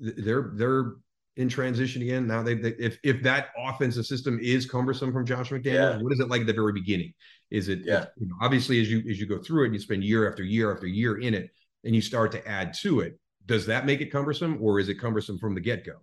they're 0.00 0.50
they're 0.54 0.94
in 1.36 1.48
transition 1.48 2.02
again. 2.02 2.26
Now 2.26 2.42
they, 2.42 2.54
they, 2.54 2.70
if 2.78 2.98
if 3.04 3.22
that 3.22 3.48
offensive 3.56 4.06
system 4.06 4.38
is 4.42 4.68
cumbersome 4.68 5.12
from 5.12 5.24
Josh 5.24 5.50
McDaniels, 5.50 5.96
yeah. 5.96 6.02
what 6.02 6.12
is 6.12 6.20
it 6.20 6.28
like 6.28 6.42
at 6.42 6.46
the 6.46 6.52
very 6.52 6.72
beginning? 6.72 7.14
Is 7.50 7.68
it 7.68 7.80
yeah. 7.84 8.06
You 8.18 8.28
know, 8.28 8.34
obviously 8.40 8.80
as 8.80 8.90
you 8.90 9.02
as 9.08 9.20
you 9.20 9.26
go 9.26 9.38
through 9.38 9.64
it, 9.64 9.66
and 9.66 9.74
you 9.74 9.80
spend 9.80 10.04
year 10.04 10.28
after 10.28 10.42
year 10.42 10.72
after 10.72 10.86
year 10.86 11.20
in 11.20 11.34
it, 11.34 11.50
and 11.84 11.94
you 11.94 12.00
start 12.00 12.32
to 12.32 12.46
add 12.48 12.74
to 12.82 13.00
it. 13.00 13.18
Does 13.46 13.66
that 13.66 13.86
make 13.86 14.00
it 14.00 14.06
cumbersome, 14.06 14.58
or 14.60 14.78
is 14.80 14.88
it 14.88 14.94
cumbersome 14.94 15.38
from 15.38 15.54
the 15.54 15.60
get 15.60 15.84
go? 15.84 15.94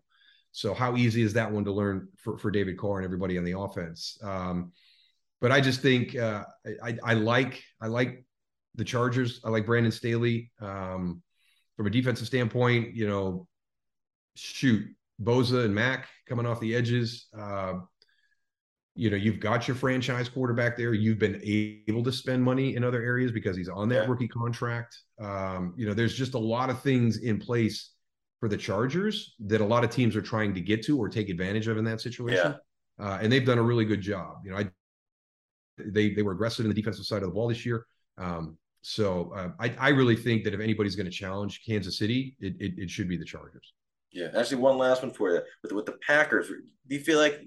So 0.51 0.73
how 0.73 0.95
easy 0.95 1.21
is 1.21 1.33
that 1.33 1.51
one 1.51 1.65
to 1.65 1.71
learn 1.71 2.07
for, 2.17 2.37
for 2.37 2.49
David 2.49 2.77
Carr 2.77 2.97
and 2.97 3.05
everybody 3.05 3.37
on 3.37 3.43
the 3.43 3.57
offense? 3.57 4.17
Um, 4.23 4.71
but 5.39 5.51
I 5.51 5.61
just 5.61 5.81
think 5.81 6.15
uh, 6.15 6.45
I, 6.83 6.97
I 7.03 7.13
like 7.13 7.63
I 7.79 7.87
like 7.87 8.25
the 8.75 8.83
Chargers. 8.83 9.39
I 9.43 9.49
like 9.49 9.65
Brandon 9.65 9.91
Staley. 9.91 10.51
Um, 10.59 11.21
from 11.77 11.85
a 11.85 11.91
defensive 11.91 12.25
standpoint, 12.25 12.95
you 12.95 13.07
know, 13.07 13.46
shoot, 14.37 14.85
Bosa 15.21 15.65
and 15.65 15.73
Mack 15.73 16.07
coming 16.27 16.45
off 16.45 16.59
the 16.59 16.75
edges. 16.75 17.27
Uh, 17.37 17.75
you 18.95 19.11
know, 19.11 19.15
you've 19.15 19.39
got 19.39 19.67
your 19.67 19.75
franchise 19.75 20.27
quarterback 20.27 20.75
there. 20.75 20.93
You've 20.93 21.19
been 21.19 21.39
able 21.43 22.03
to 22.03 22.11
spend 22.11 22.43
money 22.43 22.75
in 22.75 22.83
other 22.83 23.01
areas 23.01 23.31
because 23.31 23.55
he's 23.55 23.69
on 23.69 23.89
that 23.89 24.03
yeah. 24.03 24.09
rookie 24.09 24.27
contract. 24.27 24.97
Um, 25.19 25.73
you 25.77 25.87
know, 25.87 25.93
there's 25.93 26.15
just 26.15 26.33
a 26.33 26.39
lot 26.39 26.69
of 26.69 26.81
things 26.81 27.17
in 27.17 27.39
place 27.39 27.91
for 28.39 28.49
the 28.49 28.57
Chargers 28.57 29.35
that 29.45 29.61
a 29.61 29.65
lot 29.65 29.83
of 29.83 29.91
teams 29.91 30.15
are 30.15 30.21
trying 30.21 30.53
to 30.55 30.61
get 30.61 30.83
to 30.85 30.97
or 30.97 31.09
take 31.09 31.29
advantage 31.29 31.67
of 31.67 31.77
in 31.77 31.85
that 31.85 32.01
situation. 32.01 32.55
Yeah. 32.99 33.05
Uh, 33.05 33.19
and 33.21 33.31
they've 33.31 33.45
done 33.45 33.59
a 33.59 33.63
really 33.63 33.85
good 33.85 34.01
job. 34.01 34.37
You 34.43 34.51
know, 34.51 34.57
I 34.57 34.69
they 35.77 36.13
they 36.13 36.23
were 36.23 36.31
aggressive 36.31 36.65
in 36.65 36.69
the 36.69 36.75
defensive 36.75 37.05
side 37.05 37.21
of 37.21 37.29
the 37.29 37.33
ball 37.35 37.47
this 37.47 37.65
year. 37.65 37.85
Um, 38.17 38.57
so 38.81 39.31
uh, 39.35 39.49
I 39.59 39.75
I 39.79 39.89
really 39.89 40.15
think 40.15 40.43
that 40.43 40.55
if 40.55 40.59
anybody's 40.59 40.95
going 40.95 41.05
to 41.05 41.11
challenge 41.11 41.61
Kansas 41.67 41.99
City, 41.99 42.35
it, 42.39 42.55
it 42.59 42.73
it 42.77 42.89
should 42.89 43.07
be 43.07 43.17
the 43.17 43.25
Chargers. 43.25 43.73
Yeah, 44.11 44.29
actually, 44.35 44.57
one 44.57 44.77
last 44.77 45.03
one 45.03 45.13
for 45.13 45.31
you 45.31 45.41
with 45.63 45.71
with 45.71 45.85
the 45.85 45.97
Packers. 46.05 46.47
Do 46.47 46.95
you 46.95 47.01
feel 47.01 47.19
like 47.19 47.41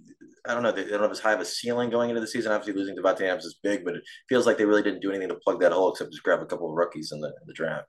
I 0.47 0.55
don't 0.55 0.63
know 0.63 0.73
they 0.73 0.85
don't 0.85 1.03
have 1.03 1.11
as 1.11 1.19
high 1.19 1.33
of 1.33 1.41
a 1.41 1.45
ceiling 1.45 1.91
going 1.91 2.11
into 2.11 2.21
the 2.21 2.27
season? 2.27 2.53
Obviously, 2.53 2.79
losing 2.79 2.97
Davante 2.97 3.23
Adams 3.23 3.45
is 3.45 3.59
big, 3.63 3.85
but 3.85 3.97
it 3.97 4.03
feels 4.29 4.47
like 4.47 4.59
they 4.59 4.67
really 4.67 4.83
didn't 4.83 5.01
do 5.01 5.11
anything 5.11 5.29
to 5.29 5.35
plug 5.37 5.61
that 5.61 5.73
hole 5.73 5.91
except 5.91 6.11
just 6.11 6.23
grab 6.23 6.41
a 6.41 6.47
couple 6.47 6.69
of 6.69 6.77
rookies 6.77 7.13
in 7.13 7.21
the 7.21 7.29
in 7.29 7.47
the 7.47 7.55
draft. 7.55 7.89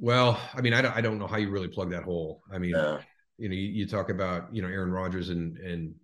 Well, 0.00 0.40
I 0.54 0.60
mean, 0.60 0.74
I 0.74 0.80
don't 0.82 0.96
I 0.96 1.00
don't 1.00 1.18
know 1.18 1.26
how 1.26 1.36
you 1.36 1.50
really 1.50 1.68
plug 1.68 1.90
that 1.90 2.04
hole. 2.04 2.42
I 2.52 2.58
mean, 2.58 2.72
no. 2.72 2.98
you 3.36 3.48
know, 3.48 3.54
you, 3.54 3.68
you, 3.68 3.86
talk 3.86 4.10
about 4.10 4.54
you 4.54 4.62
know 4.62 4.68
Aaron 4.68 4.90
Rodgers 4.90 5.28
and 5.28 5.58
and 5.58 5.94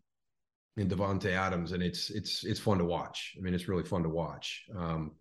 and 0.76 0.90
Davante 0.90 1.30
Adams, 1.30 1.72
and 1.72 1.82
it's 1.82 2.10
it's 2.10 2.44
it's 2.44 2.60
fun 2.60 2.78
to 2.78 2.84
watch. 2.84 3.34
I 3.38 3.40
mean, 3.40 3.54
it's 3.54 3.68
really 3.68 3.84
fun 3.84 4.02
to 4.02 4.08
watch. 4.08 4.64
Um, 4.76 5.12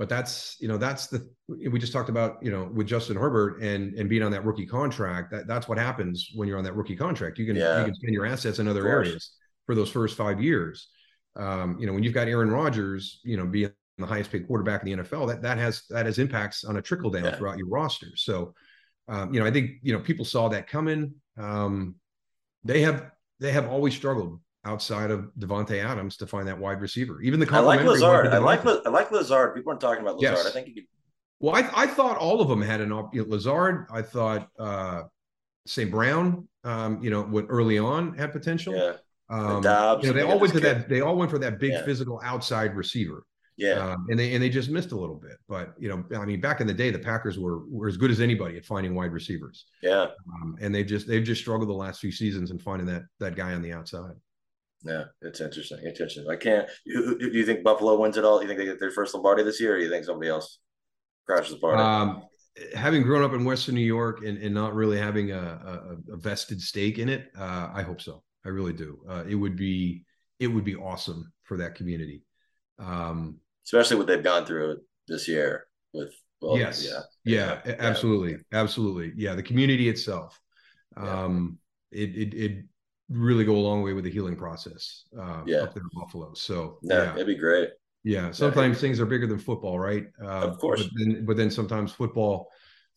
but 0.00 0.08
that's 0.08 0.56
you 0.60 0.66
know 0.66 0.78
that's 0.78 1.08
the 1.08 1.28
we 1.46 1.78
just 1.78 1.92
talked 1.92 2.08
about 2.08 2.38
you 2.40 2.50
know 2.50 2.70
with 2.72 2.86
Justin 2.86 3.18
Herbert 3.18 3.60
and 3.60 3.92
and 3.92 4.08
being 4.08 4.22
on 4.22 4.32
that 4.32 4.46
rookie 4.46 4.64
contract 4.64 5.30
that 5.30 5.46
that's 5.46 5.68
what 5.68 5.76
happens 5.76 6.30
when 6.34 6.48
you're 6.48 6.56
on 6.56 6.64
that 6.64 6.74
rookie 6.74 6.96
contract. 6.96 7.38
You 7.38 7.44
can 7.44 7.54
yeah. 7.54 7.80
you 7.80 7.84
can 7.84 7.94
spend 7.94 8.14
your 8.14 8.24
assets 8.24 8.60
in 8.60 8.66
other 8.66 8.88
areas 8.88 9.32
for 9.66 9.74
those 9.74 9.90
first 9.90 10.16
five 10.16 10.40
years. 10.40 10.88
Um, 11.36 11.76
you 11.78 11.86
know 11.86 11.92
when 11.92 12.02
you've 12.02 12.14
got 12.14 12.28
Aaron 12.28 12.50
Rodgers 12.50 13.20
you 13.24 13.36
know 13.36 13.44
being 13.44 13.72
the 13.98 14.06
highest 14.06 14.32
paid 14.32 14.46
quarterback 14.46 14.82
in 14.86 14.98
the 14.98 15.04
NFL 15.04 15.28
that 15.28 15.42
that 15.42 15.58
has 15.58 15.82
that 15.90 16.06
has 16.06 16.18
impacts 16.18 16.64
on 16.64 16.78
a 16.78 16.82
trickle 16.82 17.10
down 17.10 17.24
yeah. 17.24 17.36
throughout 17.36 17.58
your 17.58 17.68
roster. 17.68 18.08
So 18.16 18.54
um, 19.06 19.34
you 19.34 19.40
know 19.40 19.44
I 19.44 19.50
think 19.50 19.72
you 19.82 19.92
know 19.92 20.00
people 20.00 20.24
saw 20.24 20.48
that 20.48 20.66
coming. 20.66 21.12
Um, 21.36 21.96
they 22.64 22.80
have 22.80 23.10
they 23.38 23.52
have 23.52 23.68
always 23.68 23.94
struggled 23.94 24.40
outside 24.64 25.10
of 25.10 25.30
Davante 25.38 25.82
Adams 25.82 26.16
to 26.18 26.26
find 26.26 26.46
that 26.48 26.58
wide 26.58 26.80
receiver. 26.80 27.20
Even 27.22 27.40
the 27.40 27.48
I 27.50 27.60
like 27.60 27.82
Lazard. 27.82 28.28
I 28.28 28.38
like 28.38 28.64
I 28.66 28.88
like 28.88 29.10
Lazard. 29.10 29.54
People 29.54 29.70
aren't 29.70 29.80
talking 29.80 30.02
about 30.02 30.16
Lazard. 30.16 30.36
Yes. 30.36 30.46
I 30.46 30.50
think 30.50 30.68
he 30.68 30.74
could. 30.74 30.84
Well, 31.40 31.56
I, 31.56 31.70
I 31.74 31.86
thought 31.86 32.18
all 32.18 32.42
of 32.42 32.48
them 32.48 32.60
had 32.60 32.80
an 32.80 32.90
you 33.12 33.22
know, 33.22 33.28
Lazard. 33.28 33.86
I 33.90 34.02
thought 34.02 34.48
uh 34.58 35.04
St. 35.66 35.90
Brown, 35.90 36.48
um, 36.64 37.02
you 37.02 37.10
know, 37.10 37.22
what 37.22 37.46
early 37.48 37.78
on 37.78 38.16
had 38.16 38.32
potential. 38.32 38.74
Yeah. 38.74 38.94
Um, 39.28 39.62
Dobbs, 39.62 40.04
you 40.04 40.12
know, 40.12 40.18
they 40.18 40.24
all 40.24 40.40
went 40.40 40.52
to 40.54 40.60
that. 40.60 40.88
They 40.88 41.00
all 41.00 41.16
went 41.16 41.30
for 41.30 41.38
that 41.38 41.60
big 41.60 41.72
yeah. 41.72 41.84
physical 41.84 42.20
outside 42.24 42.74
receiver. 42.74 43.24
Yeah. 43.56 43.74
Um, 43.74 44.06
and 44.08 44.18
they 44.18 44.34
and 44.34 44.42
they 44.42 44.48
just 44.48 44.70
missed 44.70 44.92
a 44.92 44.96
little 44.96 45.16
bit. 45.16 45.36
But 45.48 45.74
you 45.78 45.88
know, 45.88 46.04
I 46.18 46.24
mean, 46.24 46.40
back 46.40 46.60
in 46.60 46.66
the 46.66 46.74
day, 46.74 46.90
the 46.90 46.98
Packers 46.98 47.38
were 47.38 47.66
were 47.68 47.88
as 47.88 47.96
good 47.96 48.10
as 48.10 48.20
anybody 48.20 48.56
at 48.56 48.64
finding 48.64 48.94
wide 48.94 49.12
receivers. 49.12 49.66
Yeah. 49.82 50.08
Um, 50.34 50.56
and 50.60 50.74
they've 50.74 50.86
just 50.86 51.06
they've 51.06 51.22
just 51.22 51.42
struggled 51.42 51.68
the 51.68 51.74
last 51.74 52.00
few 52.00 52.10
seasons 52.10 52.50
in 52.50 52.58
finding 52.58 52.86
that 52.88 53.02
that 53.20 53.36
guy 53.36 53.52
on 53.52 53.62
the 53.62 53.72
outside. 53.72 54.14
Yeah, 54.82 55.04
it's 55.22 55.40
interesting. 55.40 55.78
It's 55.82 56.00
interesting. 56.00 56.26
I 56.30 56.36
can't. 56.36 56.68
Do 56.86 57.30
you 57.32 57.44
think 57.44 57.62
Buffalo 57.62 58.00
wins 58.00 58.16
it 58.16 58.24
all? 58.24 58.38
Do 58.38 58.44
you 58.44 58.48
think 58.48 58.58
they 58.58 58.66
get 58.66 58.80
their 58.80 58.90
first 58.90 59.14
Lombardi 59.14 59.42
this 59.42 59.60
year, 59.60 59.74
or 59.74 59.78
do 59.78 59.84
you 59.84 59.90
think 59.90 60.04
somebody 60.04 60.30
else 60.30 60.58
crashes 61.26 61.52
the 61.52 61.58
party? 61.58 61.82
Um, 61.82 62.22
having 62.74 63.02
grown 63.02 63.22
up 63.22 63.32
in 63.32 63.44
Western 63.44 63.74
New 63.74 63.82
York 63.82 64.24
and, 64.24 64.38
and 64.38 64.54
not 64.54 64.74
really 64.74 64.98
having 64.98 65.32
a, 65.32 65.38
a, 65.38 66.14
a 66.14 66.16
vested 66.16 66.60
stake 66.60 66.98
in 66.98 67.08
it, 67.08 67.30
uh, 67.38 67.70
I 67.74 67.82
hope 67.82 68.00
so. 68.00 68.22
I 68.44 68.48
really 68.48 68.72
do. 68.72 69.00
Uh, 69.08 69.24
it 69.28 69.34
would 69.34 69.56
be 69.56 70.04
it 70.38 70.46
would 70.46 70.64
be 70.64 70.76
awesome 70.76 71.30
for 71.42 71.58
that 71.58 71.74
community, 71.74 72.22
um, 72.78 73.36
especially 73.66 73.98
what 73.98 74.06
they've 74.06 74.24
gone 74.24 74.46
through 74.46 74.78
this 75.08 75.28
year 75.28 75.66
with. 75.92 76.12
Well, 76.40 76.56
yes. 76.56 76.86
Yeah. 76.86 77.00
Yeah. 77.24 77.60
yeah. 77.66 77.76
Absolutely. 77.80 78.30
Yeah. 78.30 78.60
Absolutely. 78.60 79.12
Yeah. 79.14 79.34
The 79.34 79.42
community 79.42 79.90
itself. 79.90 80.40
Um, 80.96 81.58
it, 81.92 82.16
it, 82.16 82.34
it 82.34 82.64
really 83.10 83.44
go 83.44 83.56
a 83.56 83.58
long 83.58 83.82
way 83.82 83.92
with 83.92 84.04
the 84.04 84.10
healing 84.10 84.36
process. 84.36 85.04
Uh, 85.18 85.42
yeah, 85.46 85.58
up 85.58 85.74
there 85.74 85.82
in 85.82 85.90
Buffalo. 85.92 86.32
So 86.34 86.78
no, 86.82 87.02
yeah, 87.02 87.14
it'd 87.14 87.26
be 87.26 87.34
great. 87.34 87.70
Yeah, 88.04 88.30
sometimes 88.30 88.76
yeah. 88.76 88.80
things 88.80 89.00
are 89.00 89.06
bigger 89.06 89.26
than 89.26 89.38
football, 89.38 89.78
right? 89.78 90.06
Uh, 90.22 90.26
of 90.26 90.58
course. 90.58 90.82
But 90.82 90.90
then, 90.96 91.24
but 91.26 91.36
then, 91.36 91.50
sometimes 91.50 91.92
football 91.92 92.48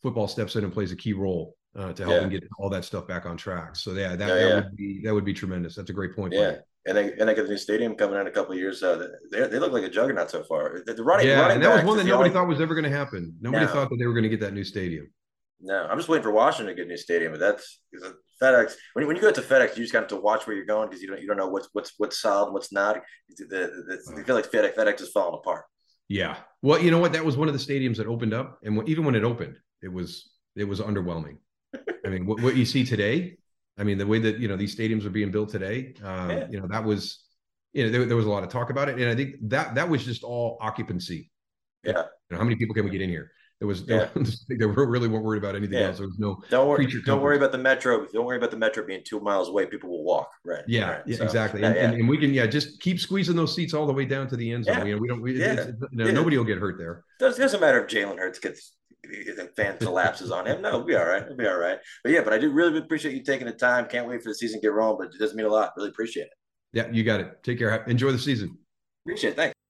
football 0.01 0.27
steps 0.27 0.55
in 0.55 0.63
and 0.63 0.71
plays 0.71 0.91
a 0.91 0.95
key 0.95 1.13
role 1.13 1.55
uh, 1.75 1.93
to 1.93 2.05
help 2.05 2.21
yeah. 2.23 2.27
get 2.27 2.43
all 2.59 2.69
that 2.69 2.85
stuff 2.85 3.07
back 3.07 3.25
on 3.25 3.35
track. 3.35 3.75
So 3.75 3.91
yeah, 3.93 4.15
that, 4.15 4.27
yeah, 4.27 4.35
that 4.35 4.55
would 4.55 4.75
be 4.75 5.01
that 5.03 5.13
would 5.13 5.25
be 5.25 5.33
tremendous. 5.33 5.75
That's 5.75 5.89
a 5.89 5.93
great 5.93 6.15
point. 6.15 6.33
Yeah. 6.33 6.57
And 6.85 6.97
they 6.97 7.13
and 7.13 7.29
they 7.29 7.33
get 7.33 7.43
the 7.43 7.49
new 7.49 7.57
stadium 7.57 7.95
coming 7.95 8.19
in 8.19 8.27
a 8.27 8.31
couple 8.31 8.51
of 8.51 8.57
years. 8.57 8.83
Uh, 8.83 9.07
they, 9.31 9.47
they 9.47 9.57
look 9.57 9.71
like 9.71 9.83
a 9.83 9.89
juggernaut 9.89 10.29
so 10.29 10.43
far. 10.43 10.81
The, 10.85 10.93
the 10.93 11.03
running, 11.03 11.27
yeah, 11.27 11.39
running 11.39 11.55
and 11.55 11.63
that 11.63 11.75
was 11.75 11.83
one 11.85 11.97
that 11.97 12.03
nobody 12.03 12.29
only... 12.29 12.29
thought 12.31 12.47
was 12.47 12.59
ever 12.59 12.75
going 12.75 12.83
to 12.83 12.89
happen. 12.89 13.35
Nobody 13.39 13.65
no. 13.65 13.71
thought 13.71 13.89
that 13.89 13.95
they 13.97 14.05
were 14.05 14.11
going 14.11 14.23
to 14.23 14.29
get 14.29 14.41
that 14.41 14.53
new 14.53 14.65
stadium. 14.65 15.09
No, 15.61 15.87
I'm 15.89 15.97
just 15.97 16.09
waiting 16.09 16.23
for 16.23 16.31
Washington 16.31 16.75
to 16.75 16.81
get 16.81 16.87
a 16.87 16.89
new 16.89 16.97
stadium, 16.97 17.31
but 17.31 17.39
that's 17.39 17.79
FedEx. 18.43 18.73
When, 18.93 19.07
when 19.07 19.15
you 19.15 19.21
go 19.21 19.31
to 19.31 19.41
FedEx, 19.41 19.77
you 19.77 19.83
just 19.83 19.93
got 19.93 20.09
to 20.09 20.15
watch 20.15 20.45
where 20.45 20.55
you're 20.55 20.65
going 20.65 20.89
because 20.89 21.01
you 21.01 21.07
don't 21.07 21.21
you 21.21 21.27
don't 21.27 21.37
know 21.37 21.47
what's 21.47 21.69
what's 21.73 21.93
what's 21.97 22.19
solid 22.19 22.45
and 22.45 22.53
what's 22.53 22.71
not. 22.71 23.01
The, 23.37 23.45
the, 23.45 23.57
the, 23.87 24.21
I 24.21 24.23
feel 24.23 24.35
like 24.35 24.51
FedEx 24.51 24.75
FedEx 24.75 25.01
is 25.01 25.09
falling 25.09 25.35
apart. 25.35 25.65
Yeah. 26.09 26.37
Well, 26.61 26.81
you 26.81 26.91
know 26.91 26.99
what? 26.99 27.13
That 27.13 27.25
was 27.25 27.37
one 27.37 27.47
of 27.47 27.53
the 27.53 27.59
stadiums 27.59 27.97
that 27.97 28.07
opened 28.07 28.33
up, 28.33 28.59
and 28.63 28.87
even 28.87 29.05
when 29.05 29.15
it 29.15 29.23
opened, 29.23 29.57
it 29.81 29.91
was 29.91 30.31
it 30.55 30.65
was 30.65 30.79
underwhelming. 30.79 31.37
I 32.05 32.09
mean, 32.09 32.25
what, 32.25 32.41
what 32.41 32.55
you 32.55 32.65
see 32.65 32.85
today, 32.85 33.37
I 33.77 33.83
mean, 33.83 33.97
the 33.97 34.05
way 34.05 34.19
that 34.19 34.37
you 34.39 34.47
know 34.47 34.57
these 34.57 34.75
stadiums 34.75 35.05
are 35.05 35.09
being 35.09 35.31
built 35.31 35.49
today, 35.49 35.95
um, 36.03 36.29
yeah. 36.29 36.47
you 36.49 36.59
know, 36.59 36.67
that 36.67 36.83
was, 36.83 37.23
you 37.71 37.83
know, 37.83 37.89
there, 37.89 38.05
there 38.05 38.17
was 38.17 38.25
a 38.25 38.29
lot 38.29 38.43
of 38.43 38.49
talk 38.49 38.69
about 38.69 38.89
it, 38.89 38.99
and 38.99 39.09
I 39.09 39.15
think 39.15 39.35
that 39.49 39.75
that 39.75 39.89
was 39.89 40.05
just 40.05 40.23
all 40.23 40.57
occupancy. 40.61 41.31
Yeah. 41.83 41.91
You 41.91 42.31
know, 42.31 42.37
how 42.37 42.43
many 42.43 42.55
people 42.55 42.75
can 42.75 42.85
we 42.85 42.91
get 42.91 43.01
in 43.01 43.09
here? 43.09 43.31
There 43.63 43.69
was, 43.69 43.83
yeah. 43.87 44.09
they 44.49 44.65
were 44.65 44.85
really 44.85 45.07
weren't 45.07 45.23
worried 45.23 45.41
about 45.41 45.55
anything 45.55 45.79
yeah. 45.79 45.87
else. 45.87 45.99
There 45.99 46.07
was 46.07 46.19
no. 46.19 46.43
Don't 46.49 46.67
worry. 46.67 46.85
Don't 47.05 47.21
worry 47.21 47.37
about 47.37 47.53
the 47.53 47.57
metro. 47.57 48.05
Don't 48.11 48.25
worry 48.25 48.35
about 48.35 48.51
the 48.51 48.57
metro 48.57 48.85
being 48.85 49.03
two 49.05 49.21
miles 49.21 49.47
away. 49.47 49.67
People 49.67 49.89
will 49.89 50.03
walk. 50.03 50.29
Right. 50.43 50.65
Yeah. 50.67 50.89
Right. 50.89 51.03
Yeah. 51.05 51.17
So, 51.17 51.23
exactly. 51.23 51.63
And, 51.63 51.77
and, 51.77 51.93
and, 51.93 52.09
we 52.09 52.17
can 52.17 52.33
yeah 52.33 52.45
just 52.45 52.81
keep 52.81 52.99
squeezing 52.99 53.37
those 53.37 53.55
seats 53.55 53.73
all 53.73 53.87
the 53.87 53.93
way 53.93 54.03
down 54.03 54.27
to 54.27 54.35
the 54.35 54.51
end 54.51 54.65
zone. 54.65 54.85
You 54.85 54.95
know, 54.95 55.01
we 55.01 55.07
don't. 55.07 55.21
We, 55.21 55.39
yeah. 55.39 55.53
It's, 55.53 55.65
it's, 55.67 55.81
you 55.93 56.03
know, 56.03 56.11
Nobody 56.11 56.37
will 56.37 56.43
get 56.43 56.57
hurt 56.57 56.77
there. 56.77 57.05
It 57.21 57.37
doesn't 57.37 57.61
matter 57.61 57.81
if 57.85 57.89
Jalen 57.89 58.17
Hurts 58.17 58.39
gets 58.39 58.73
the 59.03 59.49
fan 59.55 59.77
collapses 59.77 60.29
on 60.29 60.45
him. 60.45 60.61
No, 60.61 60.79
we'll 60.79 60.85
be 60.85 60.95
all 60.95 61.05
right. 61.05 61.25
We'll 61.25 61.37
be 61.37 61.47
all 61.47 61.57
right. 61.57 61.77
But 62.03 62.11
yeah, 62.11 62.21
but 62.21 62.33
I 62.33 62.37
do 62.37 62.51
really 62.51 62.77
appreciate 62.79 63.15
you 63.15 63.23
taking 63.23 63.47
the 63.47 63.53
time. 63.53 63.85
Can't 63.85 64.09
wait 64.09 64.21
for 64.21 64.29
the 64.29 64.35
season 64.35 64.59
to 64.59 64.67
get 64.67 64.73
rolling, 64.73 64.97
but 64.97 65.15
it 65.15 65.19
does 65.19 65.33
mean 65.33 65.45
a 65.45 65.49
lot. 65.49 65.71
Really 65.77 65.89
appreciate 65.89 66.23
it. 66.23 66.33
Yeah, 66.73 66.89
you 66.91 67.05
got 67.05 67.21
it. 67.21 67.41
Take 67.43 67.59
care. 67.59 67.83
Enjoy 67.85 68.11
the 68.11 68.19
season. 68.19 68.57
Appreciate 69.05 69.31
it. 69.31 69.35
Thanks. 69.37 69.62